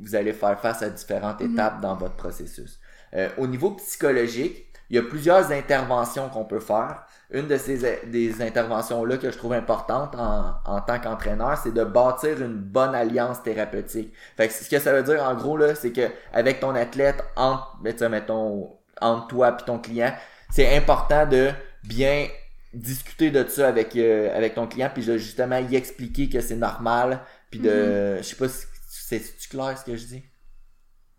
vous 0.00 0.14
allez 0.14 0.32
faire 0.32 0.58
face 0.60 0.82
à 0.82 0.90
différentes 0.90 1.40
étapes 1.40 1.80
dans 1.80 1.96
votre 1.96 2.14
processus. 2.14 2.78
Euh, 3.14 3.28
au 3.38 3.46
niveau 3.46 3.72
psychologique, 3.72 4.66
il 4.90 4.96
y 4.96 4.98
a 4.98 5.02
plusieurs 5.02 5.50
interventions 5.50 6.28
qu'on 6.28 6.44
peut 6.44 6.60
faire. 6.60 7.04
Une 7.30 7.48
de 7.48 7.56
ces 7.56 8.00
des 8.06 8.42
interventions-là 8.42 9.16
que 9.16 9.30
je 9.30 9.38
trouve 9.38 9.54
importante 9.54 10.14
en, 10.14 10.54
en 10.66 10.80
tant 10.82 11.00
qu'entraîneur, 11.00 11.58
c'est 11.58 11.72
de 11.72 11.82
bâtir 11.82 12.40
une 12.40 12.58
bonne 12.58 12.94
alliance 12.94 13.42
thérapeutique. 13.42 14.12
Fait 14.36 14.46
que 14.48 14.54
ce 14.54 14.68
que 14.68 14.78
ça 14.78 14.92
veut 14.92 15.02
dire 15.02 15.22
en 15.22 15.34
gros 15.34 15.56
là, 15.56 15.74
c'est 15.74 15.90
que 15.90 16.08
avec 16.32 16.60
ton 16.60 16.74
athlète, 16.74 17.24
entre, 17.34 17.78
ben, 17.82 17.92
tu 17.92 18.00
sais, 18.00 18.08
mettons, 18.08 18.76
entre 19.00 19.26
toi 19.28 19.56
et 19.58 19.64
ton 19.64 19.78
client, 19.78 20.12
c'est 20.54 20.76
important 20.76 21.26
de 21.26 21.50
bien 21.84 22.28
discuter 22.72 23.30
de 23.30 23.46
ça 23.48 23.68
avec 23.68 23.94
euh, 23.96 24.36
avec 24.36 24.54
ton 24.54 24.66
client 24.66 24.90
puis 24.92 25.04
de 25.04 25.16
justement 25.18 25.58
y 25.58 25.74
expliquer 25.76 26.28
que 26.28 26.40
c'est 26.40 26.56
normal 26.56 27.20
puis 27.50 27.60
de 27.60 28.16
je 28.18 28.22
sais 28.22 28.36
pas 28.36 28.48
si 28.48 28.66
c'est 28.88 29.48
clair 29.50 29.76
ce 29.78 29.84
que 29.84 29.96
je 29.96 30.06
dis? 30.06 30.22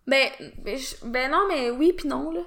Ben, 0.07 0.29
ben, 0.59 0.77
je- 0.77 1.05
ben 1.05 1.31
non, 1.31 1.45
mais 1.49 1.69
oui 1.71 1.93
puis 1.93 2.07
non, 2.07 2.31
là. 2.31 2.41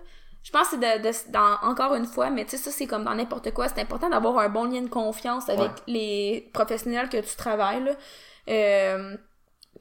Je 0.44 0.51
pense 0.53 0.68
que 0.68 0.77
c'est 0.81 0.98
de, 0.98 1.03
de- 1.09 1.33
dans, 1.33 1.57
encore 1.68 1.94
une 1.94 2.07
fois, 2.07 2.31
mais 2.31 2.44
tu 2.44 2.53
sais, 2.53 2.57
ça, 2.57 2.70
c'est 2.70 2.87
comme 2.87 3.05
dans 3.05 3.14
n'importe 3.14 3.51
quoi. 3.53 3.68
C'est 3.68 3.81
important 3.81 4.09
d'avoir 4.09 4.38
un 4.38 4.48
bon 4.48 4.64
lien 4.64 4.81
de 4.83 4.88
confiance 4.88 5.48
avec 5.48 5.70
Ouais. 5.72 5.83
les 5.88 6.51
professionnels 6.55 7.09
que 7.09 7.18
tu 7.20 7.37
travailles, 7.37 7.83
là. 7.85 7.92
Euh, 8.48 9.16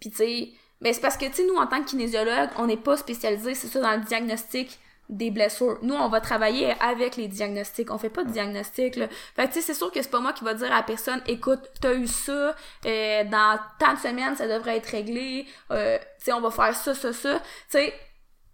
puis 0.01 0.09
tu 0.09 0.17
sais, 0.17 0.49
ben 0.81 0.93
c'est 0.93 1.01
parce 1.01 1.17
que, 1.17 1.25
tu 1.25 1.33
sais, 1.33 1.45
nous, 1.45 1.55
en 1.55 1.67
tant 1.67 1.81
que 1.83 1.89
kinésiologue, 1.89 2.49
on 2.57 2.65
n'est 2.67 2.77
pas 2.77 2.97
spécialisé, 2.97 3.53
c'est 3.55 3.67
ça, 3.67 3.79
dans 3.81 3.95
le 3.99 4.05
diagnostic 4.05 4.79
des 5.09 5.31
blessures. 5.31 5.77
Nous, 5.81 5.93
on 5.93 6.09
va 6.09 6.21
travailler 6.21 6.73
avec 6.81 7.15
les 7.15 7.27
diagnostics. 7.27 7.91
On 7.91 7.97
fait 7.97 8.09
pas 8.09 8.23
de 8.23 8.31
diagnostic, 8.31 8.95
là. 8.97 9.07
Fait 9.35 9.47
que, 9.47 9.61
c'est 9.61 9.73
sûr 9.73 9.91
que 9.91 10.01
c'est 10.01 10.11
pas 10.11 10.19
moi 10.19 10.33
qui 10.33 10.43
va 10.43 10.53
dire 10.53 10.73
à 10.73 10.83
personne, 10.83 11.21
écoute, 11.27 11.61
t'as 11.81 11.93
eu 11.93 12.07
ça, 12.07 12.55
euh, 12.85 13.23
dans 13.25 13.59
tant 13.79 13.93
de 13.93 13.99
semaines, 13.99 14.35
ça 14.35 14.47
devrait 14.47 14.77
être 14.77 14.87
réglé, 14.87 15.47
euh, 15.71 15.97
tu 16.23 16.31
on 16.31 16.41
va 16.41 16.51
faire 16.51 16.75
ça, 16.75 16.93
ça, 16.93 17.13
ça. 17.13 17.39
Tu 17.39 17.45
sais, 17.69 17.93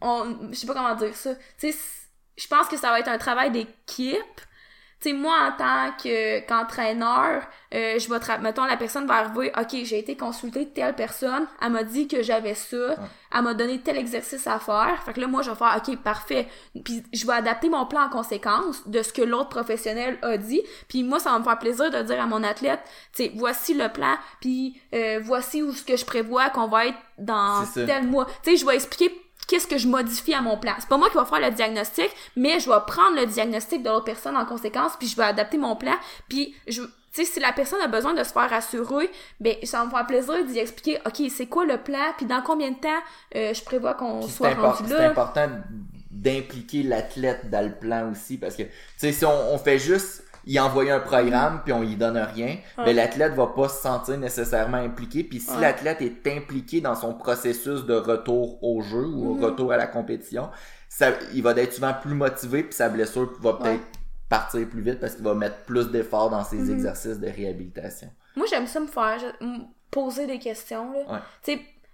on, 0.02 0.50
je 0.52 0.56
sais 0.56 0.68
pas 0.68 0.74
comment 0.74 0.96
dire 0.96 1.16
ça. 1.16 1.34
Tu 1.60 1.72
sais, 1.72 1.78
je 2.38 2.48
pense 2.48 2.68
que 2.68 2.78
ça 2.78 2.90
va 2.90 3.00
être 3.00 3.08
un 3.08 3.18
travail 3.18 3.52
d'équipe. 3.52 4.42
Tu 5.04 5.10
sais, 5.10 5.16
moi, 5.16 5.36
en 5.50 5.52
tant 5.58 5.92
que, 6.02 6.40
qu'entraîneur, 6.48 7.42
euh, 7.74 8.00
je 8.00 8.08
vais, 8.10 8.18
tra- 8.20 8.40
mettons, 8.40 8.64
la 8.64 8.78
personne 8.78 9.06
va 9.06 9.16
arriver, 9.16 9.52
OK, 9.60 9.76
j'ai 9.84 10.00
été 10.00 10.16
consulter 10.16 10.70
telle 10.70 10.96
personne, 10.96 11.46
elle 11.62 11.72
m'a 11.72 11.84
dit 11.84 12.08
que 12.08 12.22
j'avais 12.24 12.54
ça, 12.56 12.96
elle 13.36 13.42
m'a 13.42 13.54
donné 13.54 13.80
tel 13.82 13.98
exercice 13.98 14.48
à 14.48 14.60
faire. 14.60 15.02
Fait 15.06 15.12
que 15.14 15.20
là, 15.20 15.28
moi, 15.28 15.42
je 15.42 15.50
vais 15.50 15.56
faire, 15.58 15.76
OK, 15.86 15.98
parfait. 15.98 16.48
Puis 16.86 17.04
je 17.12 17.28
vais 17.28 17.34
adapter 17.34 17.70
mon 17.70 17.86
plan 17.86 18.04
en 18.06 18.10
conséquence 18.10 18.88
de 18.88 19.02
ce 19.02 19.12
que 19.12 19.22
l'autre 19.22 19.50
professionnel 19.50 20.18
a 20.22 20.38
dit. 20.38 20.62
Puis 20.88 21.04
moi, 21.04 21.20
ça 21.20 21.32
va 21.32 21.40
me 21.40 21.44
faire 21.44 21.60
plaisir 21.60 21.90
de 21.92 22.02
dire 22.02 22.22
à 22.22 22.26
mon 22.28 22.44
athlète, 22.44 22.80
tu 23.14 23.24
sais, 23.26 23.32
voici 23.36 23.74
le 23.74 23.90
plan, 23.90 24.16
puis 24.40 24.80
euh, 24.94 25.20
voici 25.24 25.62
où 25.64 25.74
ce 25.74 25.84
que 25.84 25.98
je 25.98 26.06
prévois 26.06 26.50
qu'on 26.52 26.68
va 26.68 26.88
être 26.88 26.98
dans 27.18 27.66
tel 27.86 28.08
mois. 28.08 28.26
Tu 28.44 28.52
sais, 28.52 28.58
je 28.58 28.66
vais 28.66 28.76
expliquer 28.76 29.20
qu'est-ce 29.48 29.68
que 29.68 29.78
je 29.78 29.88
modifie 29.88 30.34
à 30.34 30.42
mon 30.42 30.58
plan. 30.58 30.74
C'est 30.80 30.90
pas 30.90 30.98
moi 30.98 31.10
qui 31.10 31.16
va 31.16 31.26
faire 31.26 31.40
le 31.40 31.52
diagnostic, 31.52 32.10
mais 32.36 32.60
je 32.60 32.70
vais 32.70 32.80
prendre 32.88 33.16
le 33.16 33.26
diagnostic 33.26 33.84
de 33.84 33.90
l'autre 33.90 34.06
personne 34.06 34.38
en 34.38 34.46
conséquence, 34.46 34.94
puis 34.98 35.08
je 35.08 35.16
vais 35.16 35.24
adapter 35.24 35.58
mon 35.58 35.76
plan, 35.76 35.94
puis 36.30 36.56
je 36.68 36.82
tu 37.14 37.24
sais, 37.24 37.32
si 37.32 37.40
la 37.40 37.52
personne 37.52 37.80
a 37.80 37.88
besoin 37.88 38.16
de 38.16 38.24
se 38.24 38.32
faire 38.32 38.50
rassurer, 38.50 39.08
ben 39.40 39.56
ça 39.66 39.80
va 39.80 39.86
me 39.86 39.92
faire 39.92 40.08
plaisir 40.08 40.46
d'y 40.46 40.58
expliquer, 40.58 40.98
OK, 41.06 41.22
c'est 41.30 41.46
quoi 41.46 41.64
le 41.64 41.78
plan, 41.78 42.12
puis 42.18 42.26
dans 42.26 42.42
combien 42.42 42.72
de 42.72 42.78
temps 42.78 42.90
euh, 43.36 43.54
je 43.54 43.64
prévois 43.64 43.94
qu'on 43.94 44.24
c'est 44.24 44.32
soit 44.32 44.56
rendu 44.56 44.84
c'est 44.88 44.98
là. 44.98 45.12
important 45.12 45.48
d'impliquer 46.10 46.82
l'athlète 46.82 47.52
dans 47.52 47.64
le 47.64 47.72
plan 47.72 48.12
aussi 48.12 48.38
parce 48.38 48.56
que 48.56 48.64
tu 48.64 48.70
sais 48.98 49.12
si 49.12 49.26
on, 49.26 49.54
on 49.54 49.58
fait 49.60 49.78
juste 49.78 50.23
y 50.46 50.60
envoyer 50.60 50.92
un 50.92 51.00
programme 51.00 51.62
puis 51.64 51.74
on 51.74 51.84
y 51.84 51.96
donne 51.96 52.18
rien, 52.18 52.58
Ouais. 52.78 52.86
ben 52.86 52.96
l'athlète 52.96 53.34
va 53.34 53.48
pas 53.48 53.70
se 53.70 53.82
sentir 53.82 54.18
nécessairement 54.18 54.78
impliqué 54.78 55.24
puis 55.24 55.40
si 55.40 55.52
Ouais. 55.52 55.62
l'athlète 55.62 56.02
est 56.02 56.28
impliqué 56.36 56.82
dans 56.82 56.96
son 56.96 57.14
processus 57.14 57.86
de 57.86 57.94
retour 57.96 58.62
au 58.64 58.82
jeu 58.82 59.06
ou 59.08 59.32
au 59.32 59.36
Mhm. 59.36 59.44
retour 59.46 59.72
à 59.72 59.78
la 59.78 59.88
compétition, 59.88 60.50
ça 60.90 61.12
il 61.34 61.42
va 61.44 61.52
être 61.52 61.74
souvent 61.74 61.94
plus 61.94 62.14
motivé 62.16 62.64
puis 62.64 62.74
sa 62.74 62.90
blessure 62.90 63.32
va 63.42 63.54
peut-être 63.54 63.84
partir 64.30 64.68
plus 64.68 64.82
vite 64.82 65.00
parce 65.00 65.16
qu'il 65.16 65.24
va 65.24 65.34
mettre 65.36 65.58
plus 65.66 65.90
d'efforts 65.92 66.30
dans 66.30 66.44
ses 66.44 66.58
Mhm. 66.58 66.74
exercices 66.74 67.20
de 67.20 67.28
réhabilitation. 67.28 68.10
Moi, 68.36 68.48
j'aime 68.50 68.66
ça 68.68 68.80
me 68.80 68.88
faire 68.88 69.20
poser 69.92 70.26
des 70.26 70.40
questions. 70.40 70.92
Là. 71.08 71.22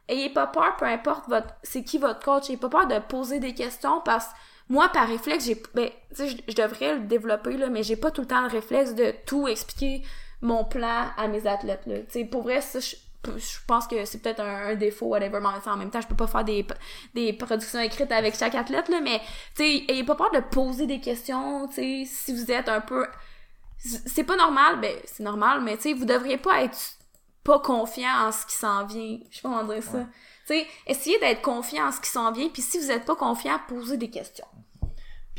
Ayez 0.08 0.30
pas 0.32 0.48
peur, 0.48 0.76
peu 0.80 0.86
importe 0.86 1.28
votre, 1.30 1.54
c'est 1.62 1.84
qui 1.84 2.00
votre 2.00 2.20
coach, 2.26 2.50
ayez 2.50 2.58
pas 2.58 2.70
peur 2.70 2.88
de 2.88 2.98
poser 2.98 3.40
des 3.40 3.54
questions 3.54 4.02
parce 4.04 4.26
que 4.26 4.32
moi, 4.70 4.90
par 4.90 5.08
réflexe, 5.08 5.46
j'ai, 5.46 5.62
ben, 5.74 5.90
tu 6.16 6.16
sais, 6.16 6.38
je, 6.48 6.56
devrais 6.56 6.96
le 6.96 7.02
développer, 7.02 7.58
là, 7.58 7.70
mais 7.70 7.82
j'ai 7.82 7.96
pas 7.96 8.12
tout 8.12 8.22
le 8.22 8.28
temps 8.28 8.42
le 8.42 8.48
réflexe 8.48 8.94
de 8.94 9.14
tout 9.26 9.48
expliquer 9.48 10.04
mon 10.42 10.64
plan 10.64 11.08
à 11.18 11.28
mes 11.28 11.48
athlètes, 11.48 11.86
là. 11.88 12.00
Tu 12.00 12.06
sais, 12.10 12.26
pour 12.26 12.44
vrai, 12.44 12.62
ça, 12.62 12.80
je, 12.80 12.96
je 13.26 13.58
pense 13.68 13.88
que 13.88 14.06
c'est 14.06 14.20
peut-être 14.20 14.42
un, 14.42 14.70
un 14.70 14.76
défaut, 14.76 15.08
whatever, 15.08 15.40
mais 15.42 15.48
en 15.48 15.52
même 15.52 15.62
temps, 15.62 15.74
en 15.74 15.78
même 15.78 15.90
temps, 15.90 16.02
je 16.02 16.08
peux 16.08 16.16
pas 16.16 16.28
faire 16.28 16.44
des, 16.44 16.66
des 17.16 17.34
productions 17.34 17.80
écrites 17.80 18.12
avec 18.12 18.36
chaque 18.36 18.56
athlète, 18.56 18.90
là, 18.90 19.02
mais, 19.02 19.20
tu 19.56 19.64
sais, 19.64 19.86
ayez 19.88 20.04
pas 20.04 20.16
peur 20.16 20.32
de 20.32 20.40
poser 20.40 20.86
des 20.86 21.00
questions, 21.00 21.68
tu 21.68 21.74
sais, 21.76 22.04
si 22.06 22.34
vous 22.34 22.52
êtes 22.52 22.70
un 22.70 22.82
peu, 22.82 23.08
c'est 23.78 24.24
pas 24.24 24.36
normal, 24.36 24.80
ben, 24.80 24.96
c'est 25.06 25.24
normal, 25.24 25.62
mais, 25.62 25.78
tu 25.78 25.84
sais, 25.84 25.94
vous 25.94 26.06
devriez 26.06 26.38
pas 26.38 26.62
être 26.62 26.78
pas 27.44 27.60
confiant 27.60 28.28
en 28.28 28.32
ce 28.32 28.46
qui 28.46 28.56
s'en 28.56 28.86
vient. 28.86 29.18
Je 29.32 29.38
sais 29.38 29.42
pas 29.42 29.50
comment 29.50 29.64
dire 29.64 29.84
ça. 29.84 29.98
Ouais. 29.98 30.06
Tu 30.46 30.54
sais, 30.54 30.68
essayez 30.86 31.20
d'être 31.20 31.42
confiant 31.42 31.88
en 31.88 31.92
ce 31.92 32.00
qui 32.00 32.10
s'en 32.10 32.32
vient, 32.32 32.50
puis 32.50 32.62
si 32.62 32.78
vous 32.78 32.92
êtes 32.92 33.06
pas 33.06 33.16
confiant, 33.16 33.60
posez 33.68 33.98
des 33.98 34.10
questions. 34.10 34.46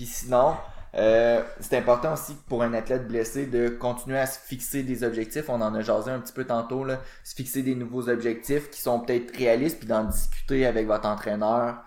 Puis 0.01 0.07
sinon, 0.07 0.57
euh, 0.95 1.43
c'est 1.61 1.77
important 1.77 2.15
aussi 2.15 2.35
pour 2.49 2.63
un 2.63 2.73
athlète 2.73 3.07
blessé 3.07 3.45
de 3.45 3.69
continuer 3.69 4.19
à 4.19 4.25
se 4.25 4.39
fixer 4.39 4.83
des 4.83 5.05
objectifs. 5.05 5.51
On 5.51 5.61
en 5.61 5.75
a 5.75 5.83
jasé 5.83 6.11
un 6.11 6.19
petit 6.21 6.33
peu 6.33 6.47
tantôt, 6.47 6.85
là. 6.85 7.01
Se 7.23 7.35
fixer 7.35 7.61
des 7.61 7.75
nouveaux 7.75 8.09
objectifs 8.09 8.71
qui 8.71 8.81
sont 8.81 9.01
peut-être 9.01 9.37
réalistes, 9.37 9.79
puis 9.79 9.87
d'en 9.87 10.05
discuter 10.05 10.65
avec 10.65 10.87
votre 10.87 11.07
entraîneur. 11.07 11.83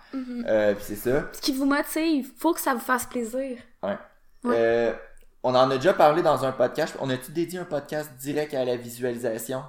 Euh, 0.46 0.74
puis 0.76 0.84
c'est 0.86 0.94
ça. 0.94 1.28
Ce 1.32 1.40
qui 1.40 1.52
vous 1.56 1.64
motive, 1.64 2.30
faut 2.38 2.54
que 2.54 2.60
ça 2.60 2.72
vous 2.74 2.78
fasse 2.78 3.06
plaisir. 3.06 3.58
Ouais. 3.82 3.98
Euh, 4.46 4.92
on 5.42 5.56
en 5.56 5.72
a 5.72 5.74
déjà 5.74 5.94
parlé 5.94 6.22
dans 6.22 6.44
un 6.44 6.52
podcast. 6.52 6.96
On 7.00 7.10
a-tu 7.10 7.32
dédié 7.32 7.58
un 7.58 7.64
podcast 7.64 8.12
direct 8.20 8.54
à 8.54 8.64
la 8.64 8.76
visualisation? 8.76 9.64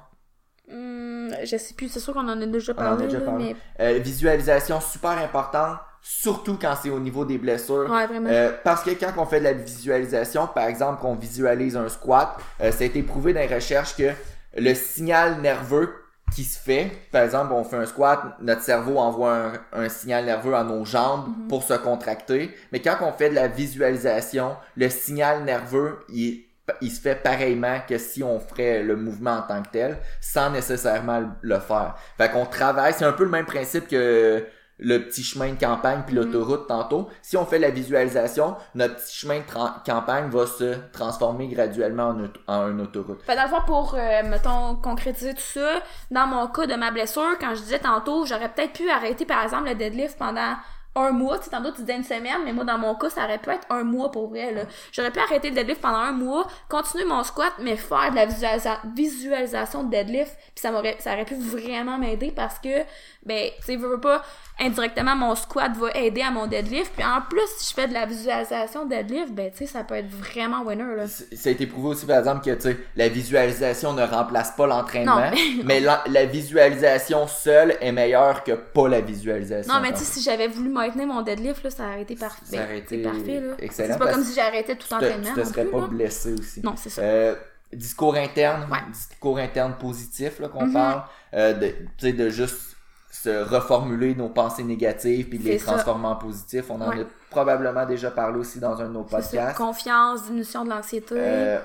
Hum, 0.72 1.32
je 1.44 1.58
sais 1.58 1.74
plus, 1.74 1.90
c'est 1.90 2.00
sûr 2.00 2.14
qu'on 2.14 2.30
en 2.30 2.40
a 2.40 2.46
déjà 2.46 2.74
On 2.78 2.80
en 2.80 2.82
a 2.82 2.86
parlé, 2.90 3.06
déjà 3.08 3.22
parlé. 3.22 3.56
mais 3.80 4.00
visualisation 4.02 4.80
super 4.82 5.18
importante, 5.18 5.80
surtout 6.08 6.58
quand 6.62 6.76
c'est 6.82 6.92
au 6.92 7.00
niveau 7.00 7.26
des 7.26 7.40
blessures. 7.40 7.90
ouais, 7.90 8.06
vraiment. 8.06 8.30
Euh, 8.30 8.52
parce 8.64 8.84
que 8.84 8.92
quand 8.92 9.12
on 9.18 9.26
fait 9.26 9.40
de 9.40 9.46
la 9.46 9.54
visualisation, 9.54 10.46
par 10.48 10.66
exemple, 10.68 11.02
qu'on 11.02 11.16
visualise 11.16 11.76
un 11.76 11.90
squat, 11.90 12.38
euh, 12.62 12.72
ça 12.72 12.84
a 12.84 12.88
été 12.88 13.02
prouvé 13.02 13.34
dans 13.34 13.40
les 13.40 13.54
recherches 13.54 13.96
que 13.96 14.12
le 14.56 14.74
signal 14.76 15.42
nerveux 15.42 15.92
qui 16.36 16.44
se 16.44 16.60
fait, 16.60 16.92
par 17.12 17.24
exemple, 17.24 17.54
on 17.54 17.64
fait 17.64 17.78
un 17.78 17.86
squat, 17.86 18.20
notre 18.40 18.62
cerveau 18.62 18.98
envoie 19.00 19.34
un, 19.36 19.54
un 19.74 19.90
signal 19.90 20.26
nerveux 20.26 20.54
à 20.56 20.64
nos 20.64 20.86
jambes 20.86 21.28
Mhm. 21.28 21.48
pour 21.48 21.64
se 21.64 21.74
contracter, 21.74 22.54
mais 22.72 22.82
quand 22.82 22.98
on 23.02 23.12
fait 23.12 23.30
de 23.30 23.36
la 23.36 23.48
visualisation, 23.48 24.56
le 24.78 24.90
signal 24.90 25.44
nerveux, 25.44 26.00
il, 26.10 26.44
il 26.82 26.90
se 26.92 27.00
fait 27.02 27.16
pareillement 27.16 27.78
que 27.88 27.98
si 27.98 28.24
on 28.24 28.40
ferait 28.40 28.82
le 28.84 28.96
mouvement 28.96 29.38
en 29.38 29.42
tant 29.44 29.62
que 29.62 29.70
tel, 29.70 29.98
sans 30.20 30.50
nécessairement 30.50 31.20
le- 31.20 31.28
le 31.42 31.60
faire. 31.60 31.96
Fait 32.18 32.30
qu'on 32.32 32.46
travaille, 32.46 32.94
c'est 32.94 33.06
un 33.06 33.14
peu 33.14 33.24
le 33.24 33.30
même 33.30 33.46
principe 33.46 33.88
que 33.88 34.46
le 34.78 34.98
petit 35.00 35.24
chemin 35.24 35.54
de 35.54 35.60
campagne 35.60 36.02
puis 36.06 36.16
Mhm. 36.16 36.24
l'autoroute 36.24 36.68
tantôt. 36.68 37.08
Si 37.22 37.38
on 37.38 37.46
fait 37.46 37.60
la 37.60 37.70
visualisation, 37.70 38.56
notre 38.76 38.96
petit 38.96 39.16
chemin 39.16 39.40
de 39.40 39.86
campagne 39.86 40.30
va 40.30 40.46
se 40.48 40.76
transformer 40.92 41.48
graduellement 41.48 42.10
en, 42.10 42.20
auto- 42.26 42.40
en 42.48 42.70
une 42.70 42.82
autoroute. 42.82 43.22
Fait 43.24 43.36
fond, 43.48 43.62
pour, 43.66 43.96
euh, 43.96 44.22
mettons, 44.26 44.76
concrétiser 44.76 45.34
tout 45.34 45.40
ça, 45.42 45.82
dans 46.12 46.28
mon 46.28 46.48
cas 46.48 46.68
de 46.68 46.76
ma 46.76 46.92
blessure, 46.92 47.38
quand 47.40 47.56
je 47.56 47.62
disais 47.62 47.80
tantôt, 47.80 48.26
j'aurais 48.26 48.50
peut-être 48.50 48.74
pu 48.74 48.90
arrêter, 48.90 49.26
par 49.26 49.44
exemple, 49.44 49.70
le 49.70 49.76
deadlift 49.76 50.18
pendant 50.18 50.56
un 50.96 51.12
mois. 51.12 51.38
Tu 51.38 51.46
sais, 51.46 51.50
tantôt, 51.52 51.72
tu 51.72 51.82
disais 51.82 51.98
une 51.98 52.04
semaine, 52.04 52.40
mais 52.46 52.54
moi, 52.54 52.64
dans 52.64 52.78
mon 52.78 52.96
cas, 52.96 53.10
ça 53.10 53.26
aurait 53.26 53.38
pu 53.38 53.50
être 53.50 53.66
un 53.70 53.84
mois 53.84 54.12
pour 54.12 54.30
vrai, 54.30 54.52
là. 54.54 54.62
J'aurais 54.92 55.12
pu 55.12 55.20
arrêter 55.20 55.50
le 55.50 55.56
deadlift 55.56 55.82
pendant 55.82 55.98
un 55.98 56.12
mois, 56.12 56.48
continuer 56.70 57.06
mon 57.06 57.24
squat, 57.24 57.54
mais 57.60 57.76
faire 57.76 58.12
de 58.12 58.16
la 58.16 58.26
visualisa- 58.26 58.80
visualisation 58.96 59.84
de 59.84 59.92
deadlift, 59.92 60.36
puis 60.38 60.62
ça 60.62 60.72
m'aurait, 60.72 60.96
ça 61.00 61.14
aurait 61.14 61.26
pu 61.26 61.36
vraiment 61.36 61.98
m'aider 61.98 62.32
parce 62.36 62.60
que, 62.60 62.80
ben, 63.26 63.50
tu 63.58 63.64
sais, 63.66 63.76
veux, 63.76 63.90
veux 63.90 64.00
pas, 64.02 64.22
indirectement, 64.60 65.16
mon 65.16 65.36
squat 65.36 65.72
va 65.76 65.92
aider 65.96 66.22
à 66.22 66.32
mon 66.32 66.48
deadlift, 66.48 66.94
puis 66.96 67.06
en 67.06 67.22
plus, 67.22 67.42
si 67.58 67.70
je 67.70 67.74
fais 67.74 67.88
de 67.88 67.94
la 67.94 68.06
visualisation 68.06 68.86
de 68.86 68.90
deadlift, 68.90 69.32
ben, 69.34 69.52
tu 69.52 69.58
sais, 69.60 69.66
ça 69.66 69.84
peut 69.84 69.96
être 69.96 70.10
vraiment 70.10 70.62
winner, 70.64 70.96
là. 70.96 71.08
Ça 71.08 71.50
a 71.50 71.52
été 71.52 71.68
prouvé 71.68 71.90
aussi, 71.90 72.06
par 72.06 72.20
exemple, 72.20 72.46
que 72.46 72.52
tu 72.56 72.62
sais, 72.62 72.78
la 72.96 73.10
visualisation 73.10 73.94
ne 73.94 74.04
remplace 74.04 74.52
pas 74.56 74.68
l'entraînement, 74.68 75.30
mais 75.64 75.80
la, 75.80 76.04
la 76.08 76.26
visualisation 76.26 77.28
seule 77.28 77.76
est 77.82 77.92
meilleure 77.92 78.44
que 78.44 78.54
pas 78.54 78.88
la 78.88 79.02
visualisation. 79.02 79.74
Non, 79.74 79.80
mais 79.82 79.92
tu 79.92 80.00
sais, 80.00 80.06
si 80.06 80.22
j'avais 80.22 80.48
voulu 80.48 80.70
maintenir 80.86 81.08
mon 81.08 81.22
deadlift, 81.22 81.64
là, 81.64 81.70
ça 81.70 81.84
aurait 81.86 82.02
été 82.04 82.16
parfait. 82.16 82.46
Ça 82.58 82.64
aurait 82.64 82.78
été 82.80 82.98
C'est 83.04 83.10
parfait, 83.10 83.40
là. 83.42 83.54
excellent 83.60 83.94
C'est 83.94 84.00
pas 84.00 84.12
comme 84.14 84.24
si 84.24 84.34
j'arrêtais 84.36 84.76
tout 84.76 84.94
entraînement. 84.94 85.34
tu 85.36 85.42
te 85.42 85.48
serais 85.48 85.66
pas 85.66 85.88
blessé 85.88 86.34
aussi. 86.34 86.62
Non, 86.64 86.76
c'est 86.78 86.90
ça. 86.90 87.02
Euh, 87.02 87.36
discours 87.74 88.16
interne, 88.16 88.68
Ouais. 88.72 88.78
discours 88.92 89.38
interne 89.38 89.76
positif 89.80 90.40
qu'on 90.54 90.68
Mhm. 90.68 90.74
parle, 90.74 91.04
euh, 91.34 91.54
de, 91.54 91.68
tu 91.68 91.76
sais, 92.00 92.14
de 92.14 92.30
juste 92.30 92.76
se 93.12 93.44
reformuler 93.44 94.14
nos 94.14 94.30
pensées 94.30 94.64
négatives 94.64 95.28
puis 95.30 95.40
de 95.40 95.44
les 95.46 95.58
ça. 95.60 95.72
transformer 95.74 96.08
en 96.08 96.16
positifs. 96.16 96.66
On 96.70 96.80
en 96.82 96.90
Ouais. 96.90 97.02
a 97.02 97.06
probablement 97.32 97.86
déjà 97.86 98.12
parlé 98.12 98.38
aussi 98.40 98.60
dans 98.60 98.80
un 98.82 98.86
de 98.88 98.94
nos 98.94 99.08
ça. 99.08 99.18
podcasts. 99.18 99.58
Confiance, 99.58 100.24
diminution 100.26 100.64
de 100.64 100.70
l'anxiété. 100.70 101.16
Euh, 101.18 101.60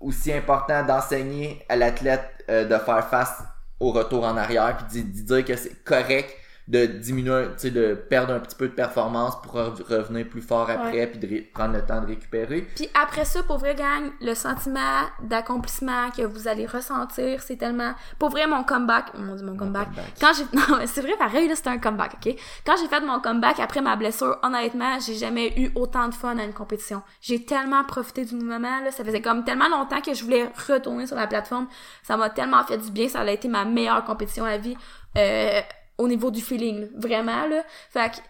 aussi 0.00 0.32
important 0.32 0.84
d'enseigner 0.84 1.62
à 1.68 1.76
l'athlète 1.76 2.24
euh, 2.48 2.64
de 2.64 2.76
faire 2.78 3.06
face 3.08 3.42
au 3.78 3.92
retour 3.92 4.24
en 4.24 4.36
arrière 4.36 4.76
puis 4.78 5.02
de, 5.02 5.08
de 5.08 5.22
dire 5.22 5.44
que 5.44 5.56
c'est 5.56 5.84
correct 5.84 6.34
de 6.68 6.86
diminuer, 6.86 7.46
tu 7.54 7.58
sais, 7.58 7.70
de 7.70 7.94
perdre 7.94 8.32
un 8.34 8.40
petit 8.40 8.54
peu 8.56 8.68
de 8.68 8.72
performance 8.72 9.40
pour 9.42 9.54
re- 9.56 9.82
revenir 9.82 10.28
plus 10.28 10.40
fort 10.42 10.70
après 10.70 11.06
puis 11.08 11.18
de 11.18 11.44
prendre 11.52 11.74
le 11.74 11.84
temps 11.84 12.00
de 12.00 12.06
récupérer. 12.06 12.62
Puis 12.76 12.88
après 12.94 13.24
ça, 13.24 13.42
pour 13.42 13.58
vrai, 13.58 13.74
gang, 13.74 14.10
le 14.20 14.34
sentiment 14.34 15.02
d'accomplissement 15.22 16.10
que 16.16 16.22
vous 16.22 16.46
allez 16.48 16.66
ressentir, 16.66 17.42
c'est 17.42 17.56
tellement... 17.56 17.94
Pour 18.18 18.30
vrai, 18.30 18.46
mon 18.46 18.62
comeback... 18.62 19.12
Mon 19.18 19.34
dieu, 19.34 19.44
mon 19.44 19.56
comeback. 19.56 19.86
comeback. 19.86 20.04
Quand 20.20 20.32
j'ai... 20.36 20.44
Non, 20.52 20.78
c'est 20.86 21.00
vrai, 21.00 21.16
pareil, 21.18 21.48
là, 21.48 21.56
c'était 21.56 21.70
un 21.70 21.78
comeback, 21.78 22.14
OK? 22.24 22.34
Quand 22.64 22.74
j'ai 22.80 22.86
fait 22.86 23.00
mon 23.00 23.18
comeback 23.20 23.58
après 23.58 23.80
ma 23.80 23.96
blessure, 23.96 24.38
honnêtement, 24.42 24.98
j'ai 25.00 25.14
jamais 25.14 25.52
eu 25.58 25.72
autant 25.74 26.08
de 26.08 26.14
fun 26.14 26.38
à 26.38 26.44
une 26.44 26.52
compétition. 26.52 27.02
J'ai 27.20 27.44
tellement 27.44 27.82
profité 27.84 28.24
du 28.24 28.36
moment, 28.36 28.80
là. 28.84 28.90
Ça 28.92 29.04
faisait 29.04 29.20
comme 29.20 29.42
tellement 29.44 29.68
longtemps 29.68 30.00
que 30.00 30.14
je 30.14 30.22
voulais 30.22 30.48
retourner 30.68 31.06
sur 31.06 31.16
la 31.16 31.26
plateforme. 31.26 31.66
Ça 32.02 32.16
m'a 32.16 32.30
tellement 32.30 32.62
fait 32.64 32.78
du 32.78 32.90
bien. 32.90 33.08
Ça 33.08 33.20
a 33.20 33.30
été 33.30 33.48
ma 33.48 33.64
meilleure 33.64 34.04
compétition 34.04 34.44
à 34.44 34.56
vie. 34.58 34.76
Euh, 35.18 35.60
au 35.98 36.08
niveau 36.08 36.30
du 36.30 36.40
feeling, 36.40 36.88
vraiment, 36.96 37.46
là. 37.46 37.64
Fait 37.90 38.10
que, 38.10 38.16
tu 38.16 38.22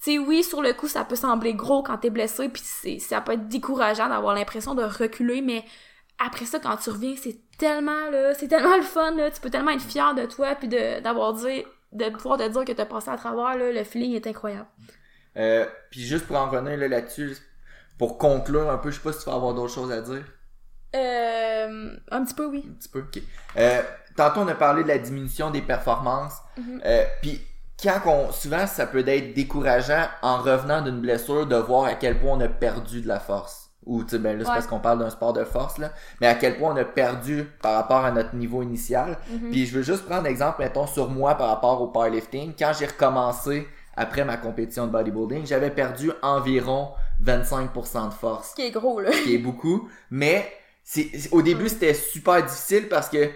sais, 0.00 0.18
oui, 0.18 0.42
sur 0.42 0.62
le 0.62 0.72
coup, 0.72 0.88
ça 0.88 1.04
peut 1.04 1.16
sembler 1.16 1.54
gros 1.54 1.82
quand 1.82 1.98
t'es 1.98 2.10
blessé, 2.10 2.48
puis 2.48 2.62
c'est, 2.64 2.98
ça 2.98 3.20
peut 3.20 3.32
être 3.32 3.48
décourageant 3.48 4.08
d'avoir 4.08 4.34
l'impression 4.34 4.74
de 4.74 4.82
reculer, 4.82 5.42
mais 5.42 5.64
après 6.18 6.46
ça, 6.46 6.58
quand 6.58 6.76
tu 6.76 6.90
reviens, 6.90 7.14
c'est 7.16 7.38
tellement, 7.58 8.10
là, 8.10 8.34
c'est 8.34 8.48
tellement 8.48 8.76
le 8.76 8.82
fun, 8.82 9.14
là, 9.16 9.30
tu 9.30 9.40
peux 9.40 9.50
tellement 9.50 9.72
être 9.72 9.82
fier 9.82 10.14
de 10.14 10.26
toi, 10.26 10.54
puis 10.54 10.68
de, 10.68 11.00
d'avoir 11.00 11.34
dit, 11.34 11.64
de 11.92 12.08
pouvoir 12.10 12.38
te 12.38 12.48
dire 12.48 12.64
que 12.64 12.72
t'as 12.72 12.86
passé 12.86 13.10
à 13.10 13.16
travers, 13.16 13.56
là, 13.56 13.72
le 13.72 13.84
feeling 13.84 14.14
est 14.14 14.26
incroyable. 14.26 14.68
Euh, 15.36 15.66
puis 15.90 16.00
juste 16.00 16.26
pour 16.26 16.36
en 16.36 16.48
revenir 16.48 16.76
là, 16.76 16.88
là-dessus, 16.88 17.36
pour 17.98 18.18
conclure 18.18 18.70
un 18.70 18.78
peu, 18.78 18.90
je 18.90 18.96
sais 18.96 19.02
pas 19.02 19.12
si 19.12 19.20
tu 19.20 19.26
vas 19.26 19.36
avoir 19.36 19.54
d'autres 19.54 19.74
choses 19.74 19.92
à 19.92 20.00
dire. 20.00 20.24
Euh, 20.96 21.96
un 22.10 22.24
petit 22.24 22.34
peu, 22.34 22.46
oui. 22.46 22.64
Un 22.68 22.72
petit 22.72 22.88
peu, 22.88 23.00
ok. 23.00 23.22
Euh, 23.56 23.82
tantôt, 24.28 24.40
on 24.40 24.48
a 24.48 24.54
parlé 24.54 24.82
de 24.82 24.88
la 24.88 24.98
diminution 24.98 25.50
des 25.50 25.62
performances. 25.62 26.34
Mhm. 26.56 26.80
Euh, 26.84 27.04
Puis, 27.22 27.40
quand 27.82 28.00
on, 28.06 28.30
souvent, 28.32 28.66
ça 28.66 28.86
peut 28.86 29.02
être 29.06 29.34
décourageant 29.34 30.04
en 30.22 30.38
revenant 30.38 30.82
d'une 30.82 31.00
blessure 31.00 31.46
de 31.46 31.56
voir 31.56 31.84
à 31.84 31.94
quel 31.94 32.18
point 32.18 32.32
on 32.36 32.40
a 32.40 32.48
perdu 32.48 33.00
de 33.00 33.08
la 33.08 33.18
force. 33.20 33.70
Ou, 33.86 34.04
tu 34.04 34.10
sais, 34.10 34.18
ben 34.18 34.36
là, 34.36 34.44
c'est 34.44 34.50
Ouais. 34.50 34.56
parce 34.56 34.66
qu'on 34.66 34.78
parle 34.78 34.98
d'un 34.98 35.08
sport 35.08 35.32
de 35.32 35.42
force, 35.44 35.78
là. 35.78 35.90
Mais 36.20 36.26
à 36.26 36.34
quel 36.34 36.58
point 36.58 36.74
on 36.74 36.76
a 36.76 36.84
perdu 36.84 37.44
par 37.62 37.74
rapport 37.74 38.04
à 38.04 38.10
notre 38.10 38.34
niveau 38.34 38.62
initial. 38.62 39.16
Mhm. 39.30 39.50
Puis, 39.50 39.66
je 39.66 39.74
veux 39.76 39.82
juste 39.82 40.04
prendre 40.04 40.26
exemple, 40.26 40.60
mettons, 40.60 40.86
sur 40.86 41.08
moi 41.08 41.34
par 41.36 41.48
rapport 41.48 41.80
au 41.80 41.86
powerlifting. 41.88 42.52
Quand 42.58 42.72
j'ai 42.78 42.86
recommencé 42.86 43.66
après 43.96 44.24
ma 44.24 44.36
compétition 44.36 44.86
de 44.86 44.92
bodybuilding, 44.92 45.46
j'avais 45.46 45.70
perdu 45.70 46.12
environ 46.22 46.90
25% 47.24 48.08
de 48.08 48.14
force 48.14 48.50
Ce 48.50 48.54
qui 48.54 48.62
est 48.62 48.70
gros, 48.70 49.00
là. 49.00 49.10
qui 49.10 49.34
est 49.34 49.38
beaucoup, 49.38 49.88
mais 50.10 50.46
c'est 50.84 51.10
au 51.32 51.42
début 51.42 51.68
c'était 51.68 51.94
super 51.94 52.42
difficile 52.42 52.88
parce 52.88 53.08
que 53.08 53.30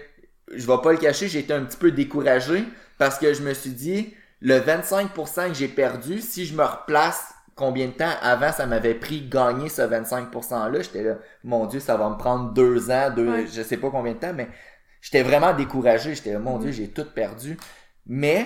je 0.53 0.65
vais 0.67 0.77
pas 0.83 0.91
le 0.91 0.97
cacher, 0.97 1.27
j'ai 1.27 1.39
été 1.39 1.53
un 1.53 1.63
petit 1.63 1.77
peu 1.77 1.91
découragé 1.91 2.63
parce 2.97 3.17
que 3.17 3.33
je 3.33 3.41
me 3.41 3.53
suis 3.53 3.71
dit 3.71 4.13
le 4.41 4.59
25% 4.59 5.47
que 5.49 5.53
j'ai 5.55 5.67
perdu, 5.67 6.21
si 6.21 6.45
je 6.45 6.55
me 6.55 6.63
replace 6.63 7.33
combien 7.55 7.87
de 7.87 7.91
temps 7.93 8.11
avant 8.21 8.51
ça 8.51 8.65
m'avait 8.65 8.95
pris 8.95 9.27
gagner 9.29 9.69
ce 9.69 9.81
25% 9.81 10.69
là, 10.71 10.81
j'étais 10.81 11.03
là 11.03 11.15
mon 11.43 11.65
dieu, 11.65 11.79
ça 11.79 11.95
va 11.97 12.09
me 12.09 12.17
prendre 12.17 12.51
deux 12.53 12.91
ans, 12.91 13.09
deux 13.15 13.29
Ouais. 13.29 13.47
je 13.47 13.61
sais 13.61 13.77
pas 13.77 13.89
combien 13.89 14.13
de 14.13 14.19
temps 14.19 14.33
mais 14.33 14.47
j'étais 15.01 15.23
vraiment 15.23 15.53
découragé, 15.53 16.15
j'étais 16.15 16.33
là, 16.33 16.39
mon 16.39 16.55
Mhm. 16.57 16.61
dieu, 16.63 16.71
j'ai 16.71 16.89
tout 16.89 17.05
perdu. 17.05 17.57
Mais 18.05 18.45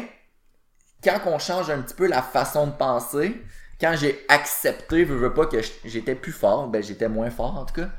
quand 1.03 1.19
on 1.25 1.39
change 1.39 1.69
un 1.69 1.81
petit 1.81 1.93
peu 1.95 2.07
la 2.07 2.21
façon 2.21 2.67
de 2.67 2.71
penser, 2.71 3.41
quand 3.79 3.95
j'ai 3.97 4.25
accepté, 4.27 5.03
veux, 5.05 5.15
veux 5.15 5.33
pas 5.33 5.45
que 5.45 5.57
j'étais 5.85 6.15
plus 6.15 6.31
fort, 6.33 6.67
ben 6.67 6.83
j'étais 6.83 7.07
moins 7.09 7.29
fort 7.29 7.57
en 7.57 7.65
tout 7.65 7.75
cas, 7.75 7.89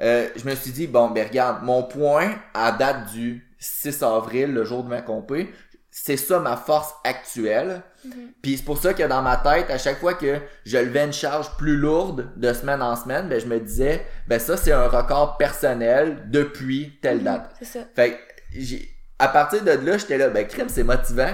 euh, 0.00 0.28
je 0.36 0.44
me 0.48 0.54
suis 0.54 0.72
dit, 0.72 0.86
bon, 0.86 1.10
ben 1.10 1.26
regarde, 1.26 1.62
mon 1.62 1.82
point 1.82 2.34
à 2.54 2.72
date 2.72 3.10
du 3.12 3.45
6 3.58 4.02
avril, 4.02 4.52
le 4.52 4.64
jour 4.64 4.84
de 4.84 4.88
ma 4.88 5.02
compé, 5.02 5.52
c'est 5.90 6.18
ça 6.18 6.40
ma 6.40 6.56
force 6.56 6.94
actuelle. 7.04 7.82
Mhm. 8.04 8.12
Puis 8.42 8.58
c'est 8.58 8.64
pour 8.64 8.76
ça 8.76 8.92
que 8.92 9.02
dans 9.02 9.22
ma 9.22 9.38
tête, 9.38 9.70
à 9.70 9.78
chaque 9.78 9.98
fois 9.98 10.12
que 10.12 10.40
je 10.66 10.76
levais 10.76 11.04
une 11.04 11.12
charge 11.12 11.56
plus 11.56 11.76
lourde 11.76 12.28
de 12.36 12.52
semaine 12.52 12.82
en 12.82 12.96
semaine, 12.96 13.28
ben 13.28 13.40
je 13.40 13.46
me 13.46 13.58
disais, 13.58 14.04
ben 14.28 14.38
ça 14.38 14.58
c'est 14.58 14.72
un 14.72 14.88
record 14.88 15.38
personnel 15.38 16.24
depuis 16.26 16.98
telle 17.00 17.22
date. 17.22 17.50
C'est 17.58 17.64
ça. 17.64 17.80
Fait 17.94 18.10
que 18.10 18.16
j'ai 18.52 18.96
à 19.18 19.28
partir 19.28 19.64
de 19.64 19.70
là, 19.70 19.96
j'étais 19.96 20.18
là, 20.18 20.28
ben 20.28 20.46
crème, 20.46 20.68
c'est 20.68 20.84
motivant. 20.84 21.30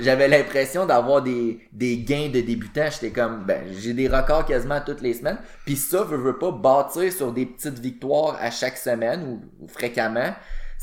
j'avais 0.00 0.28
l'impression 0.28 0.84
d'avoir 0.84 1.22
des, 1.22 1.66
des 1.72 1.98
gains 1.98 2.28
de 2.28 2.40
débutant. 2.40 2.90
J'étais 2.90 3.10
comme, 3.10 3.44
ben 3.44 3.62
j'ai 3.72 3.94
des 3.94 4.08
records 4.08 4.44
quasiment 4.44 4.80
toutes 4.84 5.00
les 5.00 5.14
semaines. 5.14 5.38
Puis 5.64 5.76
ça, 5.76 6.02
veut, 6.02 6.18
veut 6.18 6.38
pas 6.38 6.50
bâtir 6.50 7.10
sur 7.10 7.32
des 7.32 7.46
petites 7.46 7.78
victoires 7.78 8.36
à 8.38 8.50
chaque 8.50 8.76
semaine 8.76 9.22
ou, 9.26 9.64
ou 9.64 9.68
fréquemment. 9.68 10.34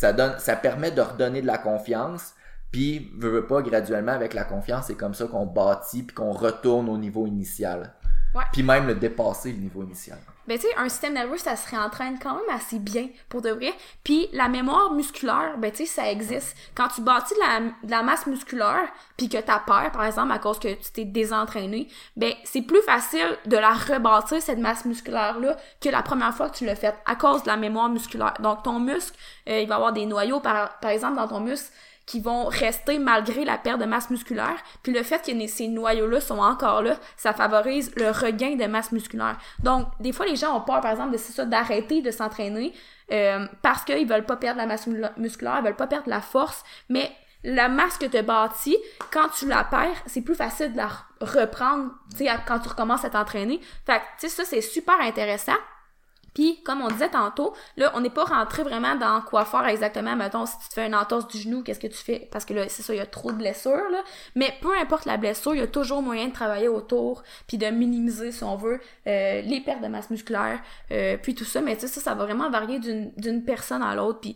Ça 0.02 0.14
donne, 0.14 0.34
ça 0.40 0.56
permet 0.56 0.90
de 0.90 1.00
redonner 1.00 1.44
de 1.44 1.46
la 1.46 1.60
confiance. 1.60 2.34
Puis 2.72 3.12
veut, 3.20 3.30
veut 3.30 3.46
pas 3.46 3.62
graduellement 3.62 4.14
avec 4.14 4.34
la 4.34 4.44
confiance, 4.44 4.86
c'est 4.88 4.96
comme 4.96 5.14
ça 5.14 5.28
qu'on 5.28 5.46
bâtit 5.46 6.02
puis 6.02 6.16
qu'on 6.16 6.32
retourne 6.32 6.90
au 6.90 6.98
niveau 6.98 7.28
initial. 7.28 7.94
Ouais. 8.34 8.42
Puis 8.52 8.64
même 8.64 8.88
le 8.88 8.96
dépasser 8.96 9.52
le 9.52 9.60
niveau 9.60 9.84
initial. 9.84 10.18
Ben, 10.52 10.60
tu 10.60 10.68
sais, 10.68 10.76
un 10.76 10.90
système 10.90 11.14
nerveux, 11.14 11.38
ça 11.38 11.56
se 11.56 11.70
réentraîne 11.70 12.20
quand 12.20 12.36
même 12.36 12.54
assez 12.54 12.78
bien, 12.78 13.08
pour 13.30 13.42
de 13.42 13.52
vrai. 13.52 13.74
Puis 14.04 14.28
la 14.34 14.50
mémoire 14.50 14.92
musculaire, 14.92 15.54
ben, 15.58 15.72
tu 15.72 15.78
sais, 15.78 15.86
ça 15.86 16.12
existe. 16.12 16.58
Quand 16.76 16.90
tu 16.90 17.00
bâtis 17.00 17.34
de 17.36 17.40
la, 17.40 17.72
la 17.88 18.04
masse 18.04 18.28
musculaire, 18.28 18.92
puis 19.16 19.30
que 19.30 19.38
t'as 19.38 19.60
peur, 19.60 19.90
par 19.94 20.04
exemple, 20.04 20.34
à 20.34 20.40
cause 20.40 20.60
que 20.60 20.74
tu 20.74 20.92
t'es 20.92 21.06
désentraîné, 21.06 21.88
ben, 22.18 22.34
c'est 22.44 22.64
plus 22.64 22.82
facile 22.82 23.38
de 23.46 23.56
la 23.56 23.72
rebâtir, 23.72 24.42
cette 24.42 24.60
masse 24.60 24.84
musculaire-là, 24.84 25.56
que 25.80 25.88
la 25.88 26.02
première 26.02 26.36
fois 26.36 26.50
que 26.50 26.58
tu 26.58 26.66
l'as 26.66 26.76
faite, 26.76 26.96
à 27.06 27.16
cause 27.16 27.44
de 27.44 27.48
la 27.48 27.56
mémoire 27.56 27.88
musculaire. 27.88 28.34
Donc, 28.42 28.64
ton 28.64 28.78
muscle, 28.78 29.18
euh, 29.48 29.62
il 29.62 29.70
va 29.70 29.76
avoir 29.76 29.94
des 29.94 30.06
noyaux, 30.06 30.42
par, 30.42 30.80
par 30.80 30.92
exemple, 30.92 31.16
dans 31.16 31.30
ton 31.30 31.40
muscle, 31.40 31.72
qui 32.12 32.20
vont 32.20 32.44
rester 32.48 33.00
malgré 33.00 33.46
la 33.46 33.58
perte 33.58 33.80
de 33.80 33.86
masse 33.86 34.10
musculaire. 34.10 34.58
Puis 34.84 34.92
le 34.92 35.02
fait 35.02 35.22
que 35.26 35.48
ces 35.48 35.68
noyaux-là 35.70 36.20
sont 36.20 36.40
encore 36.40 36.82
là, 36.82 36.98
ça 37.16 37.32
favorise 37.32 37.94
le 37.96 38.10
regain 38.12 38.56
de 38.58 38.66
masse 38.66 38.92
musculaire. 38.92 39.38
Donc, 39.64 39.88
des 40.02 40.12
fois, 40.12 40.26
les 40.26 40.36
gens 40.36 40.58
ont 40.58 40.60
peur, 40.60 40.82
par 40.82 40.92
exemple, 40.92 41.14
de 41.14 41.18
ça, 41.18 41.46
d'arrêter 41.46 42.02
de 42.02 42.12
s'entraîner 42.12 42.74
euh, 43.14 43.48
parce 43.62 43.86
qu'ils 43.86 44.06
veulent 44.06 44.26
pas 44.26 44.36
perdre 44.36 44.58
la 44.60 44.66
masse 44.66 44.88
mu- 44.88 45.02
musculaire, 45.16 45.60
ils 45.60 45.64
veulent 45.64 45.76
pas 45.78 45.88
perdre 45.88 46.10
la 46.10 46.20
force, 46.20 46.66
mais 46.90 47.10
la 47.46 47.70
masse 47.70 47.98
que 47.98 48.06
tu 48.06 48.18
as 48.18 48.24
bâtie, 48.24 48.78
quand 49.10 49.30
tu 49.30 49.48
la 49.48 49.64
perds, 49.64 50.04
c'est 50.06 50.22
plus 50.22 50.36
facile 50.36 50.74
de 50.74 50.78
la 50.78 50.88
re- 50.88 51.40
reprendre, 51.40 51.92
tu 52.18 52.26
quand 52.46 52.60
tu 52.60 52.68
recommences 52.68 53.06
à 53.06 53.10
t'entraîner. 53.10 53.62
Fait 53.86 54.00
que, 54.00 54.04
tu 54.20 54.28
sais, 54.28 54.30
ça, 54.30 54.44
c'est 54.44 54.60
super 54.62 55.00
intéressant. 55.00 55.56
Puis, 56.34 56.62
comme 56.64 56.82
on 56.82 56.88
disait 56.88 57.10
tantôt, 57.10 57.54
là, 57.78 57.92
on 57.96 58.02
n'est 58.02 58.10
pas 58.10 58.24
rentré 58.24 58.64
vraiment 58.64 58.96
dans 58.96 59.22
quoi 59.22 59.46
faire 59.46 59.66
exactement. 59.68 60.16
Mettons, 60.16 60.46
si 60.46 60.58
tu 60.60 60.70
te 60.70 60.74
fais 60.74 60.88
une 60.88 60.96
entorse 60.96 61.28
du 61.28 61.38
genou, 61.38 61.64
qu'est-ce 61.64 61.80
que 61.80 61.88
tu 61.88 61.98
fais? 61.98 62.30
Parce 62.32 62.46
que 62.46 62.54
là, 62.54 62.70
c'est 62.70 62.84
ça, 62.84 62.94
il 62.94 62.98
y 62.98 63.02
a 63.02 63.06
trop 63.06 63.32
de 63.32 63.38
blessures, 63.38 63.90
là. 63.92 64.04
Mais 64.36 64.54
peu 64.62 64.78
importe 64.78 65.06
la 65.06 65.18
blessure, 65.18 65.54
il 65.54 65.60
y 65.60 65.64
a 65.64 65.68
toujours 65.68 66.02
moyen 66.02 66.28
de 66.28 66.34
travailler 66.34 66.68
autour, 66.68 67.24
puis 67.48 67.58
de 67.58 67.68
minimiser, 67.68 68.32
si 68.32 68.44
on 68.44 68.56
veut, 68.56 68.80
euh, 69.08 69.42
les 69.42 69.62
pertes 69.62 69.82
de 69.82 69.88
masse 69.88 70.10
musculaire, 70.10 70.60
euh, 70.92 71.18
puis 71.18 71.36
tout 71.36 71.46
ça. 71.46 71.62
Mais 71.62 71.76
tu 71.76 71.82
sais, 71.82 71.88
ça, 71.88 72.02
ça 72.02 72.16
va 72.16 72.26
vraiment 72.26 72.50
varier 72.50 72.80
d'une 72.80 73.44
personne 73.44 73.84
à 73.84 73.96
l'autre. 73.96 74.22
Puis, 74.22 74.36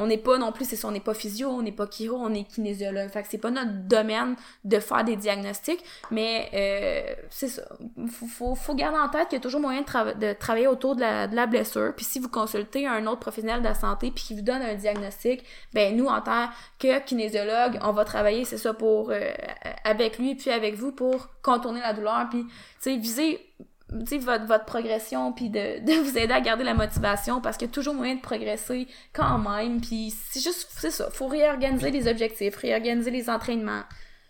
on 0.00 0.06
n'est 0.06 0.18
pas 0.18 0.38
non 0.38 0.50
plus, 0.50 0.64
c'est 0.64 0.76
ça, 0.76 0.88
on 0.88 0.92
n'est 0.92 0.98
pas 0.98 1.12
physio, 1.12 1.50
on 1.50 1.60
n'est 1.60 1.72
pas 1.72 1.86
chiro, 1.86 2.16
on 2.16 2.32
est 2.32 2.44
kinésiologue. 2.44 3.10
Fait 3.10 3.22
que 3.22 3.28
c'est 3.30 3.38
pas 3.38 3.50
notre 3.50 3.86
domaine 3.86 4.34
de 4.64 4.80
faire 4.80 5.04
des 5.04 5.14
diagnostics, 5.14 5.84
mais 6.10 6.48
euh, 6.54 7.14
c'est 7.28 7.48
ça. 7.48 7.62
Faut, 8.08 8.54
faut, 8.54 8.74
garder 8.74 8.98
en 8.98 9.10
tête 9.10 9.28
qu'il 9.28 9.36
y 9.36 9.40
a 9.40 9.42
toujours 9.42 9.60
moyen 9.60 9.82
de, 9.82 9.86
trava- 9.86 10.18
de 10.18 10.32
travailler 10.32 10.68
autour 10.68 10.96
de 10.96 11.02
la, 11.02 11.26
de 11.26 11.36
la 11.36 11.46
blessure. 11.46 11.92
Puis 11.94 12.06
si 12.06 12.18
vous 12.18 12.30
consultez 12.30 12.86
un 12.86 13.06
autre 13.06 13.20
professionnel 13.20 13.60
de 13.60 13.64
la 13.64 13.74
santé 13.74 14.10
puis 14.10 14.24
qui 14.24 14.34
vous 14.34 14.42
donne 14.42 14.62
un 14.62 14.74
diagnostic, 14.74 15.44
ben 15.74 15.94
nous, 15.94 16.06
en 16.06 16.22
tant 16.22 16.48
que 16.78 16.98
kinésiologue, 17.00 17.78
on 17.82 17.92
va 17.92 18.06
travailler, 18.06 18.46
c'est 18.46 18.58
ça, 18.58 18.72
pour 18.72 19.10
euh, 19.10 19.20
avec 19.84 20.18
lui 20.18 20.34
puis 20.34 20.50
avec 20.50 20.76
vous 20.76 20.92
pour 20.92 21.28
contourner 21.42 21.80
la 21.80 21.92
douleur 21.92 22.26
puis, 22.30 22.46
tu 22.46 22.52
sais, 22.80 22.96
viser 22.96 23.38
votre, 23.90 24.46
votre 24.46 24.64
progression, 24.64 25.32
puis 25.32 25.50
de, 25.50 25.84
de 25.84 26.00
vous 26.02 26.16
aider 26.16 26.32
à 26.32 26.40
garder 26.40 26.64
la 26.64 26.74
motivation, 26.74 27.40
parce 27.40 27.56
qu'il 27.56 27.68
y 27.68 27.70
a 27.70 27.74
toujours 27.74 27.94
moyen 27.94 28.16
de 28.16 28.20
progresser 28.20 28.86
quand 29.12 29.38
même, 29.38 29.80
puis 29.80 30.14
c'est 30.30 30.40
juste, 30.40 30.68
c'est 30.70 30.90
ça, 30.90 31.08
faut 31.10 31.26
réorganiser 31.26 31.90
les 31.90 32.08
objectifs, 32.08 32.56
réorganiser 32.56 33.10
les 33.10 33.28
entraînements. 33.28 33.82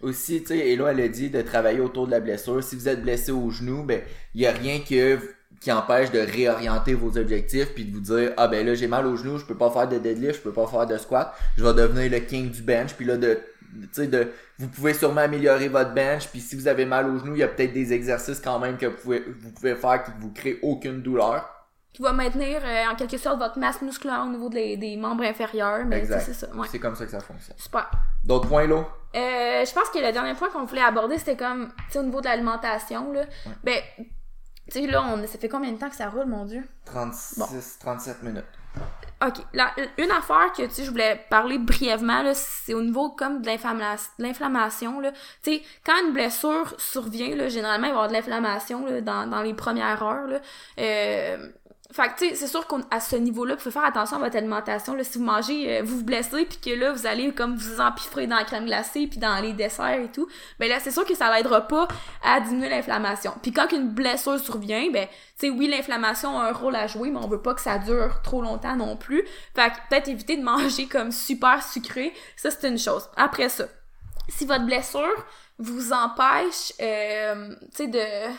Aussi, 0.02 0.40
tu 0.40 0.48
sais, 0.48 0.58
et 0.58 0.76
là, 0.76 0.88
elle 0.88 1.00
a 1.00 1.08
dit 1.08 1.28
de 1.28 1.42
travailler 1.42 1.80
autour 1.80 2.06
de 2.06 2.12
la 2.12 2.20
blessure. 2.20 2.62
Si 2.64 2.74
vous 2.74 2.88
êtes 2.88 3.02
blessé 3.02 3.32
au 3.32 3.50
genou, 3.50 3.82
ben, 3.82 4.00
il 4.34 4.40
y 4.40 4.46
a 4.46 4.52
rien 4.52 4.80
que, 4.80 5.18
qui 5.60 5.70
empêche 5.70 6.10
de 6.10 6.20
réorienter 6.20 6.94
vos 6.94 7.18
objectifs 7.18 7.74
puis 7.74 7.84
de 7.84 7.92
vous 7.92 8.00
dire, 8.00 8.32
ah 8.38 8.48
ben 8.48 8.64
là, 8.64 8.74
j'ai 8.74 8.86
mal 8.86 9.06
au 9.06 9.16
genou, 9.16 9.36
je 9.36 9.44
peux 9.44 9.56
pas 9.56 9.70
faire 9.70 9.86
de 9.88 9.98
deadlift, 9.98 10.36
je 10.36 10.40
peux 10.40 10.54
pas 10.54 10.66
faire 10.66 10.86
de 10.86 10.96
squat, 10.96 11.34
je 11.58 11.64
vais 11.64 11.74
devenir 11.74 12.10
le 12.10 12.20
king 12.20 12.50
du 12.50 12.62
bench, 12.62 12.94
puis 12.94 13.04
là, 13.04 13.18
de, 13.18 13.38
de, 13.72 14.32
vous 14.58 14.68
pouvez 14.68 14.94
sûrement 14.94 15.20
améliorer 15.22 15.68
votre 15.68 15.92
bench, 15.94 16.28
puis 16.28 16.40
si 16.40 16.56
vous 16.56 16.68
avez 16.68 16.84
mal 16.84 17.08
au 17.08 17.18
genou, 17.18 17.34
il 17.34 17.40
y 17.40 17.42
a 17.42 17.48
peut-être 17.48 17.72
des 17.72 17.92
exercices 17.92 18.40
quand 18.40 18.58
même 18.58 18.76
que 18.76 18.86
vous 18.86 18.96
pouvez, 18.96 19.20
vous 19.20 19.50
pouvez 19.52 19.74
faire 19.74 20.02
qui 20.04 20.10
vous 20.18 20.32
créent 20.32 20.58
aucune 20.62 21.02
douleur. 21.02 21.48
Qui 21.92 22.02
va 22.02 22.12
maintenir, 22.12 22.60
euh, 22.64 22.92
en 22.92 22.94
quelque 22.94 23.16
sorte, 23.16 23.38
votre 23.38 23.58
masse 23.58 23.82
musculaire 23.82 24.22
au 24.24 24.30
niveau 24.30 24.48
des, 24.48 24.76
des 24.76 24.96
membres 24.96 25.24
inférieurs, 25.24 25.84
mais 25.84 26.04
c'est 26.04 26.34
ça, 26.34 26.48
ouais. 26.54 26.68
C'est 26.70 26.78
comme 26.78 26.94
ça 26.94 27.04
que 27.04 27.10
ça 27.10 27.20
fonctionne. 27.20 27.56
Super. 27.58 27.90
D'autres 28.24 28.48
points, 28.48 28.66
là? 28.66 28.86
Euh, 29.16 29.64
je 29.64 29.72
pense 29.74 29.88
que 29.88 29.98
le 29.98 30.12
dernier 30.12 30.34
point 30.34 30.48
qu'on 30.50 30.64
voulait 30.64 30.82
aborder, 30.82 31.18
c'était 31.18 31.36
comme, 31.36 31.68
tu 31.68 31.92
sais, 31.92 31.98
au 31.98 32.04
niveau 32.04 32.20
de 32.20 32.26
l'alimentation, 32.26 33.12
là. 33.12 33.22
Ben, 33.64 33.80
tu 33.96 34.04
sais, 34.80 34.86
là, 34.86 35.02
on, 35.02 35.26
ça 35.26 35.38
fait 35.38 35.48
combien 35.48 35.72
de 35.72 35.78
temps 35.78 35.90
que 35.90 35.96
ça 35.96 36.08
roule, 36.08 36.26
mon 36.26 36.44
Dieu? 36.44 36.62
36, 36.84 37.78
37 37.80 38.22
minutes. 38.22 38.44
OK. 39.26 39.34
La, 39.52 39.74
une 39.98 40.10
affaire 40.10 40.50
que 40.56 40.62
tu 40.62 40.70
sais, 40.70 40.84
je 40.84 40.90
voulais 40.90 41.26
parler 41.28 41.58
brièvement, 41.58 42.22
là, 42.22 42.32
c'est 42.34 42.72
au 42.72 42.82
niveau 42.82 43.10
comme 43.10 43.42
de 43.42 43.46
l'inflamma- 43.46 43.96
de 44.18 44.22
l'inflammation. 44.24 44.98
là. 45.00 45.12
Tu 45.42 45.56
sais, 45.56 45.62
quand 45.84 45.92
une 46.06 46.12
blessure 46.12 46.74
survient, 46.78 47.36
là, 47.36 47.48
généralement, 47.48 47.88
il 47.88 47.90
va 47.90 47.96
y 47.96 47.98
avoir 47.98 48.08
de 48.08 48.14
l'inflammation 48.14 48.86
là, 48.86 49.00
dans, 49.02 49.26
dans 49.26 49.42
les 49.42 49.52
premières 49.54 50.02
heures. 50.02 50.26
Là. 50.26 50.40
Euh, 50.78 51.48
fait 51.92 52.08
que, 52.08 52.18
tu 52.18 52.28
sais, 52.28 52.34
c'est 52.36 52.46
sûr 52.46 52.66
qu'à 52.68 53.00
ce 53.00 53.16
niveau-là, 53.16 53.54
vous 53.54 53.62
pouvez 53.62 53.72
faire 53.72 53.84
attention 53.84 54.18
à 54.18 54.20
votre 54.20 54.36
alimentation. 54.36 54.94
Là, 54.94 55.02
si 55.02 55.18
vous 55.18 55.24
mangez, 55.24 55.78
euh, 55.78 55.82
vous 55.82 55.98
vous 55.98 56.04
blessez, 56.04 56.44
puis 56.44 56.58
que 56.58 56.70
là, 56.70 56.92
vous 56.92 57.04
allez 57.04 57.32
comme 57.34 57.56
vous 57.56 57.80
empiffrer 57.80 58.28
dans 58.28 58.36
la 58.36 58.44
crème 58.44 58.66
glacée, 58.66 59.08
puis 59.08 59.18
dans 59.18 59.40
les 59.40 59.52
desserts 59.52 60.00
et 60.00 60.10
tout, 60.12 60.28
ben 60.60 60.68
là, 60.68 60.78
c'est 60.78 60.92
sûr 60.92 61.04
que 61.04 61.16
ça 61.16 61.34
l'aidera 61.34 61.62
pas 61.62 61.88
à 62.22 62.40
diminuer 62.40 62.68
l'inflammation. 62.68 63.32
Puis 63.42 63.52
quand 63.52 63.72
une 63.72 63.88
blessure 63.88 64.38
survient, 64.38 64.88
ben, 64.92 65.08
tu 65.38 65.48
sais, 65.48 65.50
oui, 65.50 65.66
l'inflammation 65.66 66.38
a 66.38 66.50
un 66.50 66.52
rôle 66.52 66.76
à 66.76 66.86
jouer, 66.86 67.10
mais 67.10 67.18
on 67.18 67.26
veut 67.26 67.42
pas 67.42 67.54
que 67.54 67.60
ça 67.60 67.78
dure 67.78 68.22
trop 68.22 68.40
longtemps 68.40 68.76
non 68.76 68.96
plus. 68.96 69.24
Fait 69.56 69.70
que 69.70 69.76
peut-être 69.88 70.08
éviter 70.08 70.36
de 70.36 70.44
manger 70.44 70.86
comme 70.90 71.10
super 71.10 71.60
sucré, 71.62 72.14
ça, 72.36 72.52
c'est 72.52 72.68
une 72.68 72.78
chose. 72.78 73.08
Après 73.16 73.48
ça, 73.48 73.64
si 74.28 74.46
votre 74.46 74.64
blessure 74.64 75.26
vous 75.58 75.92
empêche, 75.92 76.72
euh, 76.80 77.54
tu 77.74 77.84
sais, 77.84 77.88
de 77.88 78.30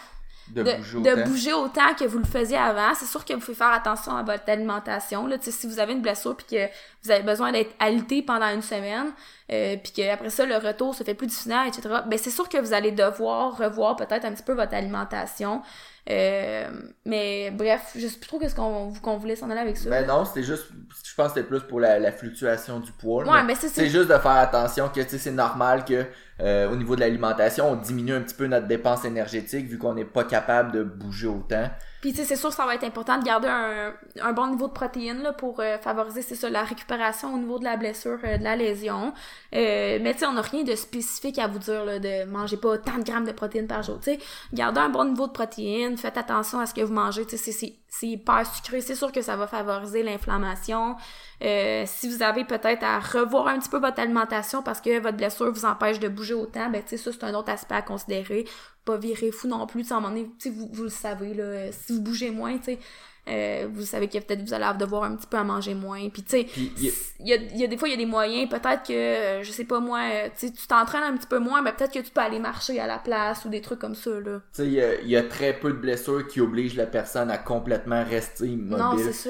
De, 0.53 0.63
de, 0.63 0.73
bouger 0.73 0.99
de 0.99 1.11
autant. 1.11 1.23
bouger 1.29 1.53
autant 1.53 1.93
que 1.97 2.05
vous 2.05 2.17
le 2.17 2.25
faisiez 2.25 2.57
avant. 2.57 2.93
C'est 2.95 3.05
sûr 3.05 3.23
que 3.23 3.33
vous 3.33 3.39
pouvez 3.39 3.55
faire 3.55 3.71
attention 3.71 4.15
à 4.15 4.23
votre 4.23 4.49
alimentation. 4.49 5.27
Là. 5.27 5.37
Si 5.39 5.67
vous 5.67 5.79
avez 5.79 5.93
une 5.93 6.01
blessure 6.01 6.35
puis 6.35 6.57
que 6.57 6.67
vous 7.03 7.11
avez 7.11 7.23
besoin 7.23 7.51
d'être 7.51 7.73
alité 7.79 8.21
pendant 8.21 8.47
une 8.47 8.61
semaine, 8.61 9.11
euh, 9.51 9.77
puis 9.77 9.91
qu'après 9.93 10.29
ça, 10.29 10.45
le 10.45 10.57
retour 10.57 10.93
se 10.95 11.03
fait 11.03 11.13
plus 11.13 11.27
difficile, 11.27 11.55
etc., 11.67 12.01
ben 12.05 12.17
c'est 12.17 12.29
sûr 12.29 12.49
que 12.49 12.57
vous 12.57 12.73
allez 12.73 12.91
devoir 12.91 13.57
revoir 13.57 13.95
peut-être 13.95 14.25
un 14.25 14.31
petit 14.31 14.43
peu 14.43 14.53
votre 14.53 14.73
alimentation. 14.73 15.61
Euh, 16.09 16.67
mais 17.05 17.51
bref, 17.51 17.91
je 17.95 18.07
sais 18.07 18.17
plus 18.17 18.27
trop 18.27 18.39
qu'est-ce 18.39 18.55
qu'on 18.55 19.17
voulait 19.17 19.35
s'en 19.35 19.49
aller 19.49 19.59
avec 19.59 19.77
ça. 19.77 19.89
Ben 19.89 20.05
non, 20.07 20.25
c'était 20.25 20.43
juste, 20.43 20.65
je 21.05 21.15
pense 21.15 21.27
que 21.27 21.35
c'était 21.35 21.47
plus 21.47 21.61
pour 21.61 21.79
la, 21.79 21.99
la 21.99 22.11
fluctuation 22.11 22.79
du 22.79 22.91
poids. 22.91 23.23
ouais, 23.23 23.43
Mais 23.43 23.53
mais 23.53 23.55
c'est 23.55 23.89
juste 23.89 24.09
de 24.09 24.17
faire 24.17 24.31
attention 24.31 24.89
que 24.89 25.01
c'est 25.03 25.31
normal 25.31 25.85
que 25.85 26.05
euh, 26.39 26.71
au 26.71 26.75
niveau 26.75 26.95
de 26.95 27.01
l'alimentation, 27.01 27.71
on 27.71 27.75
diminue 27.75 28.13
un 28.13 28.21
petit 28.21 28.35
peu 28.35 28.47
notre 28.47 28.67
dépense 28.67 29.05
énergétique 29.05 29.67
vu 29.67 29.77
qu'on 29.77 29.93
n'est 29.93 30.05
pas 30.05 30.23
capable 30.23 30.71
de 30.71 30.83
bouger 30.83 31.27
autant. 31.27 31.69
Puis 32.01 32.11
tu 32.11 32.17
sais, 32.17 32.25
c'est 32.25 32.35
sûr 32.35 32.51
ça 32.51 32.65
va 32.65 32.75
être 32.75 32.83
important 32.83 33.17
de 33.19 33.23
garder 33.23 33.47
un, 33.47 33.93
un 34.21 34.33
bon 34.33 34.47
niveau 34.47 34.67
de 34.67 34.73
protéines 34.73 35.21
là, 35.21 35.33
pour 35.33 35.59
euh, 35.59 35.77
favoriser, 35.77 36.21
c'est 36.23 36.35
ça, 36.35 36.49
la 36.49 36.63
récupération 36.63 37.33
au 37.33 37.37
niveau 37.37 37.59
de 37.59 37.63
la 37.63 37.77
blessure, 37.77 38.17
euh, 38.23 38.37
de 38.37 38.43
la 38.43 38.55
lésion. 38.55 39.13
Euh, 39.55 39.99
mais 40.01 40.13
tu 40.13 40.19
sais, 40.21 40.25
on 40.25 40.33
n'a 40.33 40.41
rien 40.41 40.63
de 40.63 40.75
spécifique 40.75 41.37
à 41.39 41.47
vous 41.47 41.59
dire 41.59 41.85
là, 41.85 41.99
de 41.99 42.25
manger 42.25 42.57
pas 42.57 42.77
tant 42.79 42.97
de 42.97 43.03
grammes 43.03 43.25
de 43.25 43.31
protéines 43.31 43.67
par 43.67 43.83
jour. 43.83 43.99
Tu 43.99 44.11
sais, 44.13 44.19
gardez 44.53 44.79
un 44.81 44.89
bon 44.89 45.05
niveau 45.05 45.27
de 45.27 45.31
protéines, 45.31 45.97
faites 45.97 46.17
attention 46.17 46.59
à 46.59 46.65
ce 46.65 46.73
que 46.73 46.81
vous 46.81 46.93
mangez. 46.93 47.25
Tu 47.25 47.37
sais, 47.37 47.51
c'est- 47.51 47.75
c'est 47.93 48.07
hyper 48.07 48.47
sucré, 48.47 48.79
c'est 48.79 48.95
sûr 48.95 49.11
que 49.11 49.21
ça 49.21 49.35
va 49.35 49.47
favoriser 49.47 50.01
l'inflammation. 50.01 50.95
Euh, 51.43 51.83
si 51.85 52.07
vous 52.07 52.23
avez 52.23 52.45
peut-être 52.45 52.83
à 52.83 52.99
revoir 52.99 53.47
un 53.47 53.59
petit 53.59 53.67
peu 53.67 53.79
votre 53.79 53.99
alimentation 53.99 54.63
parce 54.63 54.79
que 54.79 54.99
votre 54.99 55.17
blessure 55.17 55.51
vous 55.51 55.65
empêche 55.65 55.99
de 55.99 56.07
bouger 56.07 56.33
autant, 56.33 56.69
ben 56.69 56.81
tu 56.81 56.91
sais, 56.91 56.97
ça 56.97 57.11
c'est 57.11 57.25
un 57.25 57.33
autre 57.33 57.49
aspect 57.49 57.75
à 57.75 57.81
considérer. 57.81 58.45
Pas 58.85 58.97
virer 58.97 59.31
fou 59.31 59.49
non 59.49 59.67
plus, 59.67 59.83
tu 59.83 59.89
sais, 59.89 60.49
vous, 60.49 60.69
vous 60.71 60.83
le 60.83 60.89
savez, 60.89 61.33
là, 61.33 61.69
si 61.73 61.93
vous 61.93 62.01
bougez 62.01 62.31
moins, 62.31 62.57
tu 62.57 62.63
sais, 62.63 62.79
euh, 63.27 63.67
vous 63.71 63.83
savez 63.83 64.07
que 64.07 64.17
peut-être 64.17 64.41
vous 64.41 64.53
allez 64.53 64.65
devoir 64.79 65.03
un 65.03 65.15
petit 65.15 65.27
peu 65.27 65.37
à 65.37 65.43
manger 65.43 65.73
moins. 65.75 66.09
Puis 66.09 66.23
tu 66.23 66.31
sais, 66.31 66.47
il 66.57 66.91
y 67.27 67.33
a- 67.33 67.37
y 67.37 67.67
des 67.67 67.77
fois 67.77 67.87
il 67.87 67.91
y 67.91 67.93
a 67.93 67.97
des 67.97 68.05
moyens 68.05 68.49
peut-être 68.49 68.83
que 68.87 68.93
euh, 68.93 69.43
je 69.43 69.51
sais 69.51 69.63
pas 69.65 69.79
moi 69.79 69.99
euh, 70.11 70.27
tu 70.39 70.51
t'entraînes 70.67 71.03
un 71.03 71.15
petit 71.17 71.27
peu 71.27 71.37
moins 71.39 71.61
mais 71.61 71.71
peut-être 71.71 71.93
que 71.93 71.99
tu 71.99 72.11
peux 72.11 72.21
aller 72.21 72.39
marcher 72.39 72.79
à 72.79 72.87
la 72.87 72.97
place 72.97 73.45
ou 73.45 73.49
des 73.49 73.61
trucs 73.61 73.79
comme 73.79 73.95
ça 73.95 74.11
Tu 74.23 74.31
sais, 74.53 74.65
il 74.65 74.73
y 74.73 74.81
a, 74.81 74.99
il 75.01 75.07
y 75.09 75.15
a 75.17 75.23
très 75.23 75.53
peu 75.53 75.69
de 75.71 75.77
blessures 75.77 76.27
qui 76.27 76.41
obligent 76.41 76.75
la 76.75 76.87
personne 76.87 77.29
à 77.29 77.37
complètement 77.37 78.03
rester 78.03 78.47
immobile. 78.47 78.77
non 78.77 78.97
c'est 78.97 79.13
ça 79.13 79.29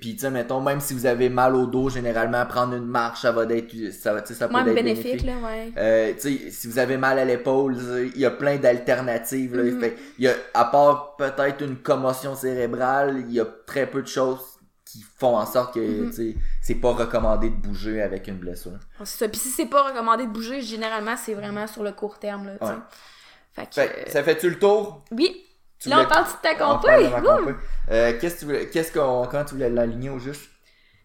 puis, 0.00 0.14
tu 0.14 0.18
sais, 0.20 0.30
mettons, 0.30 0.60
même 0.60 0.80
si 0.80 0.94
vous 0.94 1.06
avez 1.06 1.28
mal 1.28 1.54
au 1.54 1.66
dos, 1.66 1.88
généralement, 1.88 2.44
prendre 2.46 2.74
une 2.74 2.86
marche, 2.86 3.22
ça 3.22 3.32
va 3.32 3.44
être, 3.44 3.72
ça 3.92 4.14
va, 4.14 4.24
ça 4.24 4.48
peut 4.48 4.56
être 4.56 4.74
bénéfique 4.74 5.04
bénéfique. 5.04 5.26
là 5.26 5.32
ouais 5.44 5.72
Euh, 5.76 6.12
tu 6.14 6.38
sais, 6.38 6.50
si 6.50 6.66
vous 6.66 6.78
avez 6.78 6.96
mal 6.96 7.18
à 7.18 7.24
l'épaule, 7.24 7.76
il 8.14 8.20
y 8.20 8.24
a 8.24 8.30
plein 8.30 8.56
d'alternatives. 8.56 9.80
Fait, 9.80 9.96
il 10.18 10.24
y 10.24 10.28
a, 10.28 10.34
à 10.54 10.64
part 10.64 11.16
peut-être 11.16 11.62
une 11.62 11.76
commotion 11.76 12.34
cérébrale, 12.34 13.11
il 13.20 13.32
y 13.32 13.40
a 13.40 13.44
très 13.66 13.88
peu 13.90 14.02
de 14.02 14.06
choses 14.08 14.40
qui 14.84 15.02
font 15.18 15.36
en 15.36 15.46
sorte 15.46 15.74
que, 15.74 15.80
Mhm. 15.80 16.34
c'est 16.60 16.74
pas 16.74 16.92
recommandé 16.92 17.48
de 17.50 17.54
bouger 17.56 18.02
avec 18.02 18.28
une 18.28 18.36
blessure. 18.36 18.78
c'est 19.04 19.18
ça 19.24 19.28
puis 19.28 19.38
si 19.40 19.48
c'est 19.48 19.66
pas 19.66 19.82
recommandé 19.88 20.26
de 20.26 20.30
bouger 20.30 20.60
généralement 20.60 21.16
c'est 21.16 21.34
vraiment 21.34 21.66
sur 21.66 21.82
le 21.82 21.92
court 21.92 22.18
terme 22.18 22.46
là 22.46 22.52
tu 22.60 22.66
sais 22.66 22.72
Ouais. 22.72 22.78
fait 23.52 23.66
que 23.66 23.74
Fait, 23.74 24.10
ça 24.10 24.22
fait-tu 24.22 24.50
le 24.50 24.58
tour? 24.58 25.04
oui 25.12 25.46
Tu 25.78 25.88
là 25.88 25.96
on 25.96 25.98
voulais- 26.02 26.08
parle 26.14 26.26
de 26.26 26.30
ta 26.42 26.52
On 26.54 26.78
parle 26.78 26.80
compé 26.80 27.04
de 27.04 27.08
ma 27.10 27.20
compé. 27.20 27.54
Euh, 27.90 28.18
qu'est-ce 28.20 28.92
que 28.92 28.98
qu'on, 28.98 29.26
quand 29.26 29.44
tu 29.44 29.54
voulais 29.54 29.70
l'aligner 29.70 30.10
au 30.10 30.18
juste? 30.18 30.42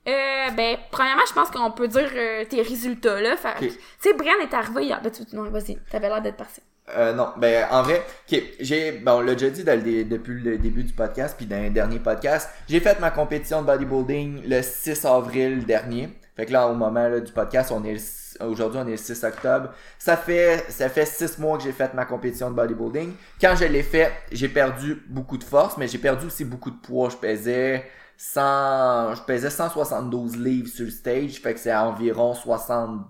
Euh, 0.07 0.51
ben, 0.51 0.77
premièrement, 0.91 1.23
je 1.27 1.33
pense 1.33 1.49
qu'on 1.51 1.71
peut 1.71 1.87
dire 1.89 2.09
euh, 2.15 2.45
tes 2.45 2.61
résultats, 2.61 3.19
là. 3.19 3.35
Fait 3.35 3.55
tu 3.59 3.69
sais, 3.99 4.13
Brian 4.13 4.35
est 4.41 4.53
arrivé 4.53 4.85
hier. 4.85 5.01
Ben, 5.01 5.11
tu, 5.11 5.23
non, 5.35 5.49
vas-y, 5.49 5.77
t'avais 5.91 6.07
l'air 6.07 6.21
d'être 6.21 6.37
parti. 6.37 6.61
Euh, 6.95 7.13
non, 7.13 7.29
ben 7.37 7.67
en 7.69 7.83
vrai, 7.83 8.01
ok, 8.31 8.41
j'ai, 8.61 8.93
bon, 8.93 9.19
le 9.19 9.35
dé- 9.35 10.05
depuis 10.05 10.39
le 10.39 10.57
début 10.57 10.83
du 10.83 10.93
podcast, 10.93 11.35
puis 11.37 11.45
dans 11.45 11.89
les 11.89 11.99
podcasts, 11.99 12.49
j'ai 12.69 12.79
fait 12.79 12.99
ma 13.01 13.11
compétition 13.11 13.61
de 13.61 13.67
bodybuilding 13.67 14.47
le 14.47 14.61
6 14.61 15.03
avril 15.03 15.65
dernier. 15.65 16.17
Fait 16.37 16.45
que 16.45 16.53
là, 16.53 16.67
au 16.67 16.75
moment 16.75 17.09
du 17.19 17.31
podcast, 17.33 17.73
on 17.73 17.83
est 17.83 17.97
aujourd'hui, 18.39 18.79
on 18.81 18.87
est 18.87 18.91
le 18.91 18.97
6 18.97 19.21
octobre. 19.25 19.71
Ça 19.99 20.15
fait, 20.15 20.63
ça 20.69 20.87
fait 20.87 21.05
6 21.05 21.39
mois 21.39 21.57
que 21.57 21.63
j'ai 21.63 21.73
fait 21.73 21.93
ma 21.93 22.05
compétition 22.05 22.49
de 22.51 22.55
bodybuilding. 22.55 23.11
Quand 23.41 23.55
je 23.57 23.65
l'ai 23.65 23.83
fait, 23.83 24.11
j'ai 24.31 24.47
perdu 24.47 25.03
beaucoup 25.09 25.37
de 25.37 25.43
force, 25.43 25.77
mais 25.77 25.87
j'ai 25.89 25.97
perdu 25.97 26.27
aussi 26.27 26.45
beaucoup 26.45 26.71
de 26.71 26.77
poids. 26.77 27.09
Je 27.09 27.17
pesais 27.17 27.83
100, 28.15 29.15
je 29.15 29.21
pesais 29.23 29.49
172 29.49 30.37
livres 30.37 30.69
sur 30.69 30.85
le 30.85 30.91
stage, 30.91 31.33
fait 31.41 31.53
que 31.53 31.59
c'est 31.59 31.75
environ 31.75 32.33
60, 32.33 33.01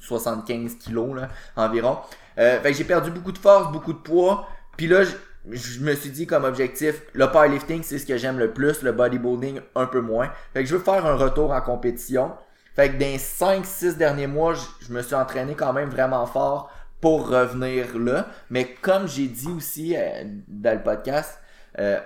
75 0.00 0.76
kilos, 0.76 1.16
là, 1.16 1.28
environ. 1.56 1.98
Euh, 2.38 2.60
fait 2.60 2.72
que 2.72 2.78
j'ai 2.78 2.84
perdu 2.84 3.10
beaucoup 3.10 3.32
de 3.32 3.38
force, 3.38 3.72
beaucoup 3.72 3.92
de 3.92 3.98
poids. 3.98 4.48
Puis 4.76 4.86
là, 4.86 5.02
je, 5.50 5.80
me 5.80 5.94
suis 5.94 6.10
dit 6.10 6.26
comme 6.26 6.44
objectif, 6.44 7.02
le 7.12 7.30
powerlifting, 7.30 7.82
c'est 7.82 7.98
ce 7.98 8.06
que 8.06 8.16
j'aime 8.16 8.38
le 8.38 8.52
plus, 8.52 8.82
le 8.82 8.92
bodybuilding 8.92 9.60
un 9.74 9.86
peu 9.86 10.00
moins. 10.00 10.30
Fait 10.52 10.62
que 10.62 10.68
je 10.68 10.76
veux 10.76 10.82
faire 10.82 11.04
un 11.06 11.16
retour 11.16 11.52
en 11.52 11.60
compétition. 11.60 12.32
Fait 12.74 12.88
que 12.88 12.94
dans 12.94 13.00
les 13.00 13.18
5-6 13.18 13.96
derniers 13.96 14.26
mois, 14.26 14.54
je, 14.54 14.92
me 14.92 15.02
suis 15.02 15.14
entraîné 15.14 15.54
quand 15.54 15.72
même 15.72 15.90
vraiment 15.90 16.26
fort 16.26 16.72
pour 17.00 17.28
revenir 17.28 17.98
là. 17.98 18.28
Mais 18.50 18.74
comme 18.80 19.06
j'ai 19.06 19.26
dit 19.26 19.48
aussi 19.48 19.94
euh, 19.96 20.24
dans 20.48 20.74
le 20.74 20.82
podcast, 20.82 21.38
euh, 21.78 21.98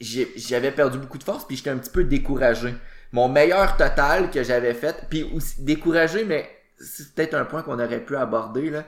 j'avais 0.00 0.70
perdu 0.70 0.98
beaucoup 0.98 1.18
de 1.18 1.24
force 1.24 1.46
puis 1.46 1.56
j'étais 1.56 1.70
un 1.70 1.78
petit 1.78 1.90
peu 1.90 2.04
découragé. 2.04 2.74
Mon 3.12 3.28
meilleur 3.28 3.76
total 3.76 4.30
que 4.30 4.42
j'avais 4.42 4.74
fait, 4.74 5.06
puis 5.08 5.22
aussi 5.34 5.62
découragé, 5.62 6.24
mais 6.24 6.48
c'est 6.78 7.14
peut-être 7.14 7.34
un 7.34 7.44
point 7.44 7.62
qu'on 7.62 7.78
aurait 7.78 8.04
pu 8.04 8.16
aborder 8.16 8.70
là. 8.70 8.84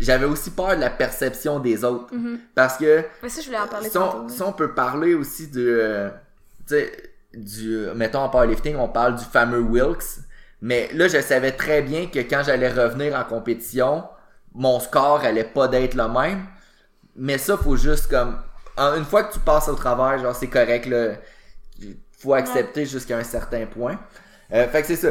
J'avais 0.00 0.26
aussi 0.26 0.50
peur 0.50 0.76
de 0.76 0.80
la 0.80 0.90
perception 0.90 1.58
des 1.58 1.84
autres 1.84 2.14
Mhm. 2.14 2.38
parce 2.54 2.76
que 2.78 3.04
Mais 3.22 3.28
ça, 3.28 3.40
je 3.40 3.46
voulais 3.46 3.58
en 3.58 3.66
parler 3.66 3.88
si 3.90 3.98
on, 3.98 4.28
si 4.28 4.42
on 4.42 4.52
peut 4.52 4.72
parler 4.74 5.14
aussi 5.14 5.48
de 5.48 5.66
euh, 5.66 6.08
tu 6.66 6.74
sais 6.74 6.92
du 7.34 7.86
mettons 7.94 8.20
en 8.20 8.28
powerlifting, 8.28 8.76
on 8.76 8.88
parle 8.88 9.16
du 9.16 9.24
fameux 9.24 9.60
Wilks, 9.60 10.20
mais 10.62 10.88
là 10.94 11.08
je 11.08 11.20
savais 11.20 11.52
très 11.52 11.82
bien 11.82 12.06
que 12.06 12.18
quand 12.20 12.42
j'allais 12.44 12.70
revenir 12.70 13.14
en 13.16 13.24
compétition, 13.24 14.04
mon 14.54 14.80
score 14.80 15.20
allait 15.24 15.44
pas 15.44 15.68
d'être 15.68 15.94
le 15.94 16.08
même. 16.08 16.44
Mais 17.16 17.36
ça 17.38 17.56
faut 17.56 17.76
juste 17.76 18.08
comme 18.08 18.38
une 18.78 19.04
fois 19.04 19.24
que 19.24 19.32
tu 19.34 19.40
passes 19.40 19.68
au 19.68 19.74
travers, 19.74 20.18
genre 20.20 20.34
c'est 20.34 20.46
correct 20.48 20.86
là, 20.86 21.14
faut 22.18 22.34
accepter 22.34 22.86
jusqu'à 22.86 23.18
un 23.18 23.24
certain 23.24 23.66
point. 23.66 23.98
Euh, 24.52 24.66
fait 24.68 24.80
que 24.82 24.86
c'est 24.86 24.96
ça. 24.96 25.08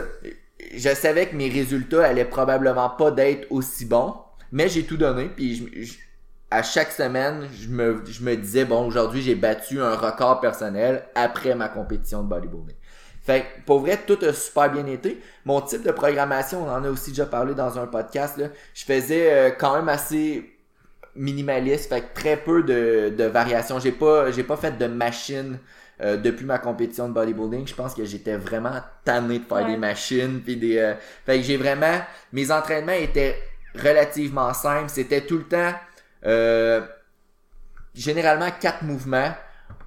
Je 0.74 0.90
savais 0.96 1.28
que 1.28 1.36
mes 1.36 1.50
résultats 1.50 2.06
allaient 2.06 2.26
probablement 2.26 2.90
pas 2.90 3.12
d'être 3.12 3.46
aussi 3.52 3.86
bons, 3.86 4.16
mais 4.52 4.70
j'ai 4.70 4.84
tout 4.84 4.98
donné 4.98 5.26
puis 5.36 5.56
je- 5.56 5.84
je- 5.84 5.94
à 6.50 6.64
chaque 6.64 6.92
semaine, 6.94 7.48
je 7.54 7.68
me, 7.68 8.04
je 8.10 8.24
me 8.24 8.36
disais, 8.38 8.64
bon, 8.64 8.86
aujourd'hui, 8.88 9.22
j'ai 9.22 9.36
battu 9.36 9.82
un 9.82 9.96
record 9.96 10.40
personnel 10.40 11.04
après 11.14 11.56
ma 11.56 11.68
compétition 11.68 12.24
de 12.24 12.30
bodybuilding. 12.30 12.76
Fait 13.22 13.42
que, 13.42 13.66
pour 13.66 13.80
vrai, 13.82 14.00
tout 14.08 14.18
a 14.22 14.32
super 14.32 14.72
bien 14.72 14.86
été. 14.86 15.22
Mon 15.44 15.60
type 15.60 15.84
de 15.84 15.92
programmation, 15.92 16.66
on 16.66 16.70
en 16.72 16.86
a 16.86 16.90
aussi 16.90 17.10
déjà 17.10 17.26
parlé 17.26 17.54
dans 17.54 17.78
un 17.78 17.86
podcast, 17.86 18.38
là. 18.38 18.48
Je 18.74 18.86
faisais 18.86 19.34
euh, 19.34 19.50
quand 19.52 19.76
même 19.76 19.90
assez 19.90 20.50
minimaliste, 21.16 21.90
fait 21.90 22.02
que 22.02 22.14
très 22.14 22.38
peu 22.38 22.64
de, 22.64 23.10
de 23.10 23.24
variations. 23.26 23.80
J'ai 23.80 23.92
pas, 23.92 24.32
j'ai 24.32 24.44
pas 24.44 24.56
fait 24.56 24.78
de 24.78 24.86
machine 24.88 25.58
euh, 26.00 26.16
depuis 26.16 26.46
ma 26.46 26.60
compétition 26.60 27.10
de 27.10 27.14
bodybuilding. 27.14 27.68
Je 27.68 27.74
pense 27.76 27.94
que 27.94 28.06
j'étais 28.06 28.38
vraiment 28.38 28.76
tanné 29.04 29.40
de 29.40 29.44
faire 29.44 29.58
Ouais. 29.58 29.72
des 29.72 29.78
machines 29.78 30.42
puis 30.42 30.56
des. 30.56 30.78
euh, 30.78 30.94
Fait 31.26 31.38
que 31.38 31.44
j'ai 31.44 31.58
vraiment, 31.58 32.00
mes 32.32 32.52
entraînements 32.52 32.94
étaient 32.94 33.36
relativement 33.80 34.54
simples. 34.54 34.90
C'était 34.90 35.22
tout 35.22 35.38
le 35.38 35.44
temps, 35.44 35.74
euh, 36.26 36.82
généralement 37.94 38.50
quatre 38.60 38.84
mouvements. 38.84 39.34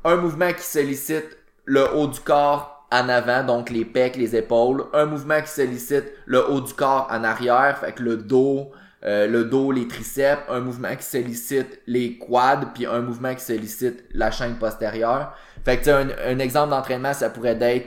Un 0.04 0.16
mouvement 0.16 0.52
qui 0.52 0.62
sollicite 0.62 1.38
le 1.64 1.94
haut 1.94 2.06
du 2.06 2.20
corps 2.20 2.86
en 2.90 3.08
avant, 3.08 3.44
donc 3.44 3.70
les 3.70 3.84
pecs, 3.84 4.16
les 4.16 4.34
épaules. 4.34 4.84
Un 4.92 5.06
mouvement 5.06 5.40
qui 5.40 5.48
sollicite 5.48 6.12
le 6.26 6.48
haut 6.50 6.60
du 6.60 6.74
corps 6.74 7.06
en 7.10 7.22
arrière, 7.22 7.78
fait 7.78 7.92
que 7.92 8.02
le 8.02 8.16
dos, 8.16 8.72
euh, 9.04 9.26
le 9.26 9.44
dos, 9.44 9.70
les 9.70 9.86
triceps. 9.86 10.42
Un 10.48 10.60
mouvement 10.60 10.94
qui 10.96 11.04
sollicite 11.04 11.80
les 11.86 12.18
quads, 12.18 12.72
puis 12.74 12.86
un 12.86 13.00
mouvement 13.00 13.34
qui 13.34 13.44
sollicite 13.44 14.04
la 14.12 14.30
chaîne 14.30 14.56
postérieure. 14.56 15.34
Fait 15.64 15.78
que 15.78 15.90
un, 15.90 16.08
un 16.26 16.38
exemple 16.38 16.70
d'entraînement, 16.70 17.12
ça 17.12 17.30
pourrait 17.30 17.58
être 17.60 17.86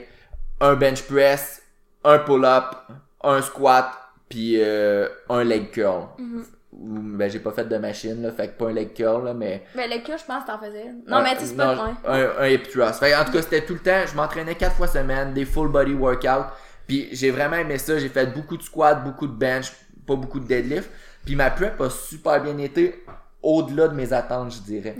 un 0.60 0.74
bench 0.74 1.02
press, 1.02 1.62
un 2.04 2.18
pull-up, 2.18 2.74
un 3.22 3.42
squat, 3.42 3.90
puis 4.34 4.56
euh, 4.58 5.06
un 5.28 5.44
leg 5.44 5.70
curl. 5.70 6.08
Mhm. 6.18 6.44
Ou, 6.72 6.98
ben 7.16 7.30
j'ai 7.30 7.38
pas 7.38 7.52
fait 7.52 7.66
de 7.66 7.76
machine 7.76 8.20
là, 8.20 8.32
fait 8.32 8.48
que 8.48 8.58
pas 8.58 8.70
un 8.70 8.72
leg 8.72 8.92
curl 8.92 9.24
là, 9.24 9.32
mais 9.32 9.62
Mais 9.76 9.86
le 9.86 10.04
cas, 10.04 10.16
je 10.16 10.24
pense 10.24 10.42
que 10.42 10.48
t'en 10.48 10.58
faisais. 10.58 10.86
Non, 11.06 11.22
mais 11.22 11.36
tu 11.36 11.44
sais, 11.44 11.54
pas 11.54 11.76
non, 11.76 11.94
un, 12.04 12.30
un 12.40 12.48
hip 12.48 12.64
thrust. 12.64 12.98
Fait, 12.98 13.12
que, 13.12 13.20
en 13.20 13.24
tout 13.24 13.30
cas, 13.30 13.42
c'était 13.42 13.64
tout 13.64 13.74
le 13.74 13.78
temps, 13.78 14.00
je 14.10 14.16
m'entraînais 14.16 14.56
quatre 14.56 14.74
fois 14.74 14.88
semaine, 14.88 15.32
des 15.34 15.44
full 15.44 15.68
body 15.68 15.94
workout. 15.94 16.46
Puis 16.88 17.10
j'ai 17.12 17.30
vraiment 17.30 17.54
aimé 17.54 17.78
ça, 17.78 17.96
j'ai 18.00 18.08
fait 18.08 18.26
beaucoup 18.26 18.56
de 18.56 18.62
squats, 18.64 18.96
beaucoup 18.96 19.28
de 19.28 19.32
bench, 19.32 19.70
pas 20.04 20.16
beaucoup 20.16 20.40
de 20.40 20.48
deadlift. 20.48 20.90
Puis 21.24 21.36
ma 21.36 21.52
prep 21.52 21.80
a 21.80 21.88
super 21.88 22.42
bien 22.42 22.58
été 22.58 23.04
au-delà 23.40 23.86
de 23.86 23.94
mes 23.94 24.12
attentes, 24.12 24.52
je 24.52 24.62
dirais. 24.62 24.96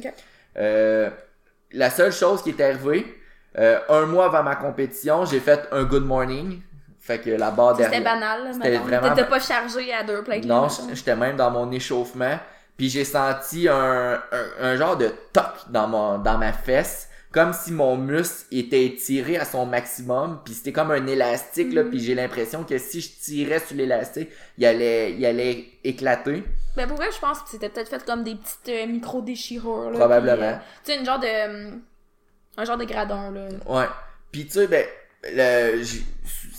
Euh, 0.57 1.11
la 1.73 1.91
seule 1.91 2.13
chose 2.13 2.41
qui 2.41 2.51
est 2.51 2.61
arrivée, 2.61 3.05
euh, 3.59 3.81
un 3.89 4.07
mois 4.07 4.27
avant 4.27 4.45
ma 4.45 4.55
compétition, 4.55 5.25
j'ai 5.25 5.41
fait 5.41 5.67
un 5.73 5.83
good 5.83 6.05
morning. 6.05 6.61
Fait 7.05 7.19
que 7.19 7.29
la 7.31 7.51
barre 7.51 7.77
C'était 7.77 7.91
derrière. 7.91 8.15
banal, 8.15 8.45
là. 8.45 8.53
C'était 8.55 8.79
vraiment- 8.79 9.15
T'étais 9.15 9.29
pas 9.29 9.39
chargé 9.41 9.93
à 9.93 10.03
deux 10.05 10.23
plaques. 10.25 10.45
Non, 10.45 10.69
j'étais 10.93 11.15
même 11.15 11.37
dans 11.37 11.51
mon 11.51 11.71
échauffement. 11.71 12.39
Puis 12.79 12.89
j'ai 12.89 13.05
senti 13.05 13.69
un, 13.69 14.15
un, 14.33 14.45
un 14.61 14.77
genre 14.77 14.97
de 14.97 15.13
toc 15.33 15.45
dans, 15.69 15.87
mon, 15.87 16.19
dans 16.19 16.39
ma 16.39 16.53
fesse. 16.53 17.09
Comme 17.31 17.53
si 17.53 17.73
mon 17.73 17.97
muscle 17.97 18.47
était 18.53 18.85
étiré 18.87 19.37
à 19.37 19.45
son 19.45 19.67
maximum. 19.67 20.41
Puis 20.45 20.55
c'était 20.55 20.73
comme 20.73 20.93
un 20.93 21.07
élastique, 21.07 21.75
là. 21.75 21.83
Puis 21.85 21.99
j'ai 22.01 22.15
l'impression 22.15 22.65
que 22.65 22.79
si 22.79 23.01
je 23.01 23.11
tirais 23.21 23.59
sur 23.61 23.77
l'élastique, 23.77 24.31
il 24.57 24.65
allait, 24.65 25.13
il 25.13 25.27
allait 25.27 25.67
éclater. 25.85 26.43
Mais 26.77 26.87
pour 26.87 26.97
vrai, 26.97 27.09
je 27.15 27.19
pense 27.21 27.41
que 27.41 27.51
c'était 27.51 27.69
peut-être 27.69 27.91
fait 27.91 28.05
comme 28.05 28.23
des 28.25 28.37
petites 28.37 28.69
euh, 28.69 28.87
micro-déchirures, 28.87 29.91
là. 29.91 29.99
Probablement. 29.99 30.43
euh, 30.43 30.55
tu 30.85 30.93
sais, 30.93 30.99
une 30.99 31.05
genre 31.05 31.19
de. 31.19 31.27
euh, 31.27 31.71
un 32.57 32.65
genre 32.65 32.79
de 32.79 32.85
gradon, 32.85 33.31
là. 33.33 33.49
Ouais. 33.67 33.89
Puis 34.33 34.47
tu 34.47 34.53
sais, 34.53 34.67
ben, 34.69 34.87
le, 35.25 35.83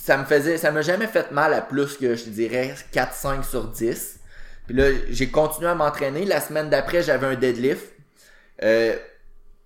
ça 0.06 0.18
me 0.18 0.26
faisait, 0.26 0.60
ça 0.60 0.72
m'a 0.72 0.84
jamais 0.84 1.08
fait 1.08 1.32
mal 1.32 1.52
à 1.56 1.62
plus 1.62 1.98
que, 1.98 2.14
je 2.14 2.26
dirais, 2.26 2.76
4-5 2.94 3.42
sur 3.44 3.70
10. 3.70 4.20
Puis 4.68 4.76
là, 4.76 4.92
j'ai 5.10 5.32
continué 5.32 5.68
à 5.68 5.74
m'entraîner. 5.74 6.26
La 6.26 6.40
semaine 6.40 6.70
d'après, 6.70 7.02
j'avais 7.02 7.26
un 7.26 7.34
deadlift. 7.34 7.92
Euh, 8.62 8.96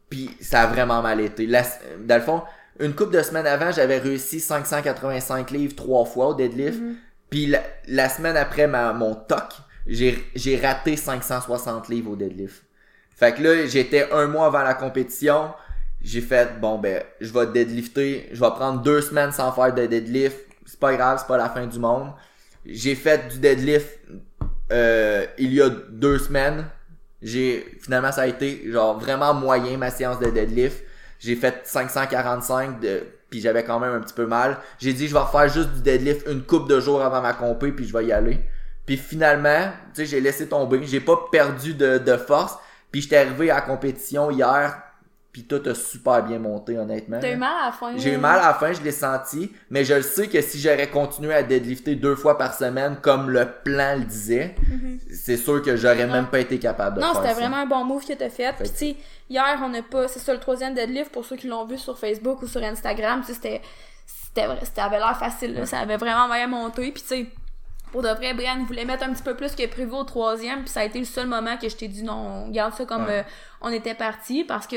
puis 0.10 0.30
ça 0.40 0.62
a 0.62 0.68
vraiment 0.68 1.02
mal 1.02 1.20
été. 1.20 1.46
La, 1.46 1.64
dans 2.06 2.16
le 2.16 2.22
fond, 2.22 2.44
une 2.80 2.96
couple 2.96 3.18
de 3.18 3.22
semaines 3.22 3.48
avant, 3.48 3.74
j'avais 3.74 3.98
réussi 3.98 4.40
585 4.40 5.52
livres 5.52 5.76
trois 5.76 6.06
fois 6.06 6.28
au 6.30 6.34
deadlift. 6.34 6.80
Mhm. 6.80 6.96
Puis 7.30 7.48
la, 7.48 7.62
la 7.90 8.08
semaine 8.08 8.38
après 8.38 8.66
ma, 8.66 8.94
mon 8.94 9.16
TOC, 9.16 9.44
j'ai 9.88 10.24
j'ai 10.36 10.56
raté 10.56 10.96
560 10.96 11.90
livres 11.90 12.12
au 12.12 12.16
deadlift. 12.16 12.64
Fait 13.14 13.34
que 13.34 13.44
là, 13.44 13.66
j'étais 13.66 14.10
un 14.14 14.28
mois 14.28 14.46
avant 14.46 14.64
la 14.64 14.74
compétition. 14.74 15.52
J'ai 16.02 16.22
fait, 16.22 16.60
bon 16.60 16.78
ben, 16.78 17.04
je 17.20 17.32
vais 17.34 17.48
deadlifter. 17.48 18.30
Je 18.32 18.40
vais 18.40 18.52
prendre 18.52 18.82
deux 18.82 19.02
semaines 19.02 19.32
sans 19.32 19.52
faire 19.52 19.74
de 19.74 19.86
deadlift. 19.86 20.38
C'est 20.66 20.80
pas 20.80 20.96
grave, 20.96 21.20
c'est 21.20 21.28
pas 21.28 21.38
la 21.38 21.50
fin 21.50 21.66
du 21.66 21.80
monde. 21.80 22.12
J'ai 22.66 22.96
fait 22.96 23.28
du 23.30 23.40
deadlift 23.40 24.00
euh, 24.72 25.26
il 25.38 25.54
y 25.54 25.62
a 25.62 25.70
deux 25.70 26.20
semaines. 26.20 26.66
J'ai 27.22 27.66
finalement 27.82 28.12
ça 28.12 28.22
a 28.22 28.28
été 28.28 28.64
genre 28.72 28.98
vraiment 28.98 29.34
moyen 29.34 29.78
ma 29.78 29.92
séance 29.92 30.20
de 30.20 30.30
deadlift. 30.30 30.84
J'ai 31.20 31.36
fait 31.36 31.62
545 31.64 32.80
de 32.80 33.04
puis 33.30 33.42
j'avais 33.42 33.64
quand 33.64 33.80
même 33.80 33.94
un 33.94 34.00
petit 34.00 34.14
peu 34.14 34.26
mal. 34.26 34.58
J'ai 34.80 34.94
dit 34.94 35.08
je 35.08 35.14
vais 35.14 35.20
refaire 35.20 35.50
juste 35.50 35.74
du 35.74 35.82
deadlift 35.82 36.28
une 36.28 36.44
coupe 36.44 36.70
de 36.70 36.80
jours 36.80 37.02
avant 37.02 37.22
ma 37.22 37.34
compé 37.34 37.72
puis 37.72 37.86
je 37.86 37.94
vais 37.94 38.06
y 38.06 38.12
aller. 38.12 38.40
Puis 38.86 38.98
finalement, 38.98 39.72
tu 39.94 40.02
sais, 40.02 40.06
j'ai 40.06 40.22
laissé 40.22 40.48
tomber, 40.48 40.82
j'ai 40.84 41.00
pas 41.00 41.28
perdu 41.32 41.74
de, 41.76 42.00
de 42.00 42.18
force. 42.18 42.58
Puis 42.92 43.02
j'étais 43.02 43.18
arrivé 43.18 43.52
à 43.52 43.56
la 43.56 43.62
compétition 43.62 44.32
hier 44.32 44.82
puis 45.32 45.44
tout 45.44 45.62
a 45.66 45.76
super 45.76 46.24
bien 46.24 46.40
monté, 46.40 46.78
honnêtement. 46.78 47.20
T'as 47.22 47.32
eu 47.32 47.36
mal 47.38 47.54
à 47.62 47.66
la 47.68 47.72
fin. 47.72 47.96
J'ai 47.98 48.14
eu 48.14 48.18
mal 48.18 48.40
à 48.40 48.48
la 48.48 48.54
fin, 48.56 48.74
je 48.74 48.82
l'ai 48.82 48.92
senti. 48.92 49.52
Mais 49.70 49.84
je 49.86 49.94
le 49.94 50.02
sais 50.02 50.28
que 50.28 50.42
si 50.42 50.60
j'aurais 50.60 50.90
continué 50.90 51.34
à 51.36 51.44
deadlifter 51.44 51.96
deux 51.96 52.16
fois 52.16 52.38
par 52.38 52.54
semaine, 52.56 52.98
comme 53.02 53.30
le 53.30 53.48
plan 53.64 53.96
le 53.98 54.06
disait, 54.06 54.56
Mhm. 54.68 55.00
c'est 55.12 55.38
sûr 55.38 55.62
que 55.62 55.76
j'aurais 55.76 56.08
même 56.08 56.28
pas 56.28 56.40
été 56.40 56.58
capable 56.58 56.98
de 56.98 57.02
Non, 57.02 57.14
faire 57.14 57.22
c'était 57.22 57.34
ça. 57.36 57.40
vraiment 57.42 57.58
un 57.58 57.66
bon 57.68 57.84
move 57.86 58.06
que 58.06 58.14
t'as 58.14 58.30
fait. 58.30 58.54
Puis 58.58 58.70
tu 58.70 58.76
sais, 58.76 58.96
hier, 59.30 59.60
on 59.64 59.70
n'a 59.70 59.84
pas. 59.84 60.08
C'est 60.08 60.20
ça 60.20 60.34
le 60.34 60.40
troisième 60.40 60.74
deadlift 60.74 61.12
pour 61.12 61.24
ceux 61.26 61.36
qui 61.36 61.48
l'ont 61.48 61.66
vu 61.66 61.78
sur 61.78 61.98
Facebook 62.00 62.42
ou 62.42 62.48
sur 62.48 62.64
Instagram. 62.64 63.22
Tu 63.22 63.28
sais, 63.28 63.34
c'était. 63.34 63.62
C'était 64.08 64.46
vrai- 64.48 64.60
c'était 64.64 64.82
avait 64.82 64.98
l'air 65.00 65.18
facile, 65.18 65.54
là. 65.56 65.66
Ça 65.66 65.80
avait 65.80 65.98
vraiment 65.98 66.28
bien 66.28 66.48
monté. 66.48 66.92
Puis 66.92 67.02
tu 67.02 67.08
sais, 67.08 67.26
pour 67.92 68.04
de 68.04 68.10
vrai, 68.10 68.34
Brian 68.36 68.64
voulait 68.66 68.86
mettre 68.86 69.04
un 69.04 69.12
petit 69.14 69.24
peu 69.24 69.36
plus 69.36 69.56
que 69.56 69.66
prévu 69.68 69.92
au 69.94 70.04
troisième. 70.04 70.60
Puis 70.62 70.70
ça 70.70 70.82
a 70.82 70.84
été 70.86 71.00
le 71.00 71.06
seul 71.06 71.26
moment 71.28 71.58
que 71.58 71.68
je 71.68 71.76
t'ai 71.76 71.88
dit 71.88 72.04
non, 72.04 72.46
on 72.46 72.50
garde 72.50 72.74
ça 72.76 72.86
comme 72.86 73.06
Ouais. 73.06 73.20
euh, 73.20 73.24
on 73.62 73.70
était 73.72 73.96
parti. 73.96 74.44
Parce 74.44 74.68
que, 74.68 74.76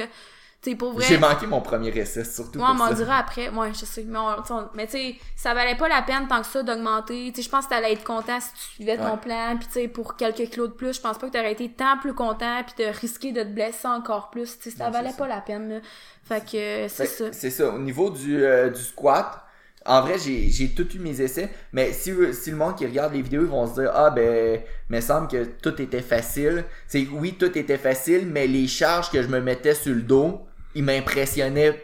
tu 0.62 0.70
sais, 0.70 0.76
pour 0.76 0.92
vrai. 0.92 1.04
J'ai 1.04 1.18
manqué 1.18 1.46
mon 1.46 1.60
premier 1.60 1.88
essai, 1.98 2.24
surtout 2.24 2.58
Ouais, 2.60 2.64
on 2.68 2.74
m'en 2.74 2.92
dira 2.92 3.16
après. 3.18 3.48
Ouais, 3.48 3.70
je 3.74 3.84
sais. 3.84 4.04
Mais, 4.06 4.18
on- 4.18 4.68
mais 4.74 4.86
tu 4.86 4.92
sais, 4.92 5.16
ça 5.34 5.54
valait 5.54 5.74
pas 5.76 5.88
la 5.88 6.02
peine 6.02 6.28
tant 6.28 6.40
que 6.40 6.46
ça 6.46 6.62
d'augmenter. 6.62 7.32
Tu 7.34 7.42
je 7.42 7.48
pense 7.48 7.64
que 7.64 7.70
t'allais 7.70 7.92
être 7.94 8.04
content 8.04 8.38
si 8.40 8.52
tu 8.54 8.60
suivais 8.74 8.96
ton 8.96 9.12
Ouais. 9.14 9.16
plan. 9.20 9.56
Puis 9.58 9.66
tu 9.66 9.72
sais, 9.72 9.88
pour 9.88 10.16
quelques 10.16 10.48
kilos 10.50 10.68
de 10.68 10.74
plus, 10.74 10.94
je 10.94 11.00
pense 11.00 11.18
pas 11.18 11.26
que 11.28 11.32
t'aurais 11.32 11.52
été 11.52 11.68
tant 11.70 11.98
plus 11.98 12.14
content 12.14 12.62
puis 12.64 12.84
de 12.84 12.90
risquer 12.90 13.32
de 13.32 13.42
te 13.42 13.48
blesser 13.48 13.88
encore 13.88 14.30
plus. 14.30 14.56
Tu 14.58 14.70
sais, 14.70 14.76
ça 14.76 14.84
Non, 14.86 14.90
valait 14.92 15.12
pas 15.18 15.26
la 15.26 15.40
peine, 15.40 15.68
là. 15.68 15.80
Fait 16.22 16.40
que 16.44 16.56
euh, 16.56 16.88
c'est 16.88 17.06
ça. 17.06 17.32
C'est 17.32 17.50
ça. 17.50 17.68
Au 17.70 17.78
niveau 17.80 18.10
du, 18.10 18.44
euh, 18.44 18.70
du 18.70 18.80
squat, 18.80 19.44
en 19.84 20.00
vrai, 20.02 20.16
j'ai 20.16 20.48
j'ai 20.48 20.68
tout 20.68 20.88
eu 20.94 21.00
mes 21.00 21.20
essais. 21.20 21.48
Mais 21.72 21.92
si, 21.92 22.12
si 22.34 22.52
le 22.52 22.56
monde 22.56 22.76
qui 22.76 22.86
regarde 22.86 23.12
les 23.12 23.22
vidéos, 23.22 23.42
ils 23.42 23.48
vont 23.48 23.66
se 23.66 23.80
dire 23.80 23.90
Ah, 23.92 24.10
ben, 24.10 24.60
me 24.88 25.00
semble 25.00 25.26
que 25.26 25.42
tout 25.42 25.82
était 25.82 26.02
facile. 26.02 26.64
C'est 26.86 27.04
oui, 27.12 27.34
tout 27.36 27.58
était 27.58 27.78
facile, 27.78 28.26
mais 28.28 28.46
les 28.46 28.68
charges 28.68 29.10
que 29.10 29.20
je 29.20 29.26
me 29.26 29.40
mettais 29.40 29.74
sur 29.74 29.92
le 29.92 30.02
dos, 30.02 30.46
ils 30.74 30.84
m'impressionnaient 30.84 31.80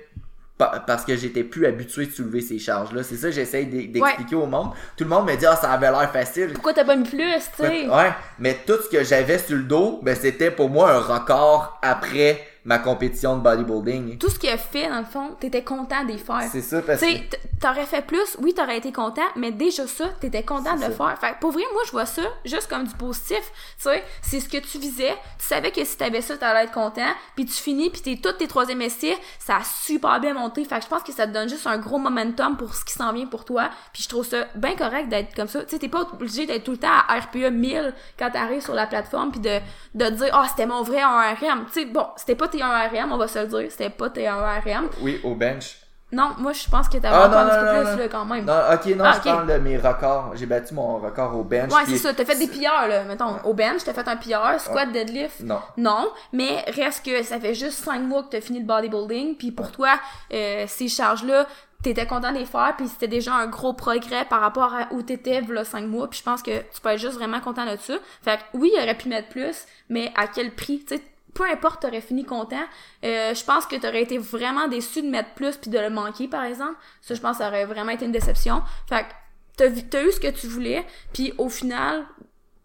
pa- 0.56 0.82
parce 0.86 1.04
que 1.04 1.16
j'étais 1.16 1.44
plus 1.44 1.66
habitué 1.66 2.06
de 2.06 2.10
soulever 2.12 2.40
ces 2.40 2.58
charges-là. 2.58 3.02
C'est 3.02 3.16
ça 3.16 3.28
que 3.28 3.34
j'essaye 3.34 3.66
d'e- 3.66 3.92
d'expliquer 3.92 4.34
au 4.34 4.46
monde. 4.46 4.70
Tout 4.96 5.04
le 5.04 5.10
monde 5.10 5.26
me 5.26 5.36
dit 5.36 5.46
Ah, 5.46 5.56
ça 5.56 5.70
avait 5.72 5.90
l'air 5.90 6.10
facile. 6.12 6.52
Pourquoi 6.54 6.72
t'as 6.74 6.84
pas 6.84 6.96
mis 6.96 7.08
plus, 7.08 7.18
tu 7.56 7.62
sais? 7.64 7.88
Ouais, 7.88 8.10
mais 8.38 8.56
tout 8.66 8.76
ce 8.82 8.88
que 8.88 9.04
j'avais 9.04 9.38
sur 9.38 9.56
le 9.56 9.62
dos, 9.62 10.00
ben, 10.02 10.16
c'était 10.16 10.50
pour 10.50 10.68
moi 10.70 10.90
un 10.92 10.98
record 11.00 11.78
après 11.82 12.44
ma 12.68 12.78
compétition 12.78 13.38
de 13.38 13.42
bodybuilding. 13.42 14.18
Tout 14.18 14.28
ce 14.28 14.38
qu'il 14.38 14.50
a 14.50 14.58
fait, 14.58 14.88
dans 14.90 14.98
le 14.98 15.04
fond, 15.06 15.30
t'étais 15.40 15.64
content 15.64 16.04
d'y 16.04 16.18
faire. 16.18 16.42
C'est 16.52 16.60
ça 16.60 16.82
parce 16.82 17.00
Tu 17.00 17.06
que. 17.06 17.36
t'aurais 17.58 17.86
fait 17.86 18.02
plus, 18.02 18.36
oui, 18.42 18.52
t'aurais 18.52 18.76
été 18.76 18.92
content, 18.92 19.22
mais 19.36 19.50
déjà 19.52 19.86
ça, 19.86 20.04
t'étais 20.20 20.42
content 20.42 20.76
de 20.76 20.84
le 20.84 20.90
faire. 20.92 21.16
Fait 21.18 21.30
que 21.32 21.40
pour 21.40 21.50
vrai, 21.50 21.62
moi, 21.72 21.80
je 21.86 21.92
vois 21.92 22.04
ça 22.04 22.20
juste 22.44 22.68
comme 22.68 22.84
du 22.84 22.94
positif. 22.94 23.40
Tu 23.78 23.84
sais, 23.84 24.04
c'est 24.20 24.40
ce 24.40 24.50
que 24.50 24.58
tu 24.58 24.78
visais. 24.78 25.16
Tu 25.38 25.46
savais 25.46 25.70
que 25.70 25.82
si 25.82 25.96
t'avais 25.96 26.20
ça, 26.20 26.36
t'allais 26.36 26.64
être 26.64 26.72
content. 26.72 27.08
Puis 27.36 27.46
tu 27.46 27.54
finis, 27.54 27.88
puis 27.88 28.02
t'es 28.02 28.16
tous 28.22 28.36
tes 28.36 28.46
troisième 28.46 28.82
essais, 28.82 29.16
ça 29.38 29.56
a 29.56 29.62
super 29.64 30.20
bien 30.20 30.34
monté. 30.34 30.62
Fait 30.66 30.76
que 30.76 30.84
je 30.84 30.88
pense 30.88 31.02
que 31.02 31.12
ça 31.12 31.26
te 31.26 31.32
donne 31.32 31.48
juste 31.48 31.66
un 31.66 31.78
gros 31.78 31.96
momentum 31.98 32.58
pour 32.58 32.74
ce 32.74 32.84
qui 32.84 32.92
s'en 32.92 33.14
vient 33.14 33.24
pour 33.26 33.46
toi. 33.46 33.70
Puis 33.94 34.02
je 34.02 34.10
trouve 34.10 34.26
ça 34.26 34.44
bien 34.54 34.76
correct 34.76 35.08
d'être 35.08 35.34
comme 35.34 35.48
ça. 35.48 35.62
Tu 35.62 35.70
sais, 35.70 35.78
t'es 35.78 35.88
pas 35.88 36.02
obligé 36.12 36.44
d'être 36.44 36.64
tout 36.64 36.72
le 36.72 36.76
temps 36.76 36.88
à 37.08 37.18
RPE 37.18 37.50
1000 37.50 37.94
quand 38.18 38.30
t'arrives 38.30 38.62
sur 38.62 38.74
la 38.74 38.86
plateforme, 38.86 39.30
puis 39.30 39.40
de, 39.40 39.58
de 39.94 40.04
te 40.04 40.10
dire, 40.12 40.28
ah, 40.34 40.44
c'était 40.50 40.66
mon 40.66 40.82
vrai 40.82 40.98
1RM. 41.00 41.64
Tu 41.66 41.72
sais, 41.72 41.84
bon, 41.86 42.06
c'était 42.16 42.34
pas 42.34 42.46
tes 42.48 42.57
1RM, 42.58 43.10
on 43.12 43.16
va 43.16 43.28
se 43.28 43.38
le 43.38 43.46
dire. 43.46 43.70
C'était 43.70 43.90
pas 43.90 44.10
tes 44.10 44.24
1RM. 44.24 44.88
Oui, 45.00 45.20
au 45.24 45.34
bench. 45.34 45.78
Non, 46.10 46.30
moi 46.38 46.52
je 46.54 46.66
pense 46.70 46.88
que 46.88 46.96
t'avais 46.96 47.14
Ah, 47.14 47.26
encore 47.28 47.44
non, 47.44 47.50
un 47.50 47.50
petit 47.50 47.84
peu 47.84 47.90
plus 47.92 48.00
là, 48.02 48.08
quand 48.08 48.24
même. 48.24 48.44
Non, 48.46 48.54
ok, 48.72 48.86
non, 48.96 49.04
Ah, 49.04 49.12
je 49.12 49.18
ok. 49.18 49.24
parle 49.24 49.46
de 49.46 49.58
mes 49.58 49.76
records. 49.76 50.32
J'ai 50.36 50.46
battu 50.46 50.72
mon 50.72 50.96
record 50.96 51.36
au 51.36 51.44
bench. 51.44 51.70
ouais, 51.70 51.82
c'est 51.86 51.98
ça. 51.98 52.14
T'as 52.14 52.24
fait 52.24 52.36
des 52.38 52.46
PR, 52.48 52.88
là. 52.88 53.04
Mettons, 53.04 53.36
au 53.44 53.52
bench, 53.52 53.84
t'as 53.84 53.92
fait 53.92 54.08
un 54.08 54.16
PR, 54.16 54.58
squat, 54.58 54.90
deadlift. 54.90 55.40
Non. 55.40 55.60
Non, 55.76 56.10
mais 56.32 56.64
reste 56.68 57.04
que 57.04 57.22
ça 57.22 57.38
fait 57.38 57.52
juste 57.54 57.84
5 57.84 58.00
mois 58.00 58.22
que 58.22 58.28
t'as 58.30 58.40
fini 58.40 58.60
le 58.60 58.64
bodybuilding, 58.64 59.36
puis 59.36 59.52
pour 59.52 59.70
toi, 59.70 59.90
euh, 60.32 60.64
ces 60.66 60.88
charges-là, 60.88 61.46
t'étais 61.82 62.06
content 62.06 62.32
de 62.32 62.38
les 62.38 62.46
faire, 62.46 62.72
puis 62.78 62.88
c'était 62.88 63.06
déjà 63.06 63.34
un 63.34 63.46
gros 63.46 63.74
progrès 63.74 64.24
par 64.24 64.40
rapport 64.40 64.72
à 64.74 64.86
où 64.92 65.02
t'étais 65.02 65.42
v'là 65.42 65.64
5 65.66 65.84
mois, 65.84 66.08
puis 66.08 66.20
je 66.20 66.24
pense 66.24 66.42
que 66.42 66.58
tu 66.72 66.80
peux 66.82 66.88
être 66.88 66.98
juste 66.98 67.16
vraiment 67.16 67.40
content 67.40 67.66
de 67.66 67.76
ça. 67.76 67.94
Fait 68.22 68.38
que 68.38 68.42
oui, 68.54 68.70
il 68.74 68.82
aurait 68.82 68.96
pu 68.96 69.10
mettre 69.10 69.28
plus, 69.28 69.66
mais 69.90 70.10
à 70.16 70.26
quel 70.26 70.54
prix? 70.54 70.82
Tu 70.88 70.96
sais, 70.96 71.02
peu 71.34 71.44
importe, 71.44 71.82
t'aurais 71.82 72.00
fini 72.00 72.24
content. 72.24 72.64
Euh, 73.04 73.34
je 73.34 73.44
pense 73.44 73.66
que 73.66 73.76
t'aurais 73.76 74.02
été 74.02 74.18
vraiment 74.18 74.68
déçu 74.68 75.02
de 75.02 75.08
mettre 75.08 75.30
plus 75.34 75.56
puis 75.56 75.70
de 75.70 75.78
le 75.78 75.90
manquer, 75.90 76.28
par 76.28 76.44
exemple. 76.44 76.76
Ça, 77.02 77.14
je 77.14 77.20
pense 77.20 77.38
ça 77.38 77.48
aurait 77.48 77.66
vraiment 77.66 77.90
été 77.90 78.04
une 78.04 78.12
déception. 78.12 78.62
Fait 78.88 79.02
que 79.02 79.12
t'as, 79.58 80.02
eu 80.02 80.12
ce 80.12 80.20
que 80.20 80.30
tu 80.30 80.46
voulais, 80.46 80.84
puis 81.12 81.34
au 81.38 81.48
final, 81.48 82.04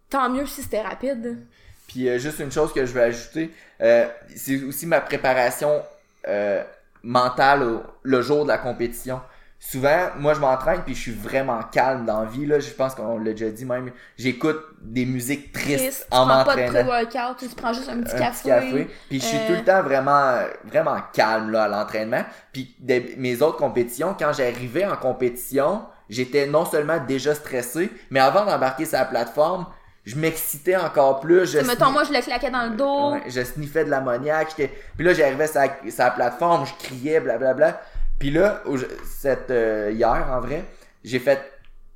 tant 0.10 0.30
mieux 0.30 0.46
si 0.46 0.62
c'était 0.62 0.82
rapide. 0.82 1.40
Puis 1.88 2.08
euh, 2.08 2.18
juste 2.18 2.40
une 2.40 2.52
chose 2.52 2.74
que 2.74 2.86
je 2.86 2.94
veux 2.94 3.02
ajouter, 3.02 3.52
euh, 3.82 4.08
c'est 4.36 4.64
aussi 4.64 4.86
ma 4.86 5.02
préparation 5.02 5.82
euh, 6.28 6.64
mentale 7.04 7.82
le 8.04 8.22
jour 8.22 8.44
de 8.44 8.50
la 8.50 8.58
compétition. 8.58 9.22
Souvent, 9.66 10.10
moi 10.18 10.34
je 10.34 10.40
m'entraîne 10.40 10.82
puis 10.86 10.94
je 10.94 11.00
suis 11.00 11.12
vraiment 11.14 11.60
calme 11.72 12.06
dans 12.06 12.22
la 12.22 12.30
vie 12.30 12.46
là. 12.46 12.60
Je 12.60 12.70
pense 12.72 12.94
qu'on 12.96 13.18
l'a 13.18 13.32
déjà 13.32 13.50
dit 13.50 13.66
même. 13.66 13.92
J'écoute 14.18 14.60
des 14.82 15.06
musiques 15.06 15.52
tristes 15.54 15.78
Triste, 15.80 16.08
tu 16.12 16.18
en 16.18 16.26
prends 16.28 16.44
pas 16.44 16.56
de 16.56 16.62
m'entraînant. 16.62 16.90
pré-workout, 16.90 17.38
tu 17.50 17.56
prends 17.56 17.74
juste 17.74 17.90
un 17.90 18.02
petit 18.02 18.16
un 18.16 18.20
café. 18.20 18.32
petit 18.42 18.48
café. 18.50 18.88
Puis 19.10 19.20
je 19.22 19.26
suis 19.26 19.38
Euh, 19.38 19.48
tout 19.48 19.54
le 19.54 19.64
temps 19.64 19.82
vraiment, 19.82 20.36
vraiment 20.66 20.98
calme 21.14 21.50
là 21.52 21.64
à 21.64 21.68
l'entraînement. 21.70 22.24
Puis 22.52 22.76
mes 23.18 23.42
autres 23.42 23.58
compétitions, 23.58 24.16
quand 24.20 24.34
j'arrivais 24.34 24.86
en 24.86 24.98
compétition, 24.98 25.84
j'étais 26.10 26.46
non 26.46 26.66
seulement 26.66 27.00
déjà 27.00 27.34
stressé, 27.34 27.90
mais 28.12 28.20
avant 28.20 28.46
d'embarquer 28.46 28.86
sur 28.86 28.98
la 29.00 29.06
plateforme, 29.06 29.66
je 30.06 30.18
m'excitais 30.18 30.76
encore 30.76 31.22
plus. 31.22 31.50
Je 31.50 31.60
Tu 31.60 31.66
mettons, 31.66 31.90
moi, 31.90 32.04
je 32.04 32.12
le 32.12 32.20
claquais 32.22 32.52
dans 32.52 32.70
le 32.70 32.76
dos. 32.76 33.14
Ouais, 33.14 33.22
je 33.28 33.42
sniffais 33.42 33.86
de 33.86 33.90
l'ammoniaque. 33.90 34.50
j'étais- 34.58 34.74
Puis 34.98 35.06
là, 35.06 35.14
j'arrivais 35.14 35.48
sur, 35.48 35.62
la- 35.62 35.90
sur 35.90 36.04
la 36.04 36.12
plateforme, 36.12 36.66
je 36.66 36.74
criais, 36.86 37.22
blablabla. 37.22 37.80
Puis 38.24 38.32
là, 38.32 38.64
cette, 39.04 39.52
euh, 39.52 39.92
hier, 39.94 40.28
en 40.32 40.40
vrai, 40.40 40.64
j'ai 41.04 41.20
fait 41.20 41.42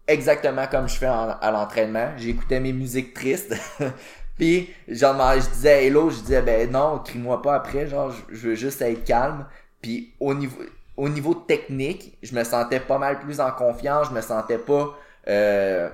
exactement 0.08 0.68
comme 0.68 0.90
je 0.90 0.96
fais 0.96 1.08
en- 1.08 1.30
à 1.30 1.52
l'entraînement. 1.52 2.10
J'écoutais 2.18 2.60
mes 2.60 2.74
musiques 2.74 3.14
tristes. 3.14 3.56
Puis, 4.38 4.70
genre, 4.90 5.16
je 5.40 5.50
disais 5.50 5.72
à 5.74 5.82
Hello, 5.84 6.10
je 6.10 6.20
disais, 6.20 6.42
ben 6.42 6.70
non, 6.70 7.00
crie-moi 7.00 7.42
pas 7.42 7.56
après, 7.56 7.88
genre, 7.88 8.12
je, 8.12 8.36
je 8.36 8.50
veux 8.50 8.56
juste 8.56 8.82
être 8.82 9.06
calme. 9.06 9.46
Puis, 9.82 10.16
au 10.20 10.34
niveau, 10.34 10.62
au 10.98 11.08
niveau 11.08 11.34
technique, 11.34 12.18
je 12.22 12.36
me 12.36 12.44
sentais 12.44 12.82
pas 12.82 12.98
mal 12.98 13.20
plus 13.22 13.40
en 13.40 13.52
confiance, 13.52 14.10
je 14.10 14.14
me 14.14 14.20
sentais 14.20 14.58
pas 14.58 14.98
euh, 15.30 15.90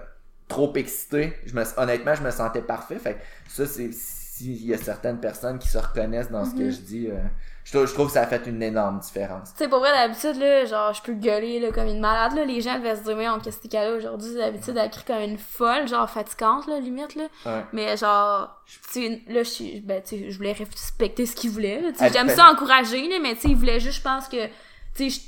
trop 0.47 0.73
excité. 0.75 1.33
Je 1.45 1.53
me, 1.53 1.63
honnêtement, 1.77 2.15
je 2.15 2.23
me 2.23 2.31
sentais 2.31 2.63
parfait. 2.63 2.95
Fait 2.97 3.13
que 3.13 3.19
ça, 3.49 3.67
c'est 3.67 3.91
s'il 3.93 4.65
y 4.65 4.73
a 4.73 4.79
certaines 4.79 5.19
personnes 5.19 5.59
qui 5.59 5.67
se 5.67 5.77
reconnaissent 5.77 6.31
dans 6.31 6.43
ce 6.43 6.55
que 6.55 6.63
Mhm. 6.63 6.71
je 6.71 6.77
dis, 6.79 7.07
euh, 7.11 7.19
je, 7.63 7.71
trouve, 7.71 7.87
je 7.87 7.93
trouve 7.93 8.07
que 8.07 8.13
ça 8.13 8.21
a 8.21 8.27
fait 8.27 8.45
une 8.45 8.61
énorme 8.61 8.99
différence. 8.99 9.51
Tu 9.53 9.59
sais, 9.59 9.67
pour 9.67 9.79
vrai, 9.79 9.91
d'habitude, 9.91 10.35
là, 10.35 10.65
genre, 10.65 10.93
je 10.93 11.01
peux 11.01 11.13
gueuler, 11.13 11.59
là, 11.59 11.71
comme 11.71 11.87
une 11.87 11.99
malade, 11.99 12.35
là. 12.35 12.45
Les 12.45 12.61
gens 12.61 12.77
devaient 12.77 12.95
se 12.95 13.03
dire, 13.03 13.15
mais 13.15 13.29
on 13.29 13.39
qu'est-ce 13.39 13.75
a 13.75 13.85
là 13.85 13.95
aujourd'hui? 13.95 14.35
D'habitude, 14.35 14.77
elle 14.77 14.89
crie 14.89 15.03
comme 15.05 15.21
une 15.21 15.37
folle, 15.37 15.87
genre, 15.87 16.09
fatigante, 16.09 16.67
là, 16.67 16.79
limite, 16.79 17.15
là. 17.15 17.27
Ouais. 17.45 17.65
Mais 17.71 17.97
genre, 17.97 18.61
tu 18.91 19.07
sais, 19.07 19.21
là, 19.27 19.43
je 19.43 19.49
suis, 19.49 19.81
ben, 19.81 20.01
tu 20.01 20.17
sais, 20.17 20.31
je 20.31 20.37
voulais 20.37 20.53
respecter 20.53 21.25
ce 21.25 21.35
qu'il 21.35 21.51
voulait, 21.51 21.81
là. 21.81 21.91
Tu 21.91 21.99
sais, 21.99 22.05
Elle 22.07 22.13
j'aime 22.13 22.29
ça 22.29 22.51
encourager, 22.51 23.07
là, 23.07 23.15
mais 23.21 23.35
tu 23.35 23.41
sais, 23.41 23.47
il 23.49 23.55
voulait 23.55 23.79
juste, 23.79 23.99
je 23.99 24.03
pense 24.03 24.27
que, 24.27 24.45
tu 24.95 25.09
sais, 25.09 25.21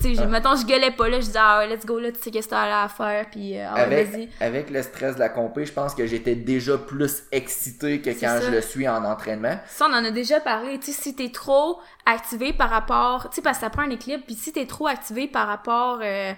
tu 0.00 0.14
sais, 0.14 0.20
Ouais. 0.20 0.26
mettons, 0.26 0.54
je 0.56 0.66
gueulais 0.66 0.90
pas, 0.90 1.08
là, 1.08 1.20
je 1.20 1.26
disais, 1.26 1.38
ah, 1.40 1.58
ouais, 1.58 1.68
let's 1.74 1.86
go, 1.86 1.98
là, 1.98 2.12
tu 2.12 2.20
sais, 2.20 2.30
qu'est-ce 2.30 2.46
que 2.46 2.50
t'as 2.50 2.82
à 2.84 2.88
faire, 2.88 3.26
puis, 3.30 3.58
euh, 3.58 3.66
ah, 3.68 3.74
ouais, 3.74 3.80
Avec, 3.82 4.10
vas-y. 4.10 4.28
avec 4.40 4.70
le 4.70 4.82
stress 4.82 5.14
de 5.14 5.20
la 5.20 5.28
compé, 5.28 5.64
je 5.64 5.72
pense 5.72 5.94
que 5.94 6.06
j'étais 6.06 6.34
déjà 6.34 6.76
plus 6.78 7.22
excité 7.32 8.00
que 8.02 8.10
quand 8.10 8.38
ça. 8.38 8.40
je 8.42 8.50
le 8.50 8.60
suis 8.60 8.86
en 8.88 9.04
entraînement. 9.04 9.58
Ça, 9.66 9.86
on 9.88 9.94
en 9.94 10.04
a 10.04 10.10
déjà 10.10 10.40
parlé. 10.40 10.78
Tu 10.78 10.92
sais, 10.92 11.02
si 11.02 11.14
t'es 11.16 11.30
trop 11.30 11.80
activé 12.06 12.52
par 12.52 12.70
rapport... 12.70 13.30
Tu 13.30 13.36
sais, 13.36 13.42
parce 13.42 13.58
que 13.58 13.64
ça 13.64 13.70
prend 13.70 13.82
un 13.82 13.90
équilibre. 13.90 14.24
Puis 14.26 14.34
si 14.34 14.52
t'es 14.52 14.66
trop 14.66 14.86
activé 14.86 15.26
par 15.28 15.46
rapport 15.48 16.00
euh, 16.02 16.32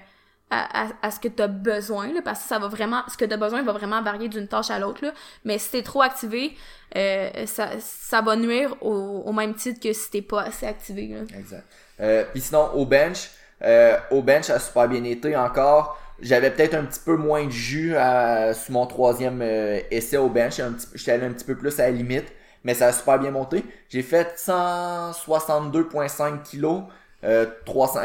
à, 0.51 0.83
à, 0.85 0.89
à 1.03 1.11
ce 1.11 1.19
que 1.19 1.29
t'as 1.29 1.47
besoin, 1.49 2.13
là, 2.13 2.21
parce 2.23 2.43
que 2.43 2.49
ça 2.49 2.59
va 2.59 2.69
vraiment... 2.69 3.03
Ce 3.09 3.17
que 3.17 3.25
t'as 3.25 3.37
besoin 3.37 3.63
va 3.63 3.73
vraiment 3.73 4.01
varier 4.03 4.29
d'une 4.29 4.47
tâche 4.47 4.71
à 4.71 4.79
l'autre, 4.79 5.05
là. 5.05 5.13
Mais 5.45 5.59
si 5.59 5.71
t'es 5.71 5.83
trop 5.83 6.03
activé, 6.03 6.55
euh, 6.97 7.47
ça, 7.47 7.71
ça 7.81 8.21
va 8.21 8.37
nuire 8.37 8.77
au, 8.83 8.93
au 9.27 9.33
même 9.33 9.55
titre 9.55 9.81
que 9.81 9.93
si 9.93 10.11
t'es 10.11 10.23
pas 10.23 10.43
assez 10.43 10.67
activé, 10.67 11.09
là. 11.09 11.21
Exact. 11.39 11.65
Euh, 12.01 12.25
Puis 12.33 12.43
sinon, 12.43 12.71
au 12.75 12.87
bench, 12.87 13.31
euh, 13.63 13.97
au 14.11 14.23
bench, 14.23 14.45
ça 14.45 14.55
a 14.55 14.59
super 14.59 14.89
bien 14.89 15.05
été 15.05 15.37
encore. 15.37 15.99
J'avais 16.21 16.51
peut-être 16.51 16.75
un 16.75 16.85
petit 16.85 17.01
peu 17.05 17.17
moins 17.17 17.45
de 17.47 17.51
jus 17.51 17.97
à, 17.97 18.55
sur 18.55 18.73
mon 18.73 18.87
troisième 18.87 19.41
euh, 19.43 19.81
essai 19.91 20.17
au 20.17 20.29
bench. 20.29 20.61
J'étais 20.95 21.13
allé 21.13 21.27
un 21.27 21.33
petit 21.33 21.45
peu 21.45 21.57
plus 21.57 21.79
à 21.81 21.85
la 21.85 21.91
limite, 21.91 22.27
mais 22.63 22.75
ça 22.75 22.89
a 22.89 22.93
super 22.93 23.19
bien 23.19 23.31
monté. 23.31 23.65
J'ai 23.89 24.03
fait 24.03 24.35
162,5 24.37 26.43
kilos, 26.43 26.83
euh, 27.25 27.47
300, 27.67 28.01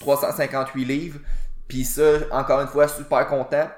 358 0.00 0.84
livres. 0.84 1.20
Puis 1.68 1.84
ça, 1.84 2.02
encore 2.30 2.60
une 2.60 2.68
fois, 2.68 2.88
super 2.88 3.26
content. 3.28 3.68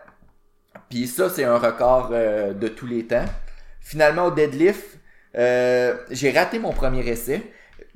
Puis 0.89 1.07
ça, 1.07 1.29
c'est 1.29 1.45
un 1.45 1.59
record 1.59 2.11
euh, 2.13 2.53
de 2.53 2.69
tous 2.69 2.87
les 2.87 3.07
temps. 3.07 3.25
Finalement, 3.81 4.27
au 4.27 4.31
deadlift, 4.31 4.99
euh, 5.37 5.97
j'ai 6.11 6.31
raté 6.31 6.59
mon 6.59 6.73
premier 6.73 7.07
essai. 7.09 7.43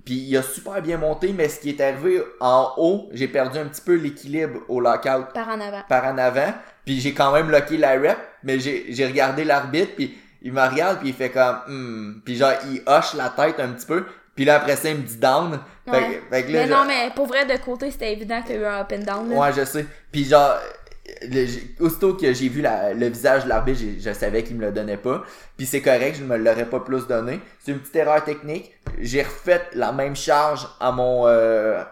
Puis 0.09 0.17
il 0.27 0.37
a 0.39 0.43
super 0.43 0.81
bien 0.81 0.97
monté, 0.97 1.35
mais 1.37 1.51
ce 1.51 1.61
qui 1.61 1.69
est 1.69 1.81
arrivé 1.83 2.23
en 2.41 2.73
haut, 2.79 3.11
j'ai 3.13 3.29
perdu 3.29 3.59
un 3.59 3.67
petit 3.67 3.83
peu 3.83 3.95
l'équilibre 3.95 4.61
au 4.67 4.81
lockout 4.81 5.35
Par 5.35 5.49
en 5.51 5.61
avant. 5.61 5.83
par 5.87 6.05
en 6.07 6.17
avant. 6.17 6.55
Puis 6.87 6.99
j'ai 6.99 7.13
quand 7.13 7.31
même 7.31 7.51
locké 7.51 7.77
la 7.77 7.91
rep, 7.93 8.17
mais 8.43 8.59
j'ai 8.59 8.87
j'ai 8.89 9.05
regardé 9.07 9.45
l'arbitre, 9.45 9.93
puis 9.97 10.17
il 10.41 10.51
me 10.55 10.63
regarde, 10.67 11.01
puis 11.01 11.11
il 11.11 11.15
fait 11.15 11.29
comme... 11.29 11.59
Hmm. 11.67 12.21
Puis 12.25 12.37
genre, 12.37 12.53
il 12.73 12.81
hoche 12.87 13.13
la 13.15 13.29
tête 13.29 13.61
un 13.61 13.69
petit 13.69 13.85
peu. 13.85 14.07
Puis 14.35 14.47
là, 14.47 14.55
après 14.57 14.77
ça, 14.77 14.89
il 14.89 14.97
me 14.97 15.03
dit 15.03 15.17
down. 15.19 15.61
Fait, 15.85 15.91
Ouais. 15.91 16.23
que- 16.31 16.35
fait 16.35 16.43
que 16.45 16.53
là, 16.53 16.61
Mais 16.61 16.67
non, 16.69 16.85
mais 16.87 17.11
pour 17.15 17.27
vrai, 17.27 17.45
de 17.45 17.57
côté, 17.63 17.91
c'était 17.91 18.13
évident 18.13 18.41
qu'il 18.41 18.55
y 18.55 18.59
a 18.59 18.61
eu 18.63 18.65
un 18.65 18.81
up 18.81 18.93
and 18.95 19.03
down. 19.05 19.29
là. 19.29 19.37
Ouais, 19.37 19.53
je 19.55 19.65
sais. 19.67 19.85
Puis 20.11 20.25
genre, 20.25 20.55
le- 21.23 21.85
aussitôt 21.85 22.15
que 22.15 22.33
j'ai 22.33 22.49
vu 22.49 22.61
la- 22.61 22.93
le 22.95 23.07
visage 23.09 23.45
de 23.45 23.49
l'arbitre, 23.49 23.81
je 24.01 24.13
savais 24.13 24.43
qu'il 24.45 24.57
me 24.57 24.67
le 24.67 24.73
donnait 24.73 24.97
pas. 24.97 25.23
Puis 25.57 25.67
c'est 25.67 25.81
correct, 25.83 26.17
je 26.19 26.23
ne 26.25 26.29
me 26.29 26.37
l'aurais 26.37 26.69
pas 26.69 26.81
plus 26.81 27.07
donné. 27.07 27.41
C'est 27.61 27.73
une 27.73 27.79
petite 27.81 27.97
erreur 27.97 28.25
technique. 28.25 28.73
J'ai 28.99 29.23
refait 29.23 29.63
la 29.75 29.93
même 29.93 30.15
charge 30.17 30.67
à 30.81 30.93
mon 30.93 31.27
euh, 31.27 31.83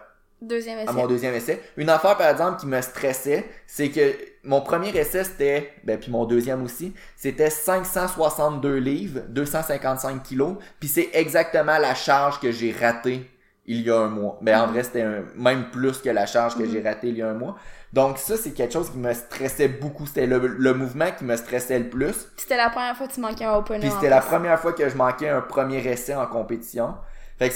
Deuxième 0.41 0.77
essai. 0.79 0.89
à 0.89 0.91
mon 0.93 1.07
deuxième 1.07 1.33
essai. 1.33 1.59
Une 1.77 1.89
affaire 1.89 2.15
par 2.17 2.29
exemple 2.29 2.59
qui 2.59 2.67
me 2.67 2.79
stressait, 2.81 3.45
c'est 3.65 3.89
que 3.89 4.13
mon 4.43 4.61
premier 4.61 4.95
essai 4.95 5.23
c'était, 5.23 5.73
ben 5.83 5.99
puis 5.99 6.11
mon 6.11 6.25
deuxième 6.25 6.63
aussi, 6.63 6.93
c'était 7.15 7.49
562 7.49 8.75
livres, 8.77 9.21
255 9.29 10.21
kilos, 10.23 10.57
puis 10.79 10.87
c'est 10.87 11.09
exactement 11.13 11.77
la 11.79 11.95
charge 11.95 12.39
que 12.39 12.51
j'ai 12.51 12.71
ratée 12.71 13.29
il 13.67 13.81
y 13.81 13.91
a 13.91 13.97
un 13.97 14.07
mois. 14.07 14.37
Ben 14.41 14.61
en 14.61 14.67
vrai 14.67 14.83
c'était 14.83 15.05
même 15.35 15.69
plus 15.71 15.97
que 15.99 16.09
la 16.09 16.25
charge 16.25 16.55
que 16.57 16.65
j'ai 16.65 16.81
ratée 16.81 17.09
il 17.09 17.17
y 17.17 17.21
a 17.21 17.29
un 17.29 17.33
mois. 17.33 17.55
Donc 17.93 18.17
ça 18.17 18.35
c'est 18.37 18.51
quelque 18.51 18.73
chose 18.73 18.89
qui 18.91 18.97
me 18.97 19.13
stressait 19.13 19.67
beaucoup. 19.67 20.05
C'était 20.05 20.25
le, 20.27 20.39
le 20.47 20.73
mouvement 20.73 21.11
qui 21.17 21.23
me 21.25 21.35
stressait 21.35 21.79
le 21.79 21.89
plus. 21.89 22.13
Puis 22.13 22.23
C'était 22.37 22.57
la 22.57 22.69
première 22.69 22.95
fois 22.97 23.07
que 23.07 23.13
tu 23.13 23.19
manquais 23.21 23.45
un 23.45 23.53
opener. 23.55 23.79
Puis 23.79 23.89
c'était 23.91 24.09
la 24.09 24.21
première 24.21 24.59
fois 24.59 24.73
que 24.73 24.87
je 24.89 24.95
manquais 24.95 25.29
un 25.29 25.41
premier 25.41 25.85
essai 25.87 26.15
en 26.15 26.25
compétition. 26.27 26.95
Fait 27.39 27.49
que 27.49 27.55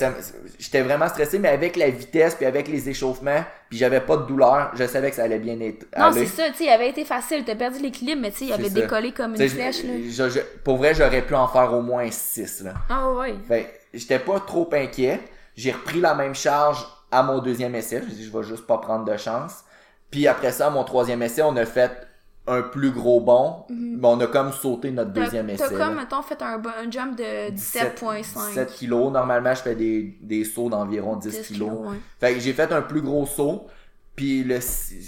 j'étais 0.59 0.83
vraiment 0.83 1.07
stressé, 1.07 1.39
mais 1.39 1.49
avec 1.49 1.75
la 1.75 1.89
vitesse, 1.89 2.35
puis 2.35 2.45
avec 2.45 2.67
les 2.67 2.87
échauffements, 2.87 3.43
puis 3.67 3.79
j'avais 3.79 3.99
pas 3.99 4.15
de 4.15 4.27
douleur, 4.27 4.69
je 4.75 4.85
savais 4.85 5.09
que 5.09 5.15
ça 5.15 5.23
allait 5.23 5.39
bien 5.39 5.59
être, 5.59 5.87
Non, 5.97 6.11
c'est 6.13 6.27
ça, 6.27 6.49
tu 6.51 6.57
sais, 6.57 6.63
il 6.65 6.69
avait 6.69 6.89
été 6.89 7.03
facile. 7.03 7.43
T'as 7.43 7.55
perdu 7.55 7.79
l'équilibre, 7.79 8.21
mais 8.21 8.29
tu 8.29 8.37
sais, 8.37 8.45
il 8.45 8.53
avait 8.53 8.69
ça. 8.69 8.81
décollé 8.81 9.11
comme 9.11 9.31
une 9.33 9.49
flèche, 9.49 9.83
là. 9.83 9.93
je- 10.07 10.29
je- 10.29 10.39
pour 10.63 10.77
vrai, 10.77 10.93
j'aurais 10.93 11.23
pu 11.23 11.33
en 11.33 11.47
faire 11.47 11.73
au 11.73 11.81
moins 11.81 12.05
6, 12.11 12.61
là. 12.63 12.75
Ah 12.89 13.11
ouais. 13.11 13.33
Fait 13.47 13.73
j'étais 13.91 14.19
pas 14.19 14.39
trop 14.41 14.69
inquiet. 14.71 15.19
J'ai 15.55 15.71
repris 15.71 15.99
la 15.99 16.13
même 16.15 16.35
charge 16.35 16.85
à 17.11 17.23
mon 17.23 17.39
deuxième 17.39 17.75
essai. 17.75 18.01
Je 18.07 18.13
dit, 18.13 18.25
je 18.25 18.35
vais 18.35 18.43
juste 18.43 18.65
pas 18.67 18.77
prendre 18.77 19.05
de 19.05 19.17
chance. 19.17 19.63
Puis 20.09 20.27
après 20.27 20.51
ça, 20.51 20.69
mon 20.69 20.83
troisième 20.83 21.21
essai, 21.21 21.41
on 21.41 21.55
a 21.55 21.65
fait 21.65 22.07
un 22.47 22.61
plus 22.63 22.91
gros 22.91 23.21
bond. 23.21 23.65
Mais 23.69 24.07
on 24.07 24.19
a 24.19 24.27
comme 24.27 24.51
sauté 24.51 24.91
notre 24.91 25.09
Mhm. 25.11 25.23
Deuxième 25.23 25.49
essai. 25.49 25.63
t'as 25.69 25.77
là. 25.77 25.85
comme, 25.85 25.95
mettons, 25.97 26.21
fait 26.21 26.41
un, 26.41 26.61
jump 26.89 27.15
de 27.17 27.51
17.5. 27.51 28.47
17 28.49 28.71
kilos. 28.73 29.11
Normalement, 29.11 29.53
je 29.53 29.61
fais 29.61 29.75
des, 29.75 30.17
des 30.21 30.43
sauts 30.43 30.69
d'environ 30.69 31.15
10, 31.17 31.29
10 31.29 31.41
kilos. 31.47 31.69
kilos, 31.69 31.87
ouais. 31.91 31.97
Fait 32.19 32.33
que 32.33 32.39
j'ai 32.39 32.53
fait 32.53 32.71
un 32.71 32.81
plus 32.81 33.01
gros 33.01 33.25
saut. 33.25 33.67
Puis 34.15 34.45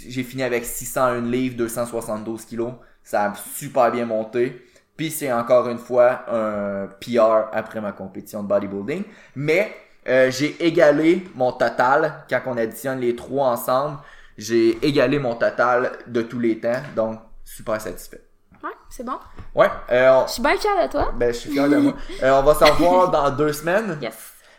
j'ai 0.07 0.23
fini 0.23 0.43
avec 0.43 0.63
601 0.65 1.21
livres, 1.21 1.57
272 1.57 2.45
kilos. 2.45 2.73
Ça 3.03 3.31
a 3.31 3.33
super 3.35 3.91
bien 3.91 4.05
monté. 4.05 4.61
Puis 4.95 5.11
c'est 5.11 5.31
encore 5.31 5.67
une 5.69 5.79
fois 5.79 6.23
un 6.31 6.87
PR 7.01 7.49
après 7.51 7.81
ma 7.81 7.91
compétition 7.91 8.43
de 8.43 8.47
bodybuilding. 8.47 9.03
Mais 9.35 9.73
euh, 10.07 10.29
j'ai 10.31 10.65
égalé 10.65 11.27
mon 11.35 11.51
total 11.53 12.23
quand 12.29 12.41
on 12.47 12.57
additionne 12.57 12.99
les 12.99 13.15
trois 13.15 13.47
ensemble. 13.49 13.97
J'ai 14.37 14.83
égalé 14.85 15.19
mon 15.19 15.35
total 15.35 15.91
de 16.07 16.21
tous 16.21 16.39
les 16.39 16.59
temps. 16.59 16.81
Donc 16.95 17.19
super 17.45 17.79
satisfait. 17.79 18.21
Ouais, 18.63 18.69
c'est 18.89 19.05
bon. 19.05 19.17
Ouais, 19.53 19.67
euh, 19.91 20.11
on- 20.23 20.27
Je 20.27 20.33
suis 20.33 20.41
bien 20.41 20.57
fière 20.57 20.81
de 20.87 20.91
toi. 20.91 21.11
ben, 21.15 21.33
je 21.33 21.37
suis 21.39 21.51
fier 21.51 21.67
de 21.69 21.77
moi. 21.77 21.93
Euh, 22.23 22.31
on 22.39 22.43
va 22.43 22.53
se 22.55 22.63
revoir 22.63 23.11
dans 23.11 23.29
deux 23.31 23.51
semaines 23.53 23.97
Yes. 24.01 24.15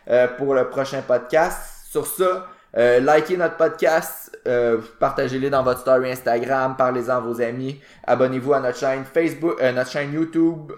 euh, 0.08 0.28
pour 0.36 0.54
le 0.54 0.68
prochain 0.68 1.00
podcast. 1.02 1.86
Sur 1.90 2.06
ça, 2.06 2.46
euh, 2.76 2.98
likez 3.00 3.36
notre 3.36 3.56
podcast, 3.56 4.36
euh, 4.46 4.80
partagez-les 5.00 5.48
dans 5.48 5.62
votre 5.62 5.80
story 5.80 6.10
Instagram, 6.12 6.74
parlez-en 6.76 7.16
à 7.16 7.20
vos 7.20 7.40
amis, 7.40 7.80
abonnez-vous 8.06 8.52
à 8.52 8.60
notre 8.60 8.78
chaîne 8.78 9.04
Facebook, 9.04 9.56
euh, 9.62 9.72
notre 9.72 9.90
chaîne 9.90 10.12
YouTube, 10.12 10.72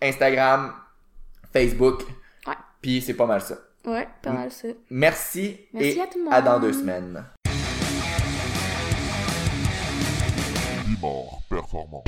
Instagram, 0.00 0.72
Facebook. 1.52 2.02
Ouais. 2.46 2.54
Puis 2.80 3.00
c'est 3.02 3.14
pas 3.14 3.26
mal 3.26 3.40
ça. 3.40 3.54
Ouais, 3.84 4.06
pas 4.22 4.32
mal 4.32 4.50
ça. 4.50 4.68
Merci. 4.90 5.58
Merci 5.72 5.98
et 5.98 6.00
à 6.00 6.06
tout 6.06 6.18
le 6.18 6.24
monde. 6.24 6.34
À 6.34 6.40
dans 6.42 6.60
deux 6.60 6.72
semaines. 6.72 7.24
Dimor 10.86 11.42
Performance. 11.50 12.04